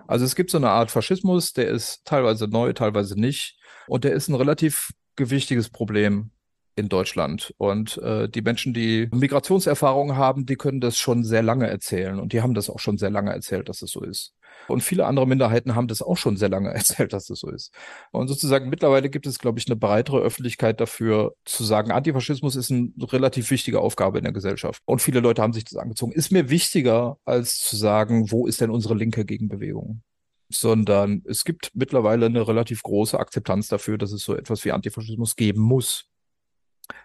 Also 0.08 0.26
es 0.26 0.36
gibt 0.36 0.52
so 0.52 0.58
eine 0.58 0.70
Art 0.70 0.92
Faschismus, 0.92 1.54
der 1.54 1.68
ist 1.68 2.06
teilweise 2.06 2.48
neu, 2.48 2.74
teilweise 2.74 3.20
nicht. 3.20 3.58
Und 3.88 4.04
der 4.04 4.14
ist 4.14 4.28
ein 4.28 4.36
relativ 4.36 4.92
gewichtiges 5.16 5.70
Problem 5.70 6.32
in 6.76 6.90
Deutschland. 6.90 7.54
Und 7.58 7.98
äh, 8.00 8.28
die 8.28 8.42
Menschen, 8.42 8.74
die 8.74 9.08
Migrationserfahrungen 9.14 10.18
haben, 10.18 10.46
die 10.46 10.56
können 10.56 10.82
das 10.82 10.98
schon 10.98 11.24
sehr 11.24 11.42
lange 11.42 11.68
erzählen. 11.68 12.20
Und 12.20 12.34
die 12.34 12.42
haben 12.42 12.54
das 12.54 12.70
auch 12.70 12.80
schon 12.80 12.98
sehr 12.98 13.10
lange 13.10 13.32
erzählt, 13.32 13.70
dass 13.70 13.82
es 13.82 13.92
so 13.92 14.02
ist. 14.02 14.34
Und 14.68 14.82
viele 14.82 15.06
andere 15.06 15.28
Minderheiten 15.28 15.76
haben 15.76 15.88
das 15.88 16.02
auch 16.02 16.18
schon 16.18 16.38
sehr 16.38 16.50
lange 16.50 16.70
erzählt, 16.74 17.14
dass 17.14 17.28
das 17.28 17.40
so 17.40 17.50
ist. 17.50 17.74
Und 18.12 18.28
sozusagen 18.28 18.70
mittlerweile 18.70 19.10
gibt 19.10 19.26
es, 19.26 19.40
glaube 19.40 19.60
ich, 19.60 19.68
eine 19.68 19.76
breitere 19.76 20.20
Öffentlichkeit 20.20 20.82
dafür, 20.82 21.36
zu 21.46 21.64
sagen, 21.64 21.92
Antifaschismus 21.92 22.56
ist 22.56 22.72
eine 22.72 22.92
relativ 23.00 23.52
wichtige 23.52 23.80
Aufgabe 23.80 24.18
in 24.18 24.24
der 24.24 24.34
Gesellschaft. 24.34 24.82
Und 24.86 25.02
viele 25.02 25.22
Leute 25.22 25.42
haben 25.42 25.54
sich 25.54 25.64
das 25.66 25.78
angezogen. 25.78 26.12
Ist 26.12 26.32
mir 26.32 26.50
wichtiger, 26.50 27.18
als 27.26 27.60
zu 27.60 27.76
sagen, 27.76 28.32
wo 28.32 28.48
ist 28.48 28.60
denn 28.62 28.70
unsere 28.70 28.96
linke 28.96 29.26
Gegenbewegung? 29.26 30.02
Sondern 30.50 31.24
es 31.26 31.44
gibt 31.44 31.72
mittlerweile 31.74 32.28
eine 32.28 32.48
relativ 32.48 32.84
große 32.84 33.18
Akzeptanz 33.18 33.68
dafür, 33.68 33.98
dass 33.98 34.12
es 34.12 34.24
so 34.24 34.36
etwas 34.36 34.64
wie 34.66 34.72
Antifaschismus 34.72 35.36
geben 35.36 35.62
muss 35.62 36.06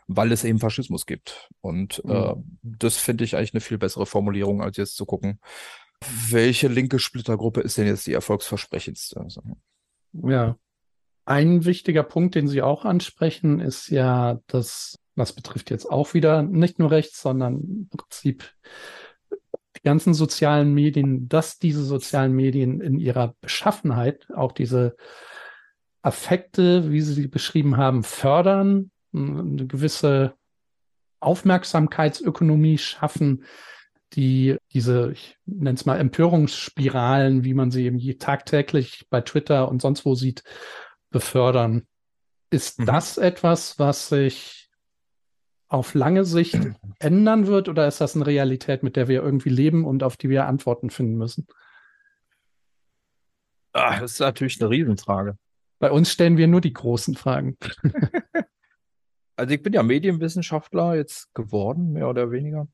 weil 0.07 0.33
es 0.33 0.45
eben 0.45 0.59
Faschismus 0.59 1.07
gibt. 1.07 1.49
Und 1.61 2.03
mhm. 2.05 2.11
äh, 2.11 2.35
das 2.63 2.97
finde 2.97 3.25
ich 3.25 3.37
eigentlich 3.37 3.55
eine 3.55 3.61
viel 3.61 3.79
bessere 3.79 4.07
Formulierung, 4.07 4.63
als 4.63 4.77
jetzt 4.77 4.97
zu 4.97 5.07
gucken, 5.07 5.41
welche 6.31 6.69
linke 6.69 6.99
Splittergruppe 6.99 7.61
ist 7.61 7.77
denn 7.79 7.87
jetzt 7.87 8.07
die 8.07 8.13
erfolgsversprechendste? 8.13 9.27
Ja. 10.13 10.57
Ein 11.27 11.65
wichtiger 11.65 12.03
Punkt, 12.03 12.35
den 12.35 12.49
Sie 12.49 12.63
auch 12.63 12.85
ansprechen, 12.85 13.61
ist 13.61 13.89
ja, 13.89 14.41
dass, 14.47 14.99
das 15.15 15.33
betrifft 15.33 15.71
jetzt 15.71 15.89
auch 15.91 16.15
wieder 16.15 16.43
nicht 16.43 16.79
nur 16.79 16.91
rechts, 16.91 17.21
sondern 17.21 17.61
im 17.61 17.89
Prinzip 17.91 18.51
die 19.31 19.83
ganzen 19.83 20.15
sozialen 20.15 20.75
Medien, 20.75 21.29
dass 21.29 21.59
diese 21.59 21.85
sozialen 21.85 22.33
Medien 22.33 22.81
in 22.81 22.99
ihrer 22.99 23.35
Beschaffenheit 23.41 24.29
auch 24.35 24.53
diese 24.53 24.97
Affekte, 26.03 26.91
wie 26.91 27.03
Sie 27.03 27.13
sie 27.13 27.29
beschrieben 27.29 27.77
haben, 27.77 28.03
fördern, 28.03 28.91
eine 29.13 29.67
gewisse 29.67 30.35
Aufmerksamkeitsökonomie 31.21 32.79
schaffen, 32.79 33.45
die 34.13 34.57
diese, 34.73 35.13
ich 35.13 35.37
nenne 35.47 35.75
es 35.75 35.87
mal 35.87 35.99
Empörungsspiralen, 35.99 37.45
wie 37.45 37.55
man 37.55 37.71
sie 37.71 37.85
eben 37.85 38.19
tagtäglich 38.19 39.07
bei 39.09 39.21
Twitter 39.21 39.69
und 39.69 39.81
sonst 39.81 40.05
wo 40.05 40.15
sieht, 40.15 40.43
befördern. 41.11 41.87
Ist 42.51 42.81
mhm. 42.81 42.87
das 42.87 43.19
etwas, 43.19 43.79
was 43.79 44.09
sich 44.09 44.71
auf 45.69 45.95
lange 45.95 46.25
Sicht 46.25 46.59
ändern 46.99 47.47
wird 47.47 47.69
oder 47.69 47.87
ist 47.87 48.01
das 48.01 48.17
eine 48.17 48.27
Realität, 48.27 48.83
mit 48.83 48.97
der 48.97 49.07
wir 49.09 49.23
irgendwie 49.23 49.51
leben 49.51 49.85
und 49.85 50.03
auf 50.03 50.17
die 50.17 50.29
wir 50.29 50.47
Antworten 50.47 50.91
finden 50.91 51.17
müssen? 51.17 51.47
Ach, 53.73 54.01
das 54.01 54.13
ist 54.13 54.21
natürlich 54.21 54.61
eine 54.61 54.71
Riesenfrage. 54.71 55.37
Bei 55.79 55.93
uns 55.93 56.11
stellen 56.11 56.37
wir 56.37 56.49
nur 56.49 56.61
die 56.61 56.73
großen 56.73 57.15
Fragen. 57.15 57.57
also 59.41 59.55
ich 59.55 59.63
bin 59.63 59.73
ja 59.73 59.83
Medienwissenschaftler 59.83 60.95
jetzt 60.95 61.35
geworden, 61.35 61.93
mehr 61.93 62.09
oder 62.09 62.31
weniger 62.31 62.69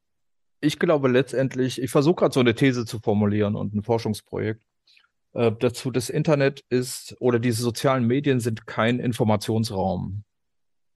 ich 0.60 0.78
glaube 0.78 1.08
letztendlich, 1.08 1.80
ich 1.80 1.90
versuche 1.90 2.16
gerade 2.16 2.34
so 2.34 2.40
eine 2.40 2.54
These 2.54 2.84
zu 2.84 2.98
formulieren 2.98 3.56
und 3.56 3.74
ein 3.74 3.82
Forschungsprojekt 3.82 4.62
äh, 5.34 5.52
dazu. 5.52 5.90
Das 5.90 6.10
Internet 6.10 6.64
ist 6.68 7.16
oder 7.20 7.38
diese 7.38 7.62
sozialen 7.62 8.06
Medien 8.06 8.40
sind 8.40 8.66
kein 8.66 8.98
Informationsraum, 8.98 10.24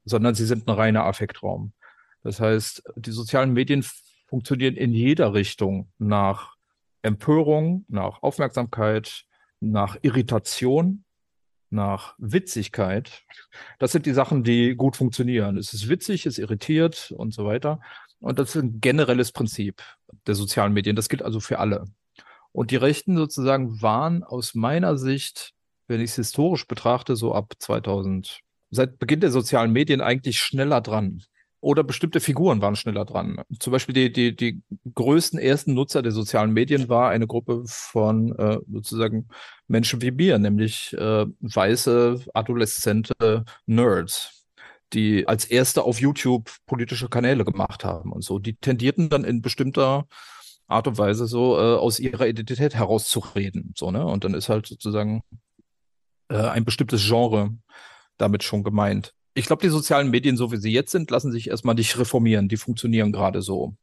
sondern 0.05 0.35
sie 0.35 0.47
sind 0.47 0.66
ein 0.66 0.75
reiner 0.75 1.05
Affektraum. 1.05 1.73
Das 2.23 2.41
heißt, 2.41 2.83
die 2.97 3.12
sozialen 3.12 3.53
Medien 3.53 3.85
funktionieren 4.27 4.77
in 4.77 4.93
jeder 4.93 5.35
Richtung 5.35 5.91
nach 5.99 6.57
Empörung, 7.03 7.85
nach 7.89 8.23
Aufmerksamkeit, 8.23 9.25
nach 9.61 9.97
Irritation. 10.03 11.05
Nach 11.71 12.14
Witzigkeit, 12.18 13.23
das 13.79 13.93
sind 13.93 14.07
die 14.07 14.12
Sachen, 14.12 14.45
die 14.45 14.75
gut 14.75 14.97
funktionieren. 14.97 15.57
Es 15.57 15.73
ist 15.73 15.89
witzig, 15.89 16.27
es 16.27 16.39
irritiert 16.39 17.12
und 17.16 17.33
so 17.33 17.45
weiter. 17.45 17.81
Und 18.21 18.39
das 18.39 18.55
ist 18.55 18.62
ein 18.62 18.81
generelles 18.81 19.33
Prinzip 19.33 19.83
der 20.27 20.35
sozialen 20.35 20.73
Medien. 20.73 20.97
Das 20.97 21.09
gilt 21.09 21.23
also 21.23 21.41
für 21.41 21.59
alle. 21.59 21.87
Und 22.53 22.71
die 22.71 22.77
Rechten 22.77 23.16
sozusagen 23.16 23.81
waren 23.81 24.25
aus 24.25 24.55
meiner 24.55 24.99
Sicht, 24.99 25.53
wenn 25.87 26.01
ich 26.01 26.11
es 26.11 26.16
historisch 26.16 26.66
betrachte, 26.66 27.16
so 27.16 27.35
ab 27.35 27.55
2000, 27.59 28.41
seit 28.71 28.99
Beginn 28.99 29.21
der 29.21 29.31
sozialen 29.31 29.73
Medien 29.73 30.01
eigentlich 30.01 30.39
schneller 30.39 30.81
dran. 30.81 31.23
Oder 31.62 31.84
bestimmte 31.84 32.20
Figuren 32.20 32.62
waren 32.62 32.74
schneller 32.74 33.04
dran. 33.04 33.42
Zum 33.58 33.72
Beispiel 33.72 33.94
die, 33.94 34.12
die, 34.12 34.34
die 34.34 34.62
größten 34.94 35.38
ersten 35.38 35.74
Nutzer 35.74 36.00
der 36.00 36.12
sozialen 36.12 36.52
Medien 36.52 36.88
war 36.88 37.11
eine 37.11 37.26
Gruppe 37.26 37.62
von 37.66 38.34
äh, 38.38 38.58
sozusagen 38.70 39.28
Menschen 39.68 40.00
wie 40.00 40.11
mir, 40.11 40.38
nämlich 40.38 40.94
äh, 40.94 41.26
weiße, 41.40 42.24
adoleszente 42.32 43.44
Nerds, 43.66 44.46
die 44.94 45.28
als 45.28 45.44
erste 45.44 45.82
auf 45.82 46.00
YouTube 46.00 46.50
politische 46.66 47.08
Kanäle 47.08 47.44
gemacht 47.44 47.84
haben 47.84 48.12
und 48.12 48.24
so. 48.24 48.38
Die 48.38 48.56
tendierten 48.56 49.11
dann 49.11 49.24
in 49.24 49.42
bestimmter 49.42 50.06
Art 50.66 50.86
und 50.86 50.96
Weise 50.96 51.26
so 51.26 51.58
äh, 51.58 51.76
aus 51.76 51.98
ihrer 51.98 52.26
Identität 52.26 52.74
herauszureden. 52.74 53.74
So, 53.76 53.90
ne? 53.90 54.06
Und 54.06 54.24
dann 54.24 54.34
ist 54.34 54.48
halt 54.48 54.66
sozusagen 54.66 55.22
äh, 56.28 56.36
ein 56.36 56.64
bestimmtes 56.64 57.06
Genre 57.06 57.50
damit 58.16 58.44
schon 58.44 58.62
gemeint. 58.62 59.12
Ich 59.41 59.47
glaube, 59.47 59.62
die 59.62 59.70
sozialen 59.70 60.11
Medien, 60.11 60.36
so 60.36 60.53
wie 60.53 60.59
sie 60.59 60.70
jetzt 60.70 60.93
sind, 60.93 61.11
lassen 61.11 61.32
sich 61.32 61.49
erstmal 61.49 61.74
nicht 61.74 61.99
reformieren. 61.99 62.49
Die 62.49 62.59
funktionieren 62.59 63.11
gerade 63.11 63.41
so. 63.41 63.74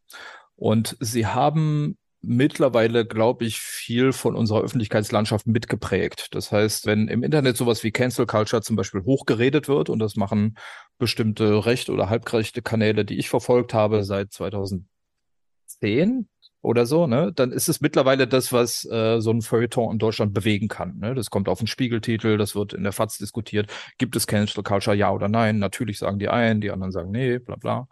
Und 0.55 0.95
sie 0.99 1.26
haben 1.26 1.97
mittlerweile, 2.22 3.08
glaube 3.08 3.45
ich, 3.45 3.60
viel 3.60 4.14
von 4.14 4.36
unserer 4.36 4.62
Öffentlichkeitslandschaft 4.62 5.47
mitgeprägt. 5.47 6.28
Das 6.36 6.51
heißt, 6.51 6.86
wenn 6.86 7.08
im 7.08 7.24
Internet 7.24 7.58
sowas 7.58 7.84
wie 7.84 7.91
Cancel 7.91 8.28
Culture 8.28 8.62
zum 8.62 8.76
Beispiel 8.76 9.01
hochgeredet 9.03 9.68
wird, 9.68 9.89
und 9.89 9.97
das 9.97 10.16
machen 10.16 10.60
bestimmte 10.99 11.66
recht- 11.66 11.89
oder 11.89 12.08
halbgerechte 12.08 12.62
Kanäle, 12.62 13.03
die 13.03 13.18
ich 13.18 13.30
verfolgt 13.30 13.74
habe 13.74 14.03
seit 14.03 14.32
2010, 14.32 16.28
oder 16.62 16.86
so, 16.86 17.08
ne, 17.08 17.32
dann 17.34 17.51
ist 17.51 17.70
es 17.70 17.82
mittlerweile 17.82 18.28
das, 18.28 18.51
was 18.51 18.84
äh, 18.86 19.22
so 19.22 19.32
ein 19.32 19.41
Feuilleton 19.41 19.93
in 19.93 19.99
Deutschland 19.99 20.34
bewegen 20.34 20.68
kann. 20.68 20.97
Ne? 20.97 21.14
Das 21.14 21.30
kommt 21.30 21.49
auf 21.49 21.60
den 21.60 21.68
Spiegeltitel, 21.68 22.38
das 22.38 22.55
wird 22.55 22.74
in 22.74 22.84
der 22.84 22.91
FAZ 22.91 23.18
diskutiert. 23.20 23.72
Gibt 23.97 24.16
es 24.16 24.28
Cancel 24.28 24.64
Culture, 24.64 24.95
ja 24.95 25.12
oder 25.12 25.30
nein? 25.30 25.60
Natürlich 25.60 25.99
sagen 25.99 26.20
die 26.20 26.30
einen, 26.30 26.62
die 26.62 26.72
anderen 26.72 26.91
sagen 26.91 27.12
nee, 27.12 27.38
bla 27.39 27.55
bla. 27.55 27.88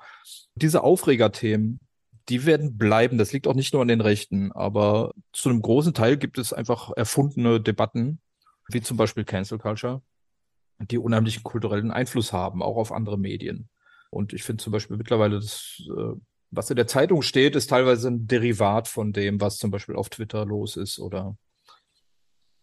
Diese 0.56 0.84
Aufregerthemen, 0.84 1.80
die 2.30 2.46
werden 2.46 2.78
bleiben. 2.78 3.18
Das 3.18 3.32
liegt 3.34 3.48
auch 3.48 3.54
nicht 3.54 3.74
nur 3.74 3.82
an 3.82 3.88
den 3.88 4.02
Rechten, 4.02 4.52
aber 4.52 5.14
zu 5.32 5.50
einem 5.50 5.62
großen 5.62 5.94
Teil 5.94 6.18
gibt 6.18 6.38
es 6.38 6.52
einfach 6.52 6.92
erfundene 6.96 7.62
Debatten, 7.62 8.20
wie 8.68 8.82
zum 8.82 8.98
Beispiel 8.98 9.26
Cancel 9.26 9.60
Culture, 9.60 10.02
die 10.80 10.98
unheimlichen 10.98 11.44
kulturellen 11.44 11.92
Einfluss 11.92 12.34
haben, 12.34 12.64
auch 12.64 12.78
auf 12.78 12.92
andere 12.92 13.20
Medien. 13.20 13.70
Und 14.10 14.34
ich 14.34 14.44
finde 14.44 14.64
zum 14.64 14.72
Beispiel 14.72 14.98
mittlerweile 14.98 15.36
das 15.36 15.84
äh, 15.88 16.16
was 16.52 16.70
in 16.70 16.76
der 16.76 16.88
Zeitung 16.88 17.22
steht, 17.22 17.56
ist 17.56 17.70
teilweise 17.70 18.10
ein 18.10 18.28
Derivat 18.28 18.88
von 18.88 19.14
dem, 19.14 19.42
was 19.42 19.58
zum 19.58 19.72
Beispiel 19.72 19.96
auf 19.96 20.10
Twitter 20.10 20.46
los 20.46 20.78
ist 20.78 21.00
oder, 21.00 21.38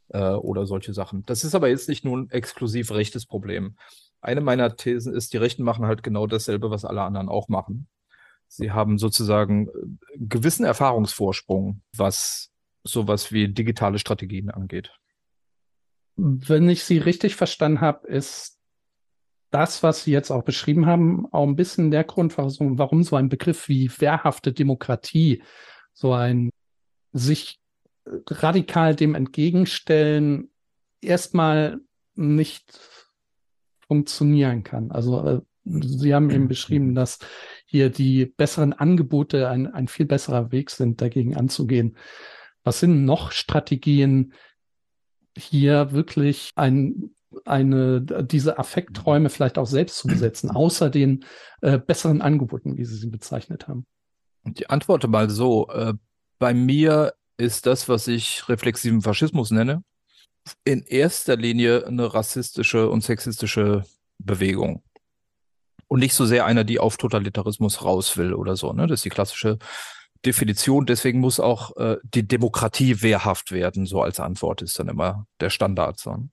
äh, 0.08 0.32
oder 0.32 0.66
solche 0.66 0.94
Sachen. 0.94 1.24
Das 1.26 1.44
ist 1.44 1.54
aber 1.54 1.68
jetzt 1.68 1.88
nicht 1.88 2.04
nur 2.04 2.16
ein 2.18 2.30
exklusiv 2.30 2.90
rechtes 2.92 3.26
Problem. 3.26 3.76
Eine 4.20 4.40
meiner 4.40 4.76
Thesen 4.76 5.14
ist, 5.14 5.32
die 5.32 5.38
Rechten 5.38 5.64
machen 5.64 5.86
halt 5.86 6.02
genau 6.02 6.26
dasselbe, 6.26 6.70
was 6.70 6.84
alle 6.84 7.02
anderen 7.02 7.28
auch 7.28 7.48
machen. 7.48 7.88
Sie 8.48 8.70
haben 8.70 8.98
sozusagen 8.98 9.68
äh, 9.68 9.70
gewissen 10.18 10.64
Erfahrungsvorsprung, 10.64 11.82
was 11.96 12.50
sowas 12.84 13.32
wie 13.32 13.48
digitale 13.48 13.98
Strategien 13.98 14.50
angeht. 14.50 14.92
Wenn 16.16 16.68
ich 16.68 16.84
Sie 16.84 16.98
richtig 16.98 17.36
verstanden 17.36 17.80
habe, 17.80 18.06
ist 18.06 18.58
das, 19.52 19.82
was 19.82 20.04
Sie 20.04 20.12
jetzt 20.12 20.30
auch 20.30 20.42
beschrieben 20.42 20.86
haben, 20.86 21.26
auch 21.32 21.46
ein 21.46 21.56
bisschen 21.56 21.90
der 21.90 22.04
Grund, 22.04 22.36
warum 22.36 23.02
so 23.04 23.16
ein 23.16 23.28
Begriff 23.28 23.68
wie 23.68 23.90
wehrhafte 23.98 24.52
Demokratie, 24.52 25.42
so 25.92 26.12
ein 26.12 26.50
sich 27.12 27.60
radikal 28.28 28.96
dem 28.96 29.14
entgegenstellen, 29.14 30.50
erstmal 31.00 31.80
nicht 32.14 32.80
funktionieren 33.86 34.64
kann. 34.64 34.90
Also 34.90 35.24
äh, 35.24 35.40
Sie 35.64 36.12
haben 36.12 36.30
eben 36.30 36.48
beschrieben, 36.48 36.94
dass 36.94 37.20
hier 37.66 37.90
die 37.90 38.26
besseren 38.26 38.72
Angebote 38.72 39.48
ein, 39.48 39.72
ein 39.72 39.86
viel 39.86 40.06
besserer 40.06 40.50
Weg 40.50 40.70
sind, 40.70 41.00
dagegen 41.00 41.36
anzugehen. 41.36 41.96
Was 42.64 42.80
sind 42.80 43.04
noch 43.04 43.30
Strategien, 43.30 44.32
hier 45.36 45.92
wirklich 45.92 46.50
ein 46.56 47.14
eine, 47.44 48.00
diese 48.02 48.58
Affektträume 48.58 49.30
vielleicht 49.30 49.58
auch 49.58 49.66
selbst 49.66 49.98
zu 49.98 50.08
besetzen, 50.08 50.50
außer 50.50 50.90
den 50.90 51.24
äh, 51.60 51.78
besseren 51.78 52.22
Angeboten, 52.22 52.76
wie 52.76 52.84
Sie 52.84 52.96
sie 52.96 53.08
bezeichnet 53.08 53.68
haben? 53.68 53.86
Ich 54.54 54.70
antworte 54.70 55.08
mal 55.08 55.30
so. 55.30 55.68
Äh, 55.68 55.94
bei 56.38 56.54
mir 56.54 57.14
ist 57.36 57.66
das, 57.66 57.88
was 57.88 58.08
ich 58.08 58.48
reflexiven 58.48 59.02
Faschismus 59.02 59.50
nenne, 59.50 59.84
in 60.64 60.82
erster 60.82 61.36
Linie 61.36 61.86
eine 61.86 62.12
rassistische 62.12 62.88
und 62.88 63.02
sexistische 63.02 63.84
Bewegung. 64.18 64.82
Und 65.88 66.00
nicht 66.00 66.14
so 66.14 66.24
sehr 66.24 66.46
einer, 66.46 66.64
die 66.64 66.78
auf 66.78 66.96
Totalitarismus 66.96 67.84
raus 67.84 68.16
will 68.16 68.34
oder 68.34 68.56
so. 68.56 68.72
Ne? 68.72 68.86
Das 68.86 69.00
ist 69.00 69.04
die 69.04 69.10
klassische 69.10 69.58
Definition. 70.24 70.86
Deswegen 70.86 71.20
muss 71.20 71.38
auch 71.40 71.76
äh, 71.76 71.98
die 72.02 72.26
Demokratie 72.26 73.02
wehrhaft 73.02 73.52
werden, 73.52 73.86
so 73.86 74.02
als 74.02 74.20
Antwort 74.20 74.62
ist 74.62 74.78
dann 74.78 74.88
immer 74.88 75.26
der 75.40 75.50
Standard. 75.50 75.98
So 75.98 76.28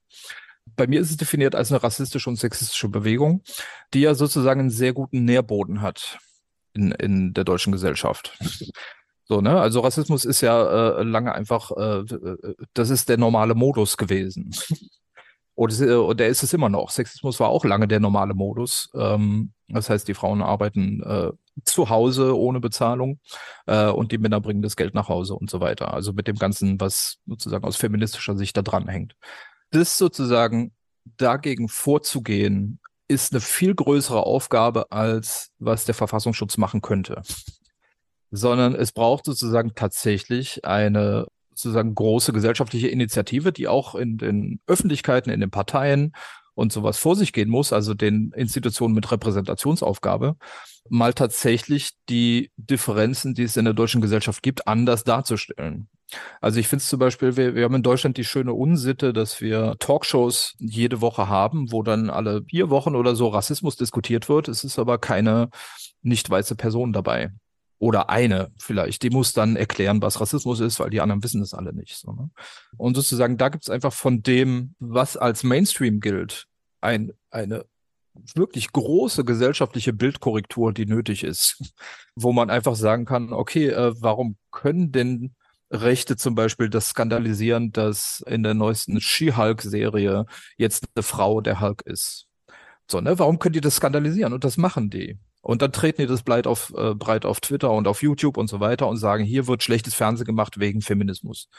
bei 0.76 0.88
mir 0.88 1.02
ist 1.02 1.12
es 1.12 1.18
definiert 1.18 1.56
als 1.56 1.72
eine 1.72 1.84
rassistische 1.84 2.30
und 2.30 2.38
sexistische 2.38 2.90
Bewegung, 2.90 3.44
die 3.94 4.02
ja 4.02 4.16
sozusagen 4.16 4.62
einen 4.62 4.70
sehr 4.70 4.94
guten 4.94 5.26
Nährboden 5.26 5.82
hat 5.82 6.20
in, 6.74 6.92
in 6.92 7.34
der 7.34 7.44
deutschen 7.44 7.72
Gesellschaft. 7.72 8.38
So, 9.26 9.42
ne? 9.42 9.60
Also 9.60 9.82
Rassismus 9.82 10.26
ist 10.26 10.42
ja 10.42 11.00
äh, 11.00 11.04
lange 11.04 11.34
einfach, 11.34 11.70
äh, 11.78 12.04
das 12.74 12.90
ist 12.90 13.10
der 13.10 13.18
normale 13.18 13.54
Modus 13.54 13.96
gewesen. 13.96 14.56
Und, 15.54 15.80
und 15.82 16.20
der 16.20 16.30
ist 16.30 16.42
es 16.42 16.54
immer 16.54 16.70
noch. 16.70 16.90
Sexismus 16.90 17.40
war 17.42 17.50
auch 17.50 17.66
lange 17.66 17.88
der 17.88 18.00
normale 18.00 18.34
Modus. 18.34 18.90
Ähm, 18.96 19.52
das 19.68 19.90
heißt, 19.90 20.08
die 20.08 20.14
Frauen 20.14 20.42
arbeiten 20.42 21.04
äh, 21.04 21.32
zu 21.66 21.90
Hause 21.90 22.36
ohne 22.40 22.60
Bezahlung 22.60 23.20
äh, 23.68 23.90
und 23.90 24.14
die 24.14 24.18
Männer 24.18 24.40
bringen 24.40 24.62
das 24.62 24.78
Geld 24.78 24.96
nach 24.96 25.10
Hause 25.10 25.36
und 25.36 25.50
so 25.50 25.60
weiter. 25.60 25.94
Also 25.94 26.14
mit 26.14 26.28
dem 26.28 26.38
Ganzen, 26.38 26.80
was 26.80 27.20
sozusagen 27.28 27.66
aus 27.66 27.76
feministischer 27.76 28.38
Sicht 28.38 28.56
da 28.56 28.62
dran 28.62 28.88
hängt 28.88 29.16
das 29.72 29.98
sozusagen 29.98 30.74
dagegen 31.18 31.70
vorzugehen, 31.70 32.80
ist 33.08 33.34
eine 33.34 33.42
viel 33.42 33.74
größere 33.74 34.24
Aufgabe, 34.24 34.92
als 34.92 35.52
was 35.58 35.86
der 35.86 35.96
Verfassungsschutz 35.96 36.58
machen 36.58 36.82
könnte. 36.82 37.22
Sondern 38.32 38.76
es 38.76 38.92
braucht 38.92 39.26
sozusagen 39.26 39.74
tatsächlich 39.74 40.64
eine 40.66 41.26
sozusagen 41.50 41.96
große 41.96 42.32
gesellschaftliche 42.32 42.88
Initiative, 42.88 43.52
die 43.52 43.68
auch 43.68 43.96
in 43.96 44.18
den 44.18 44.62
Öffentlichkeiten, 44.68 45.32
in 45.32 45.42
den 45.42 45.52
Parteien 45.52 46.14
und 46.54 46.72
sowas 46.72 46.98
vor 46.98 47.16
sich 47.16 47.34
gehen 47.34 47.50
muss, 47.50 47.74
also 47.74 47.94
den 47.94 48.32
Institutionen 48.36 48.94
mit 48.94 49.12
Repräsentationsaufgabe, 49.12 50.36
mal 50.90 51.14
tatsächlich 51.14 51.92
die 52.10 52.52
Differenzen, 52.58 53.34
die 53.34 53.44
es 53.44 53.58
in 53.58 53.66
der 53.66 53.74
deutschen 53.74 54.02
Gesellschaft 54.02 54.44
gibt, 54.44 54.68
anders 54.68 55.04
darzustellen. 55.04 55.90
Also 56.42 56.60
ich 56.60 56.68
finde 56.68 56.82
es 56.82 56.90
zum 56.90 57.00
Beispiel, 57.00 57.38
wir, 57.38 57.56
wir 57.56 57.64
haben 57.64 57.76
in 57.76 57.84
Deutschland 57.84 58.18
die 58.18 58.24
schöne 58.24 58.54
Unsitte, 58.54 59.14
dass 59.14 59.42
wir 59.42 59.76
Talkshows 59.80 60.56
jede 60.60 61.02
Woche 61.02 61.30
haben, 61.30 61.72
wo 61.72 61.84
dann 61.84 62.10
alle 62.10 62.44
vier 62.44 62.70
Wochen 62.70 62.96
oder 62.96 63.16
so 63.16 63.28
Rassismus 63.28 63.76
diskutiert 63.76 64.30
wird. 64.30 64.48
Es 64.48 64.64
ist 64.64 64.80
aber 64.80 64.98
keine 64.98 65.50
nicht 66.02 66.30
weiße 66.30 66.56
Person 66.56 66.94
dabei. 66.94 67.32
Oder 67.78 68.10
eine 68.10 68.52
vielleicht. 68.58 69.04
Die 69.04 69.10
muss 69.10 69.32
dann 69.32 69.56
erklären, 69.56 70.02
was 70.02 70.20
Rassismus 70.20 70.60
ist, 70.60 70.80
weil 70.80 70.90
die 70.90 71.00
anderen 71.00 71.24
wissen 71.24 71.42
es 71.42 71.54
alle 71.54 71.74
nicht. 71.74 71.96
So, 71.96 72.12
ne? 72.12 72.30
Und 72.76 72.96
sozusagen, 72.96 73.38
da 73.38 73.48
gibt 73.48 73.64
es 73.64 73.70
einfach 73.70 73.94
von 73.94 74.22
dem, 74.22 74.76
was 74.80 75.16
als 75.16 75.44
Mainstream 75.44 76.02
gilt, 76.02 76.48
ein, 76.82 77.14
eine 77.32 77.66
wirklich 78.36 78.74
große 78.74 79.24
gesellschaftliche 79.24 79.94
Bildkorrektur, 79.94 80.74
die 80.74 80.86
nötig 80.86 81.24
ist, 81.24 81.62
wo 82.16 82.34
man 82.34 82.50
einfach 82.50 82.76
sagen 82.76 83.06
kann, 83.06 83.32
okay, 83.32 83.68
äh, 83.70 83.94
warum 84.00 84.36
können 84.52 84.92
denn 84.92 85.36
Rechte 85.72 86.18
zum 86.18 86.36
Beispiel 86.36 86.70
das 86.70 86.90
skandalisieren, 86.90 87.72
dass 87.72 88.24
in 88.28 88.44
der 88.44 88.54
neuesten 88.54 89.00
She-Hulk-Serie 89.00 90.26
jetzt 90.58 90.88
eine 90.96 91.04
Frau 91.04 91.42
der 91.42 91.62
Hulk 91.62 91.84
ist. 91.86 92.26
So, 92.90 93.02
ne? 93.02 93.20
Warum 93.20 93.38
können 93.40 93.54
die 93.54 93.62
das 93.62 93.76
skandalisieren? 93.76 94.34
Und 94.34 94.44
das 94.44 94.58
machen 94.58 94.90
die. 94.90 95.20
Und 95.42 95.62
dann 95.62 95.72
treten 95.72 96.02
die 96.02 96.08
das 96.08 96.24
breit 96.24 96.48
auf, 96.48 96.74
äh, 96.76 96.96
breit 96.96 97.26
auf 97.26 97.40
Twitter 97.40 97.72
und 97.72 97.88
auf 97.88 98.02
YouTube 98.02 98.38
und 98.38 98.48
so 98.48 98.60
weiter 98.60 98.88
und 98.88 98.98
sagen, 98.98 99.24
hier 99.24 99.48
wird 99.48 99.64
schlechtes 99.64 99.94
Fernsehen 99.94 100.26
gemacht 100.26 100.60
wegen 100.60 100.82
Feminismus. 100.82 101.50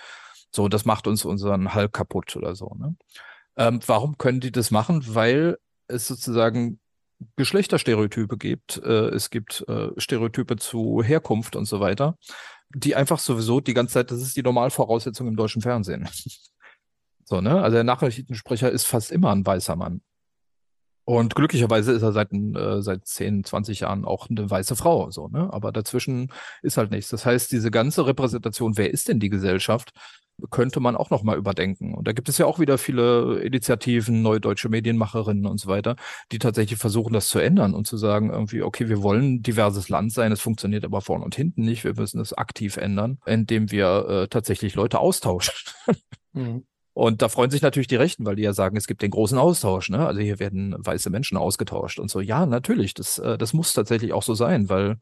So, 0.53 0.69
das 0.69 0.85
macht 0.85 1.07
uns 1.07 1.25
unseren 1.25 1.75
Hulk 1.75 1.93
kaputt 1.93 2.35
oder 2.37 2.57
so. 2.57 2.75
Ne? 2.77 2.97
Ähm, 3.57 3.81
warum 3.87 4.19
können 4.19 4.41
die 4.41 4.53
das 4.53 4.71
machen? 4.71 5.03
Weil 5.07 5.57
es 5.87 6.09
sozusagen 6.09 6.81
Geschlechterstereotype 7.37 8.37
gibt. 8.37 8.79
Äh, 8.79 9.11
es 9.11 9.31
gibt 9.31 9.65
äh, 9.69 9.89
Stereotype 9.97 10.57
zu 10.57 11.03
Herkunft 11.03 11.55
und 11.55 11.67
so 11.67 11.81
weiter 11.81 12.17
die 12.75 12.95
einfach 12.95 13.19
sowieso 13.19 13.61
die 13.61 13.75
ganze 13.75 13.95
Zeit, 13.95 14.11
das 14.11 14.23
ist 14.23 14.37
die 14.37 14.43
Normalvoraussetzung 14.43 15.29
im 15.29 15.37
deutschen 15.37 15.63
Fernsehen. 15.63 16.09
So, 17.25 17.41
ne? 17.41 17.63
Also 17.63 17.77
der 17.77 17.85
Nachrichtensprecher 17.85 18.73
ist 18.73 18.87
fast 18.87 19.13
immer 19.13 19.31
ein 19.31 19.47
weißer 19.47 19.77
Mann. 19.77 20.03
Und 21.11 21.35
glücklicherweise 21.35 21.91
ist 21.91 22.03
er 22.03 22.13
seit, 22.13 22.33
äh, 22.33 22.83
seit 22.83 23.05
10, 23.05 23.43
20 23.43 23.81
Jahren 23.81 24.05
auch 24.05 24.31
eine 24.31 24.49
weiße 24.49 24.77
Frau, 24.77 25.11
so, 25.11 25.27
ne? 25.27 25.53
Aber 25.53 25.73
dazwischen 25.73 26.31
ist 26.63 26.77
halt 26.77 26.93
nichts. 26.93 27.11
Das 27.11 27.27
heißt, 27.27 27.51
diese 27.51 27.73
ganze 27.73 28.07
Repräsentation, 28.07 28.77
wer 28.77 28.93
ist 28.93 29.09
denn 29.09 29.19
die 29.19 29.29
Gesellschaft, 29.29 29.91
könnte 30.51 30.79
man 30.79 30.95
auch 30.95 31.11
nochmal 31.11 31.37
überdenken. 31.37 31.95
Und 31.95 32.07
da 32.07 32.13
gibt 32.13 32.29
es 32.29 32.39
ja 32.39 32.47
auch 32.47 32.61
wieder 32.61 32.79
viele 32.79 33.41
Initiativen, 33.41 34.23
neue 34.23 34.41
deutsche 34.41 34.69
Medienmacherinnen 34.69 35.47
und 35.47 35.59
so 35.59 35.69
weiter, 35.69 35.97
die 36.31 36.39
tatsächlich 36.39 36.79
versuchen, 36.79 37.13
das 37.13 37.27
zu 37.27 37.41
ändern 37.41 37.75
und 37.75 37.89
zu 37.89 37.97
sagen, 37.97 38.31
irgendwie, 38.31 38.63
okay, 38.63 38.89
wir 38.89 39.03
wollen 39.03 39.43
diverses 39.43 39.89
Land 39.89 40.13
sein, 40.13 40.31
es 40.31 40.41
funktioniert 40.41 40.85
aber 40.85 41.01
vorne 41.01 41.25
und 41.25 41.35
hinten 41.35 41.63
nicht, 41.65 41.83
wir 41.83 41.95
müssen 41.95 42.21
es 42.21 42.33
aktiv 42.33 42.77
ändern, 42.77 43.19
indem 43.27 43.73
wir 43.73 44.07
äh, 44.09 44.29
tatsächlich 44.29 44.77
Leute 44.77 45.01
austauschen. 45.01 45.75
Mhm. 46.33 46.65
Und 47.01 47.23
da 47.23 47.31
freuen 47.31 47.51
sich 47.51 47.63
natürlich 47.63 47.87
die 47.87 47.97
Rechten, 47.97 48.27
weil 48.27 48.37
die 48.37 48.43
ja 48.43 48.53
sagen, 48.53 48.77
es 48.77 48.87
gibt 48.87 49.01
den 49.01 49.11
großen 49.11 49.39
Austausch. 49.39 49.89
Ne? 49.89 50.07
Also 50.07 50.21
hier 50.21 50.39
werden 50.39 50.77
weiße 50.77 51.09
Menschen 51.09 51.39
ausgetauscht 51.39 51.99
und 51.99 52.11
so. 52.11 52.21
Ja, 52.21 52.45
natürlich, 52.45 52.93
das, 52.93 53.17
äh, 53.17 53.39
das 53.39 53.55
muss 53.55 53.73
tatsächlich 53.73 54.13
auch 54.13 54.23
so 54.23 54.35
sein, 54.35 54.69
weil 54.69 54.99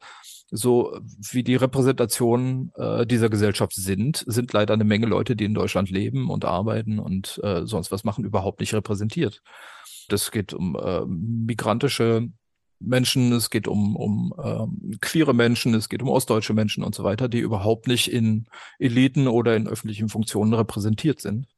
so 0.49 0.97
wie 1.33 1.43
die 1.43 1.57
Repräsentation 1.57 2.71
äh, 2.77 3.05
dieser 3.05 3.29
Gesellschaft 3.31 3.75
sind, 3.75 4.23
sind 4.29 4.53
leider 4.53 4.75
eine 4.75 4.85
Menge 4.85 5.07
Leute, 5.07 5.35
die 5.35 5.45
in 5.45 5.55
Deutschland 5.55 5.91
leben 5.91 6.31
und 6.31 6.45
arbeiten 6.45 7.01
und 7.01 7.41
äh, 7.43 7.67
sonst 7.67 7.91
was 7.91 8.05
machen, 8.05 8.25
überhaupt 8.25 8.61
nicht 8.61 8.75
repräsentiert. 8.75 9.43
Das 10.09 10.31
geht 10.31 10.55
um 10.55 10.77
äh, 10.77 11.05
migrantische 11.05 12.29
Menschen, 12.79 13.33
es 13.33 13.51
geht 13.51 13.67
um, 13.67 13.97
um 13.97 14.33
ähm, 14.41 14.99
queere 15.01 15.35
Menschen, 15.35 15.75
es 15.75 15.89
geht 15.89 16.03
um 16.03 16.11
ostdeutsche 16.11 16.55
Menschen 16.55 16.85
und 16.85 16.95
so 16.95 17.03
weiter, 17.03 17.29
die 17.29 17.41
überhaupt 17.41 17.89
nicht 17.89 18.13
in 18.13 18.47
Eliten 18.79 19.27
oder 19.27 19.57
in 19.57 19.67
öffentlichen 19.67 20.09
Funktionen 20.09 20.55
repräsentiert 20.55 21.21
sind. 21.21 21.49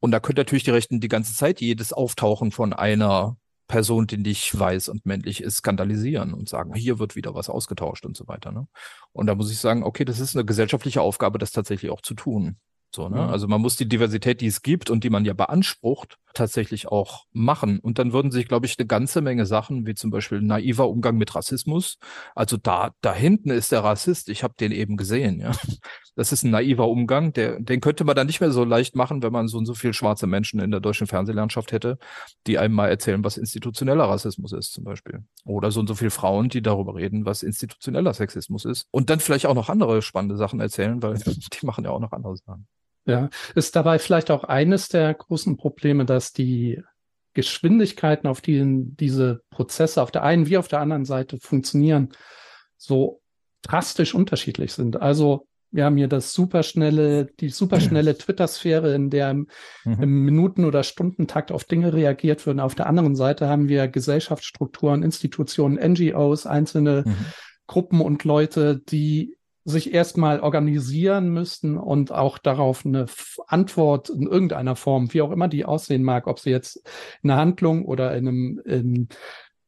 Und 0.00 0.10
da 0.10 0.20
könnte 0.20 0.40
natürlich 0.40 0.64
die 0.64 0.70
Rechten 0.70 1.00
die 1.00 1.08
ganze 1.08 1.34
Zeit 1.34 1.60
jedes 1.60 1.92
Auftauchen 1.92 2.52
von 2.52 2.72
einer 2.72 3.36
Person, 3.68 4.06
die 4.06 4.18
nicht 4.18 4.56
weiß 4.56 4.88
und 4.88 5.06
männlich 5.06 5.42
ist, 5.42 5.56
skandalisieren 5.56 6.34
und 6.34 6.48
sagen, 6.48 6.74
hier 6.74 6.98
wird 6.98 7.16
wieder 7.16 7.34
was 7.34 7.48
ausgetauscht 7.48 8.06
und 8.06 8.16
so 8.16 8.28
weiter. 8.28 8.52
Ne? 8.52 8.68
Und 9.12 9.26
da 9.26 9.34
muss 9.34 9.50
ich 9.50 9.58
sagen, 9.58 9.82
okay, 9.82 10.04
das 10.04 10.20
ist 10.20 10.36
eine 10.36 10.44
gesellschaftliche 10.44 11.00
Aufgabe, 11.00 11.38
das 11.38 11.50
tatsächlich 11.50 11.90
auch 11.90 12.00
zu 12.00 12.14
tun. 12.14 12.58
So, 12.96 13.10
ne? 13.10 13.20
Mhm. 13.20 13.28
Also 13.28 13.46
man 13.46 13.60
muss 13.60 13.76
die 13.76 13.86
Diversität, 13.86 14.40
die 14.40 14.46
es 14.46 14.62
gibt 14.62 14.88
und 14.88 15.04
die 15.04 15.10
man 15.10 15.26
ja 15.26 15.34
beansprucht, 15.34 16.16
tatsächlich 16.32 16.88
auch 16.88 17.24
machen. 17.32 17.78
Und 17.78 17.98
dann 17.98 18.14
würden 18.14 18.30
sich, 18.30 18.48
glaube 18.48 18.64
ich, 18.64 18.78
eine 18.78 18.86
ganze 18.86 19.20
Menge 19.20 19.44
Sachen, 19.44 19.86
wie 19.86 19.94
zum 19.94 20.10
Beispiel 20.10 20.40
naiver 20.40 20.88
Umgang 20.88 21.18
mit 21.18 21.34
Rassismus. 21.34 21.98
Also 22.34 22.56
da, 22.56 22.92
da 23.02 23.14
hinten 23.14 23.50
ist 23.50 23.70
der 23.70 23.84
Rassist, 23.84 24.30
ich 24.30 24.42
habe 24.42 24.54
den 24.58 24.72
eben 24.72 24.96
gesehen, 24.96 25.40
ja. 25.40 25.52
Das 26.14 26.32
ist 26.32 26.44
ein 26.44 26.50
naiver 26.50 26.88
Umgang, 26.88 27.34
der, 27.34 27.60
den 27.60 27.82
könnte 27.82 28.04
man 28.04 28.16
dann 28.16 28.26
nicht 28.26 28.40
mehr 28.40 28.50
so 28.50 28.64
leicht 28.64 28.96
machen, 28.96 29.22
wenn 29.22 29.32
man 29.32 29.48
so 29.48 29.58
und 29.58 29.66
so 29.66 29.74
viel 29.74 29.92
schwarze 29.92 30.26
Menschen 30.26 30.58
in 30.60 30.70
der 30.70 30.80
deutschen 30.80 31.06
Fernsehlandschaft 31.06 31.72
hätte, 31.72 31.98
die 32.46 32.56
einem 32.58 32.74
mal 32.74 32.88
erzählen, 32.88 33.22
was 33.22 33.36
institutioneller 33.36 34.04
Rassismus 34.04 34.52
ist, 34.52 34.72
zum 34.72 34.84
Beispiel. 34.84 35.24
Oder 35.44 35.70
so 35.70 35.80
und 35.80 35.86
so 35.86 35.94
viele 35.94 36.10
Frauen, 36.10 36.48
die 36.48 36.62
darüber 36.62 36.94
reden, 36.94 37.26
was 37.26 37.42
institutioneller 37.42 38.14
Sexismus 38.14 38.64
ist. 38.64 38.86
Und 38.90 39.10
dann 39.10 39.20
vielleicht 39.20 39.44
auch 39.44 39.54
noch 39.54 39.68
andere 39.68 40.00
spannende 40.00 40.38
Sachen 40.38 40.60
erzählen, 40.60 41.02
weil 41.02 41.14
die 41.60 41.66
machen 41.66 41.84
ja 41.84 41.90
auch 41.90 42.00
noch 42.00 42.12
andere 42.12 42.38
Sachen. 42.38 42.66
Ja, 43.06 43.30
ist 43.54 43.76
dabei 43.76 44.00
vielleicht 44.00 44.32
auch 44.32 44.44
eines 44.44 44.88
der 44.88 45.14
großen 45.14 45.56
Probleme, 45.56 46.04
dass 46.04 46.32
die 46.32 46.82
Geschwindigkeiten, 47.34 48.26
auf 48.26 48.40
denen 48.40 48.96
diese 48.96 49.42
Prozesse 49.50 50.02
auf 50.02 50.10
der 50.10 50.24
einen 50.24 50.46
wie 50.48 50.58
auf 50.58 50.68
der 50.68 50.80
anderen 50.80 51.04
Seite 51.04 51.38
funktionieren, 51.38 52.08
so 52.76 53.20
drastisch 53.62 54.14
unterschiedlich 54.14 54.72
sind. 54.72 55.00
Also 55.00 55.46
wir 55.70 55.84
haben 55.84 55.96
hier 55.96 56.08
das 56.08 56.32
superschnelle, 56.32 57.26
die 57.38 57.50
superschnelle 57.50 58.16
Twitter-Sphäre, 58.18 58.94
in 58.94 59.10
der 59.10 59.30
im, 59.30 59.48
mhm. 59.84 60.02
im, 60.02 60.24
Minuten- 60.24 60.64
oder 60.64 60.82
Stundentakt 60.82 61.52
auf 61.52 61.64
Dinge 61.64 61.92
reagiert 61.92 62.46
wird. 62.46 62.58
Auf 62.58 62.74
der 62.74 62.86
anderen 62.86 63.14
Seite 63.14 63.48
haben 63.48 63.68
wir 63.68 63.86
Gesellschaftsstrukturen, 63.86 65.02
Institutionen, 65.02 65.76
NGOs, 65.76 66.46
einzelne 66.46 67.04
mhm. 67.06 67.16
Gruppen 67.66 68.00
und 68.00 68.24
Leute, 68.24 68.80
die 68.88 69.35
sich 69.66 69.92
erstmal 69.92 70.38
organisieren 70.40 71.30
müssten 71.30 71.76
und 71.76 72.12
auch 72.12 72.38
darauf 72.38 72.86
eine 72.86 73.06
Antwort 73.48 74.10
in 74.10 74.22
irgendeiner 74.22 74.76
Form, 74.76 75.12
wie 75.12 75.22
auch 75.22 75.32
immer 75.32 75.48
die 75.48 75.64
aussehen 75.64 76.04
mag, 76.04 76.28
ob 76.28 76.38
sie 76.38 76.50
jetzt 76.50 76.88
in 77.22 77.30
einer 77.30 77.40
Handlung 77.40 77.84
oder 77.84 78.16
in 78.16 78.28
einem 78.28 78.60
in, 78.64 79.08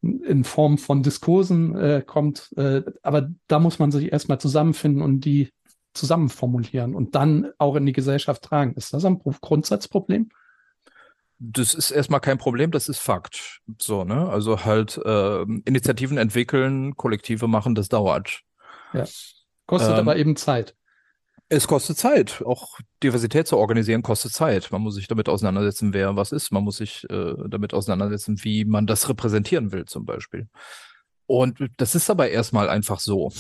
in 0.01 0.45
Form 0.45 0.79
von 0.79 1.03
Diskursen 1.03 1.75
äh, 1.75 2.03
kommt. 2.07 2.53
Äh, 2.57 2.83
aber 3.03 3.29
da 3.49 3.59
muss 3.59 3.81
man 3.81 3.91
sich 3.91 4.13
erstmal 4.13 4.41
zusammenfinden 4.41 5.03
und 5.03 5.25
die 5.25 5.51
zusammen 5.95 6.29
formulieren 6.29 6.95
und 6.95 7.17
dann 7.17 7.51
auch 7.59 7.75
in 7.75 7.85
die 7.85 7.93
Gesellschaft 7.93 8.43
tragen. 8.43 8.75
Ist 8.75 8.95
das 8.95 9.05
ein 9.05 9.19
Grundsatzproblem? 9.19 10.29
Das 11.41 11.75
ist 11.75 11.91
erstmal 11.91 12.21
kein 12.21 12.39
Problem, 12.39 12.71
das 12.71 12.89
ist 12.89 12.99
Fakt. 12.99 13.63
So, 13.81 14.05
ne? 14.05 14.29
Also 14.29 14.65
halt 14.65 14.97
äh, 15.05 15.43
Initiativen 15.65 16.19
entwickeln, 16.19 16.97
Kollektive 16.97 17.49
machen, 17.49 17.75
das 17.75 17.89
dauert. 17.89 18.43
Ja. 18.93 19.05
Kostet 19.69 19.93
ähm, 19.93 19.99
aber 19.99 20.17
eben 20.17 20.35
Zeit. 20.35 20.75
Es 21.51 21.69
kostet 21.69 21.97
Zeit. 21.97 22.43
Auch 22.45 22.79
Diversität 23.03 23.47
zu 23.47 23.57
organisieren 23.57 24.03
kostet 24.03 24.33
Zeit. 24.33 24.73
Man 24.73 24.83
muss 24.83 24.97
sich 24.97 25.07
damit 25.07 25.29
auseinandersetzen, 25.29 25.95
wer 25.95 26.17
was 26.17 26.33
ist. 26.33 26.51
Man 26.51 26.65
muss 26.65 26.79
sich 26.79 27.05
äh, 27.11 27.35
damit 27.47 27.75
auseinandersetzen, 27.75 28.43
wie 28.43 28.65
man 28.65 28.87
das 28.87 29.09
repräsentieren 29.09 29.71
will, 29.71 29.85
zum 29.85 30.05
Beispiel. 30.05 30.49
Und 31.27 31.59
das 31.77 31.95
ist 31.95 32.09
aber 32.09 32.31
erstmal 32.31 32.71
einfach 32.71 33.01
so. 33.01 33.31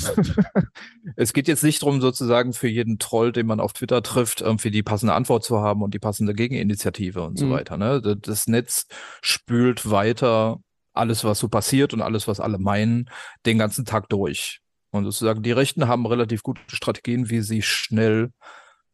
es 1.16 1.32
geht 1.32 1.48
jetzt 1.48 1.64
nicht 1.64 1.80
darum, 1.80 2.02
sozusagen 2.02 2.52
für 2.52 2.68
jeden 2.68 2.98
Troll, 2.98 3.32
den 3.32 3.46
man 3.46 3.60
auf 3.60 3.72
Twitter 3.72 4.02
trifft, 4.02 4.42
irgendwie 4.42 4.70
die 4.70 4.82
passende 4.82 5.14
Antwort 5.14 5.42
zu 5.42 5.60
haben 5.60 5.82
und 5.82 5.94
die 5.94 5.98
passende 5.98 6.34
Gegeninitiative 6.34 7.22
und 7.22 7.32
mhm. 7.32 7.36
so 7.38 7.50
weiter. 7.50 7.78
Ne? 7.78 8.02
Das 8.20 8.46
Netz 8.46 8.86
spült 9.22 9.90
weiter 9.90 10.60
alles, 10.92 11.24
was 11.24 11.38
so 11.38 11.48
passiert 11.48 11.94
und 11.94 12.02
alles, 12.02 12.28
was 12.28 12.40
alle 12.40 12.58
meinen, 12.58 13.08
den 13.46 13.56
ganzen 13.56 13.86
Tag 13.86 14.10
durch. 14.10 14.60
Und 14.90 15.04
sozusagen 15.04 15.42
die 15.42 15.52
Rechten 15.52 15.88
haben 15.88 16.06
relativ 16.06 16.42
gute 16.42 16.60
Strategien, 16.68 17.28
wie 17.28 17.40
sie 17.40 17.62
schnell 17.62 18.32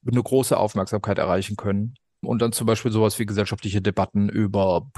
eine 0.07 0.23
große 0.23 0.57
Aufmerksamkeit 0.57 1.19
erreichen 1.19 1.57
können. 1.57 1.95
Und 2.21 2.43
dann 2.43 2.53
zum 2.53 2.67
Beispiel 2.67 2.91
sowas 2.91 3.19
wie 3.19 3.27
gesellschaftliche 3.27 3.83
Debatten 3.83 4.29
über 4.29 4.91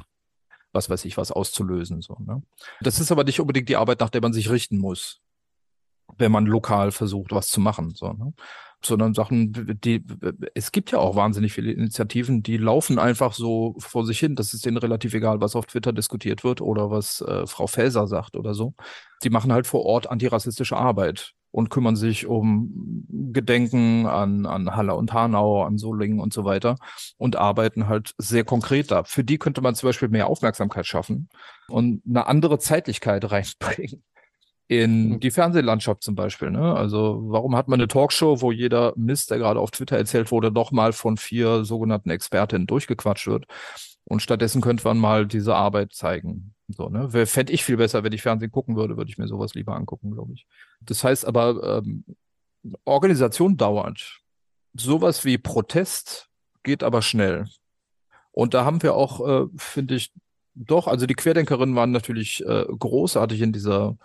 was 0.72 0.90
weiß 0.90 1.04
ich 1.06 1.16
was 1.16 1.32
auszulösen. 1.32 2.02
So, 2.02 2.16
ne? 2.20 2.42
Das 2.80 3.00
ist 3.00 3.10
aber 3.10 3.24
nicht 3.24 3.40
unbedingt 3.40 3.68
die 3.68 3.76
Arbeit, 3.76 4.00
nach 4.00 4.10
der 4.10 4.20
man 4.20 4.32
sich 4.32 4.50
richten 4.50 4.78
muss, 4.78 5.20
wenn 6.18 6.30
man 6.30 6.46
lokal 6.46 6.92
versucht, 6.92 7.32
was 7.32 7.48
zu 7.48 7.60
machen. 7.60 7.94
So, 7.94 8.12
ne? 8.12 8.32
Sondern 8.86 9.14
Sachen, 9.14 9.78
die, 9.82 10.02
es 10.54 10.72
gibt 10.72 10.90
ja 10.92 10.98
auch 10.98 11.16
wahnsinnig 11.16 11.52
viele 11.52 11.72
Initiativen, 11.72 12.42
die 12.42 12.56
laufen 12.56 12.98
einfach 12.98 13.32
so 13.32 13.74
vor 13.78 14.04
sich 14.04 14.18
hin. 14.18 14.36
Das 14.36 14.54
ist 14.54 14.64
denen 14.64 14.76
relativ 14.76 15.14
egal, 15.14 15.40
was 15.40 15.56
auf 15.56 15.66
Twitter 15.66 15.92
diskutiert 15.92 16.44
wird 16.44 16.60
oder 16.60 16.90
was 16.90 17.20
äh, 17.20 17.46
Frau 17.46 17.66
Faeser 17.66 18.06
sagt 18.06 18.36
oder 18.36 18.54
so. 18.54 18.74
Die 19.22 19.30
machen 19.30 19.52
halt 19.52 19.66
vor 19.66 19.84
Ort 19.84 20.10
antirassistische 20.10 20.76
Arbeit 20.76 21.32
und 21.50 21.70
kümmern 21.70 21.96
sich 21.96 22.26
um 22.26 23.06
Gedenken 23.32 24.06
an, 24.06 24.44
an 24.46 24.76
Halle 24.76 24.94
und 24.94 25.12
Hanau, 25.12 25.64
an 25.64 25.78
Solingen 25.78 26.20
und 26.20 26.32
so 26.32 26.44
weiter 26.44 26.76
und 27.16 27.36
arbeiten 27.36 27.88
halt 27.88 28.14
sehr 28.18 28.44
konkret 28.44 28.90
da. 28.90 29.04
Für 29.04 29.24
die 29.24 29.38
könnte 29.38 29.62
man 29.62 29.74
zum 29.74 29.88
Beispiel 29.88 30.08
mehr 30.08 30.26
Aufmerksamkeit 30.26 30.86
schaffen 30.86 31.28
und 31.68 32.02
eine 32.06 32.26
andere 32.26 32.58
Zeitlichkeit 32.58 33.30
reinbringen 33.30 34.02
in 34.68 35.10
mhm. 35.10 35.20
die 35.20 35.30
Fernsehlandschaft 35.30 36.02
zum 36.02 36.14
Beispiel. 36.14 36.50
Ne? 36.50 36.74
Also 36.74 37.22
warum 37.28 37.56
hat 37.56 37.68
man 37.68 37.80
eine 37.80 37.88
Talkshow, 37.88 38.40
wo 38.40 38.50
jeder 38.50 38.92
Mist, 38.96 39.30
der 39.30 39.38
gerade 39.38 39.60
auf 39.60 39.70
Twitter 39.70 39.96
erzählt 39.96 40.30
wurde, 40.30 40.50
nochmal 40.50 40.92
von 40.92 41.16
vier 41.16 41.64
sogenannten 41.64 42.10
Expertinnen 42.10 42.66
durchgequatscht 42.66 43.26
wird? 43.26 43.46
Und 44.04 44.22
stattdessen 44.22 44.60
könnte 44.60 44.84
man 44.84 44.98
mal 44.98 45.26
diese 45.26 45.54
Arbeit 45.54 45.92
zeigen. 45.92 46.54
So, 46.68 46.88
ne? 46.88 47.26
Fände 47.26 47.52
ich 47.52 47.64
viel 47.64 47.76
besser, 47.76 48.04
wenn 48.04 48.12
ich 48.12 48.22
Fernsehen 48.22 48.52
gucken 48.52 48.76
würde, 48.76 48.96
würde 48.96 49.10
ich 49.10 49.18
mir 49.18 49.28
sowas 49.28 49.54
lieber 49.54 49.74
angucken, 49.74 50.12
glaube 50.12 50.32
ich. 50.32 50.46
Das 50.80 51.02
heißt 51.02 51.26
aber, 51.26 51.82
ähm, 51.84 52.04
Organisation 52.84 53.56
dauert. 53.56 54.20
Sowas 54.74 55.24
wie 55.24 55.38
Protest 55.38 56.28
geht 56.62 56.82
aber 56.82 57.02
schnell. 57.02 57.46
Und 58.32 58.54
da 58.54 58.64
haben 58.64 58.82
wir 58.82 58.94
auch, 58.94 59.26
äh, 59.26 59.46
finde 59.56 59.94
ich, 59.94 60.12
doch, 60.54 60.86
also 60.86 61.06
die 61.06 61.14
Querdenkerinnen 61.14 61.76
waren 61.76 61.90
natürlich 61.90 62.44
äh, 62.44 62.64
großartig 62.66 63.40
in 63.40 63.52
dieser 63.52 63.96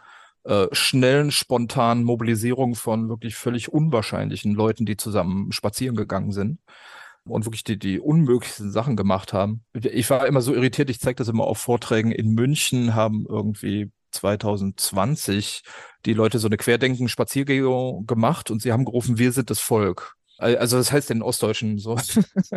äh, 0.44 0.68
schnellen, 0.72 1.32
spontanen 1.32 2.04
Mobilisierung 2.04 2.76
von 2.76 3.10
wirklich 3.10 3.36
völlig 3.36 3.72
unwahrscheinlichen 3.72 4.54
Leuten, 4.54 4.86
die 4.86 4.98
zusammen 4.98 5.52
spazieren 5.52 5.96
gegangen 5.96 6.32
sind 6.32 6.60
und 7.26 7.46
wirklich 7.46 7.64
die, 7.64 7.78
die 7.78 8.00
unmöglichsten 8.00 8.72
Sachen 8.72 8.96
gemacht 8.96 9.34
haben. 9.34 9.64
Ich 9.74 10.10
war 10.10 10.26
immer 10.26 10.42
so 10.42 10.54
irritiert, 10.54 10.90
ich 10.90 11.00
zeige 11.00 11.18
das 11.18 11.28
immer 11.28 11.46
auf 11.46 11.60
Vorträgen 11.60 12.12
in 12.12 12.34
München, 12.34 12.96
haben 12.96 13.26
irgendwie 13.30 13.92
2020 14.12 15.64
die 16.06 16.14
Leute 16.14 16.40
so 16.40 16.48
eine 16.48 16.58
Querdenken-Spaziergänge 16.58 18.04
gemacht 18.06 18.52
und 18.52 18.62
sie 18.62 18.72
haben 18.72 18.86
gerufen, 18.86 19.18
wir 19.18 19.32
sind 19.32 19.50
das 19.50 19.60
Volk. 19.60 20.16
Also 20.38 20.78
das 20.78 20.92
heißt 20.92 21.12
den 21.12 21.22
Ostdeutschen 21.22 21.78
so 21.78 21.96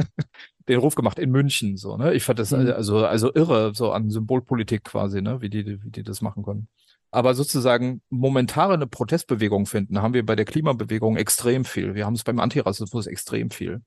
den 0.68 0.78
Ruf 0.78 0.94
gemacht 0.94 1.18
in 1.18 1.30
München 1.30 1.76
so, 1.76 1.98
ne? 1.98 2.14
Ich 2.14 2.22
fand 2.24 2.38
das 2.38 2.50
mhm. 2.50 2.70
also 2.70 3.04
also 3.04 3.30
irre 3.34 3.74
so 3.74 3.92
an 3.92 4.08
Symbolpolitik 4.08 4.84
quasi, 4.84 5.20
ne, 5.20 5.42
wie 5.42 5.50
die 5.50 5.84
wie 5.84 5.90
die 5.90 6.02
das 6.02 6.22
machen 6.22 6.42
können. 6.44 6.68
Aber 7.14 7.36
sozusagen 7.36 8.02
momentane 8.10 8.74
eine 8.74 8.88
Protestbewegung 8.88 9.66
finden, 9.66 10.02
haben 10.02 10.14
wir 10.14 10.26
bei 10.26 10.34
der 10.34 10.44
Klimabewegung 10.44 11.16
extrem 11.16 11.64
viel. 11.64 11.94
Wir 11.94 12.06
haben 12.06 12.14
es 12.14 12.24
beim 12.24 12.40
Antirassismus 12.40 13.06
extrem 13.06 13.50
viel. 13.50 13.82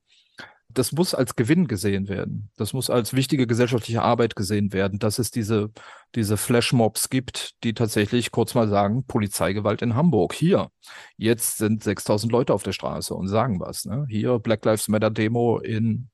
das 0.70 0.94
muss 0.94 1.14
als 1.14 1.36
Gewinn 1.36 1.68
gesehen 1.68 2.08
werden. 2.08 2.52
Das 2.56 2.72
muss 2.74 2.90
als 2.90 3.14
wichtige 3.14 3.46
gesellschaftliche 3.46 4.02
Arbeit 4.02 4.38
gesehen 4.38 4.72
werden, 4.72 5.00
dass 5.00 5.20
es 5.20 5.30
diese, 5.30 5.72
diese 6.16 6.38
Flashmobs 6.38 7.10
gibt, 7.10 7.62
die 7.66 7.74
tatsächlich 7.74 8.32
kurz 8.32 8.56
mal 8.56 8.70
sagen, 8.70 9.04
Polizeigewalt 9.06 9.82
in 9.82 9.96
Hamburg. 9.96 10.34
Hier, 10.34 10.70
jetzt 11.18 11.58
sind 11.58 11.84
6000 11.84 12.32
Leute 12.32 12.54
auf 12.54 12.64
der 12.64 12.74
Straße 12.74 13.14
und 13.14 13.28
sagen 13.28 13.60
was. 13.60 13.84
Ne? 13.86 14.06
Hier 14.10 14.40
Black 14.40 14.64
Lives 14.64 14.88
Matter 14.88 15.12
Demo 15.12 15.60
in, 15.60 16.10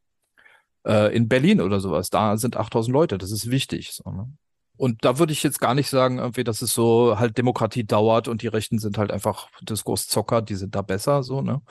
äh, 0.85 1.15
in 1.15 1.27
Berlin 1.27 1.61
oder 1.61 1.79
sowas. 1.79 2.09
Da 2.09 2.37
sind 2.37 2.57
8000 2.57 2.91
Leute. 2.91 3.17
Das 3.19 3.31
ist 3.31 3.51
wichtig. 3.51 3.91
So, 3.93 4.09
ne? 4.11 4.31
Und 4.75 5.05
da 5.05 5.19
würde 5.19 5.33
ich 5.33 5.43
jetzt 5.43 5.59
gar 5.59 5.75
nicht 5.75 5.89
sagen, 5.89 6.17
irgendwie, 6.17 6.43
dass 6.43 6.61
es 6.61 6.73
so 6.73 7.19
halt 7.19 7.37
Demokratie 7.37 7.83
dauert 7.83 8.27
und 8.27 8.41
die 8.41 8.47
Rechten 8.47 8.79
sind 8.79 8.97
halt 8.97 9.11
einfach 9.11 9.47
Diskurszocker, 9.61 10.41
die 10.41 10.55
sind 10.55 10.75
da 10.75 10.81
besser, 10.81 11.23
so, 11.23 11.41
ne? 11.41 11.61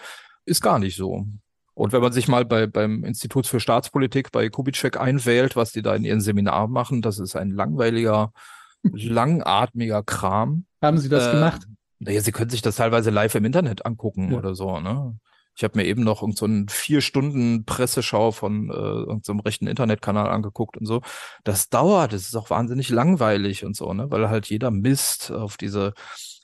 Ist 0.45 0.63
gar 0.63 0.79
nicht 0.79 0.97
so. 0.97 1.27
Und 1.75 1.93
wenn 1.93 2.03
man 2.03 2.13
sich 2.13 2.29
mal 2.29 2.45
bei, 2.45 2.67
beim 2.67 3.05
Institut 3.05 3.47
für 3.47 3.61
Staatspolitik 3.61 4.31
bei 4.31 4.49
Kubitschek 4.49 5.01
einwählt, 5.01 5.57
was 5.57 5.73
die 5.73 5.83
da 5.83 5.95
in 5.95 6.05
ihren 6.05 6.21
Seminaren 6.21 6.71
machen, 6.71 7.03
das 7.03 7.19
ist 7.19 7.35
ein 7.35 7.51
langweiliger, 7.51 8.33
langatmiger 8.83 10.03
Kram. 10.03 10.67
Haben 10.83 10.99
Sie 10.99 11.09
das 11.09 11.29
äh, 11.29 11.33
gemacht? 11.33 11.63
Naja, 11.99 12.21
Sie 12.21 12.33
können 12.33 12.51
sich 12.51 12.63
das 12.63 12.77
teilweise 12.77 13.11
live 13.11 13.35
im 13.35 13.45
Internet 13.45 13.87
angucken 13.87 14.33
ja. 14.33 14.39
oder 14.39 14.55
so, 14.55 14.81
ne? 14.81 15.19
Ich 15.55 15.65
habe 15.65 15.79
mir 15.79 15.85
eben 15.85 16.03
noch 16.03 16.27
so 16.35 16.45
einen 16.47 16.69
vier 16.69 17.01
Stunden 17.01 17.65
Presseschau 17.65 18.33
von 18.33 18.71
äh, 18.71 18.73
irgendeinem 18.73 19.39
so 19.39 19.43
rechten 19.45 19.67
Internetkanal 19.67 20.29
angeguckt 20.29 20.77
und 20.77 20.87
so. 20.87 21.03
Das 21.45 21.69
dauert, 21.69 22.13
das 22.13 22.23
ist 22.23 22.37
auch 22.37 22.51
wahnsinnig 22.51 22.89
langweilig 22.89 23.65
und 23.65 23.77
so, 23.77 23.93
ne? 23.93 24.11
Weil 24.11 24.31
halt 24.31 24.47
jeder 24.47 24.71
Mist 24.71 25.31
auf 25.31 25.57
diese 25.57 25.93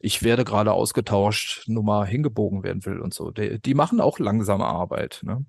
ich 0.00 0.22
werde 0.22 0.44
gerade 0.44 0.72
ausgetauscht 0.72 1.68
Nummer 1.68 2.04
hingebogen 2.04 2.62
werden 2.62 2.84
will 2.86 3.00
und 3.00 3.12
so. 3.14 3.30
Die, 3.30 3.60
die 3.60 3.74
machen 3.74 4.00
auch 4.00 4.18
langsame 4.18 4.64
Arbeit, 4.64 5.20
ne? 5.22 5.44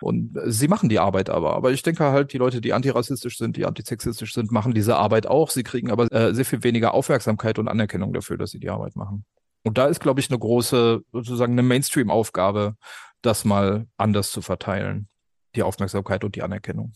Und 0.00 0.38
sie 0.46 0.68
machen 0.68 0.88
die 0.88 0.98
Arbeit 0.98 1.28
aber. 1.28 1.54
Aber 1.54 1.72
ich 1.72 1.82
denke 1.82 2.04
halt, 2.04 2.32
die 2.32 2.38
Leute, 2.38 2.62
die 2.62 2.72
antirassistisch 2.72 3.36
sind, 3.36 3.56
die 3.56 3.66
antisexistisch 3.66 4.32
sind, 4.32 4.50
machen 4.50 4.72
diese 4.72 4.96
Arbeit 4.96 5.26
auch. 5.26 5.50
Sie 5.50 5.62
kriegen 5.62 5.90
aber 5.90 6.10
äh, 6.10 6.34
sehr 6.34 6.46
viel 6.46 6.62
weniger 6.62 6.94
Aufmerksamkeit 6.94 7.58
und 7.58 7.68
Anerkennung 7.68 8.14
dafür, 8.14 8.38
dass 8.38 8.50
sie 8.50 8.60
die 8.60 8.70
Arbeit 8.70 8.96
machen. 8.96 9.26
Und 9.62 9.78
da 9.78 9.86
ist, 9.86 10.00
glaube 10.00 10.20
ich, 10.20 10.30
eine 10.30 10.38
große, 10.38 11.02
sozusagen 11.12 11.52
eine 11.52 11.62
Mainstream-Aufgabe, 11.62 12.76
das 13.22 13.44
mal 13.44 13.86
anders 13.96 14.30
zu 14.30 14.42
verteilen. 14.42 15.08
Die 15.54 15.62
Aufmerksamkeit 15.62 16.24
und 16.24 16.36
die 16.36 16.42
Anerkennung. 16.42 16.92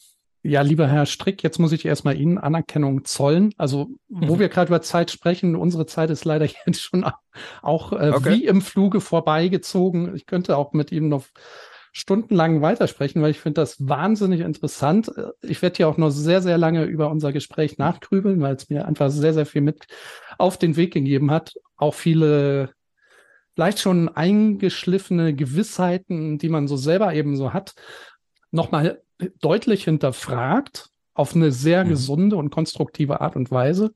Ja, 0.47 0.61
lieber 0.61 0.87
Herr 0.87 1.07
Strick, 1.07 1.43
jetzt 1.43 1.59
muss 1.59 1.73
ich 1.73 1.87
erstmal 1.87 2.19
Ihnen 2.19 2.37
Anerkennung 2.37 3.05
zollen. 3.05 3.55
Also, 3.57 3.89
wo 4.09 4.35
mhm. 4.35 4.39
wir 4.39 4.51
gerade 4.51 4.69
über 4.69 4.83
Zeit 4.83 5.11
sprechen, 5.11 5.57
unsere 5.57 5.87
Zeit 5.87 6.11
ist 6.11 6.27
leider 6.27 6.47
jetzt 6.67 6.81
schon 6.81 7.05
auch 7.63 7.93
äh, 7.93 8.11
okay. 8.11 8.31
wie 8.31 8.45
im 8.45 8.61
Fluge 8.61 9.01
vorbeigezogen. 9.01 10.15
Ich 10.15 10.27
könnte 10.27 10.59
auch 10.59 10.75
mit 10.75 10.93
Ihnen 10.93 11.09
noch 11.09 11.25
stundenlang 11.97 12.61
weitersprechen, 12.61 13.23
weil 13.23 13.31
ich 13.31 13.41
finde 13.41 13.61
das 13.61 13.89
wahnsinnig 13.89 14.41
interessant. 14.41 15.11
Ich 15.43 15.63
werde 15.63 15.77
hier 15.77 15.89
auch 15.89 15.97
noch 15.97 16.11
sehr, 16.11 16.43
sehr 16.43 16.59
lange 16.59 16.85
über 16.85 17.09
unser 17.09 17.33
Gespräch 17.33 17.79
nachgrübeln, 17.79 18.41
weil 18.43 18.57
es 18.57 18.69
mir 18.69 18.87
einfach 18.87 19.11
sehr, 19.11 19.33
sehr 19.33 19.47
viel 19.47 19.63
mit 19.63 19.87
auf 20.39 20.59
den 20.59 20.77
Weg 20.77 20.93
gegeben 20.93 21.31
hat. 21.31 21.55
Auch 21.77 21.95
viele 21.95 22.75
vielleicht 23.55 23.81
schon 23.81 24.09
eingeschliffene 24.09 25.35
Gewissheiten, 25.35 26.39
die 26.39 26.49
man 26.49 26.67
so 26.69 26.77
selber 26.77 27.15
eben 27.15 27.37
so 27.37 27.53
hat, 27.53 27.75
nochmal 28.51 29.03
deutlich 29.41 29.85
hinterfragt 29.85 30.91
auf 31.15 31.35
eine 31.35 31.53
sehr 31.53 31.85
mhm. 31.85 31.91
gesunde 31.91 32.37
und 32.37 32.51
konstruktive 32.51 33.21
Art 33.21 33.37
und 33.37 33.51
Weise. 33.51 33.95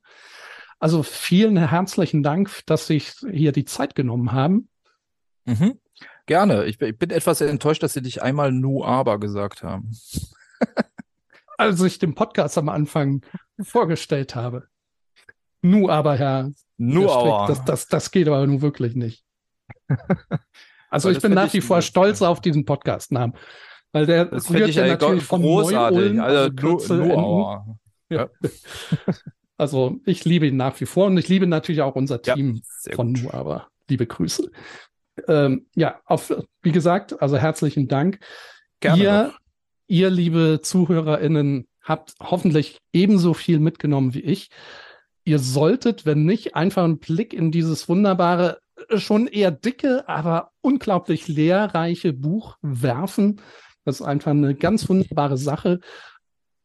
Also 0.79 1.03
vielen 1.03 1.57
herzlichen 1.57 2.23
Dank, 2.23 2.61
dass 2.65 2.87
Sie 2.87 2.99
sich 2.99 3.13
hier 3.29 3.51
die 3.51 3.65
Zeit 3.65 3.95
genommen 3.95 4.31
haben. 4.31 4.69
Mhm. 5.45 5.77
Gerne. 6.25 6.65
Ich, 6.65 6.79
ich, 6.79 6.97
bin 6.97 7.09
etwas 7.09 7.41
enttäuscht, 7.41 7.83
dass 7.83 7.93
Sie 7.93 8.01
nicht 8.01 8.21
einmal 8.21 8.51
Nu 8.51 8.85
aber 8.85 9.19
gesagt 9.19 9.63
haben. 9.63 9.91
Als 11.57 11.81
ich 11.81 11.99
den 11.99 12.15
Podcast 12.15 12.57
am 12.57 12.69
Anfang 12.69 13.25
vorgestellt 13.61 14.35
habe. 14.35 14.67
Nu 15.61 15.89
aber, 15.89 16.15
Herr. 16.15 16.51
Nu 16.77 17.09
aber. 17.09 17.47
Das, 17.47 17.65
das, 17.65 17.87
das 17.87 18.11
geht 18.11 18.27
aber 18.27 18.45
nun 18.45 18.61
wirklich 18.61 18.95
nicht. 18.95 19.23
Also 20.91 21.11
ich 21.11 21.21
bin 21.21 21.33
nach 21.33 21.53
wie 21.53 21.61
vor 21.61 21.83
stolz 21.83 22.23
auf 22.23 22.41
diesen 22.41 22.65
Podcast-Namen. 22.65 23.35
Weil 23.91 24.07
der 24.07 24.25
das 24.25 24.49
rührt 24.49 24.69
ja 24.69 24.87
natürlich 24.87 25.23
von 25.23 25.41
großartig. 25.41 26.19
Also, 26.19 26.95
nur, 26.95 27.05
nur 27.05 27.79
ja. 28.09 28.29
Also 29.57 29.99
ich 30.05 30.23
liebe 30.23 30.47
ihn 30.47 30.55
nach 30.55 30.79
wie 30.79 30.85
vor 30.85 31.07
und 31.07 31.17
ich 31.17 31.27
liebe 31.27 31.45
natürlich 31.45 31.81
auch 31.81 31.95
unser 31.95 32.21
Team 32.21 32.61
ja, 32.85 32.95
von 32.95 33.11
Nu, 33.11 33.29
aber 33.29 33.67
liebe 33.89 34.07
Grüße. 34.07 34.49
Ähm, 35.27 35.67
ja, 35.75 35.99
auf, 36.05 36.33
wie 36.61 36.71
gesagt, 36.71 37.21
also 37.21 37.37
herzlichen 37.37 37.89
Dank. 37.89 38.19
Gerne 38.79 39.03
ihr, 39.03 39.33
ihr, 39.87 40.09
liebe 40.09 40.61
ZuhörerInnen, 40.63 41.67
habt 41.81 42.13
hoffentlich 42.21 42.79
ebenso 42.93 43.33
viel 43.33 43.59
mitgenommen 43.59 44.13
wie 44.13 44.21
ich. 44.21 44.49
Ihr 45.29 45.37
solltet, 45.37 46.07
wenn 46.07 46.25
nicht, 46.25 46.55
einfach 46.55 46.83
einen 46.83 46.97
Blick 46.97 47.35
in 47.35 47.51
dieses 47.51 47.87
wunderbare, 47.87 48.61
schon 48.95 49.27
eher 49.27 49.51
dicke, 49.51 50.09
aber 50.09 50.53
unglaublich 50.61 51.27
lehrreiche 51.27 52.13
Buch 52.13 52.57
werfen. 52.63 53.39
Das 53.85 53.99
ist 53.99 54.07
einfach 54.07 54.31
eine 54.31 54.55
ganz 54.55 54.89
wunderbare 54.89 55.37
Sache. 55.37 55.81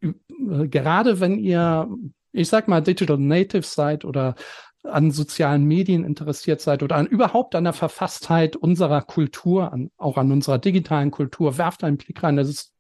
Gerade 0.01 1.21
wenn 1.21 1.39
ihr, 1.39 1.91
ich 2.33 2.49
sag 2.49 2.67
mal, 2.67 2.81
Digital 2.81 3.19
Native 3.19 3.65
seid 3.65 4.07
oder 4.07 4.35
an 4.83 5.11
sozialen 5.11 5.67
Medien 5.67 6.03
interessiert 6.03 6.63
seid 6.63 6.83
oder 6.83 6.97
an 6.97 7.07
überhaupt 7.07 7.55
an 7.57 7.65
der 7.65 7.75
Verfasstheit 7.75 8.57
unserer 8.57 9.03
Kultur, 9.03 9.75
an, 9.75 9.91
auch 9.99 10.17
an 10.17 10.33
unserer 10.33 10.57
digitalen 10.57 11.11
Kultur, 11.11 11.59
werft 11.59 11.85
einen 11.85 11.99
Blick 11.99 12.23
rein. 12.23 12.37
Das 12.37 12.49
ist 12.49 12.73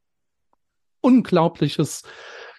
unglaubliches, 1.02 2.04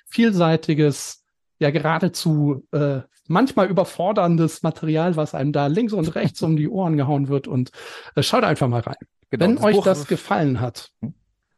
vielseitiges, 0.05 1.24
ja 1.60 1.72
geradezu 1.72 2.66
äh, 2.72 3.01
manchmal 3.28 3.68
überforderndes 3.68 4.64
Material, 4.64 5.16
was 5.16 5.34
einem 5.34 5.51
da 5.51 5.68
links 5.68 5.93
und 5.93 6.16
rechts 6.16 6.41
um 6.41 6.56
die 6.56 6.70
Ohren 6.70 6.97
gehauen 6.97 7.28
wird. 7.28 7.47
Und 7.47 7.72
äh, 8.16 8.24
schaut 8.24 8.43
einfach 8.43 8.68
mal 8.68 8.82
rein. 8.82 8.95
Genau, 9.30 9.45
Wenn 9.45 9.58
euch 9.58 9.76
Buch 9.76 9.86
das 9.86 10.08
gefallen 10.08 10.62
hat, 10.62 10.91
hm 11.01 11.14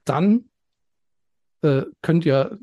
dann 0.07 0.45
äh, 1.61 1.83
könnt 2.01 2.25
ihr 2.25 2.57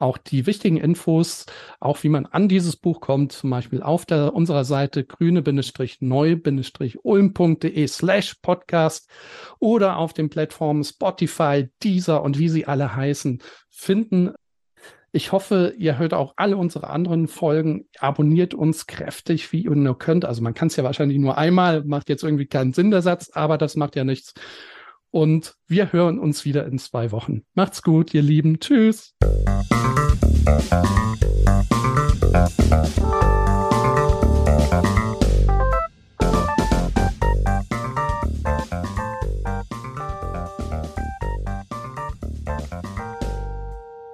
auch 0.00 0.18
die 0.18 0.46
wichtigen 0.46 0.76
Infos, 0.76 1.46
auch 1.80 2.02
wie 2.02 2.08
man 2.08 2.26
an 2.26 2.48
dieses 2.48 2.74
Buch 2.76 3.00
kommt, 3.00 3.30
zum 3.32 3.50
Beispiel 3.50 3.80
auf 3.80 4.04
der, 4.04 4.34
unserer 4.34 4.64
Seite 4.64 5.04
grüne-neu-ulm.de 5.04 7.86
slash 7.86 8.34
podcast 8.42 9.08
oder 9.60 9.96
auf 9.96 10.12
den 10.12 10.30
Plattformen 10.30 10.82
Spotify, 10.84 11.68
Deezer 11.82 12.22
und 12.22 12.38
wie 12.38 12.48
sie 12.48 12.66
alle 12.66 12.94
heißen, 12.94 13.40
finden. 13.70 14.34
Ich 15.16 15.30
hoffe, 15.30 15.74
ihr 15.78 15.96
hört 15.96 16.12
auch 16.12 16.34
alle 16.34 16.56
unsere 16.56 16.90
anderen 16.90 17.28
Folgen. 17.28 17.86
Abonniert 18.00 18.52
uns 18.52 18.88
kräftig, 18.88 19.52
wie 19.52 19.62
ihr 19.62 19.70
nur 19.70 19.96
könnt. 19.96 20.24
Also 20.24 20.42
man 20.42 20.54
kann 20.54 20.66
es 20.66 20.74
ja 20.74 20.82
wahrscheinlich 20.82 21.18
nur 21.18 21.38
einmal, 21.38 21.84
macht 21.84 22.08
jetzt 22.08 22.24
irgendwie 22.24 22.46
keinen 22.46 22.72
Sinn 22.72 22.90
der 22.90 23.00
Satz, 23.00 23.30
aber 23.32 23.56
das 23.56 23.76
macht 23.76 23.94
ja 23.94 24.02
nichts. 24.02 24.34
Und 25.12 25.54
wir 25.68 25.92
hören 25.92 26.18
uns 26.18 26.44
wieder 26.44 26.66
in 26.66 26.80
zwei 26.80 27.12
Wochen. 27.12 27.42
Macht's 27.54 27.82
gut, 27.82 28.12
ihr 28.12 28.22
Lieben. 28.22 28.58
Tschüss. 28.58 29.14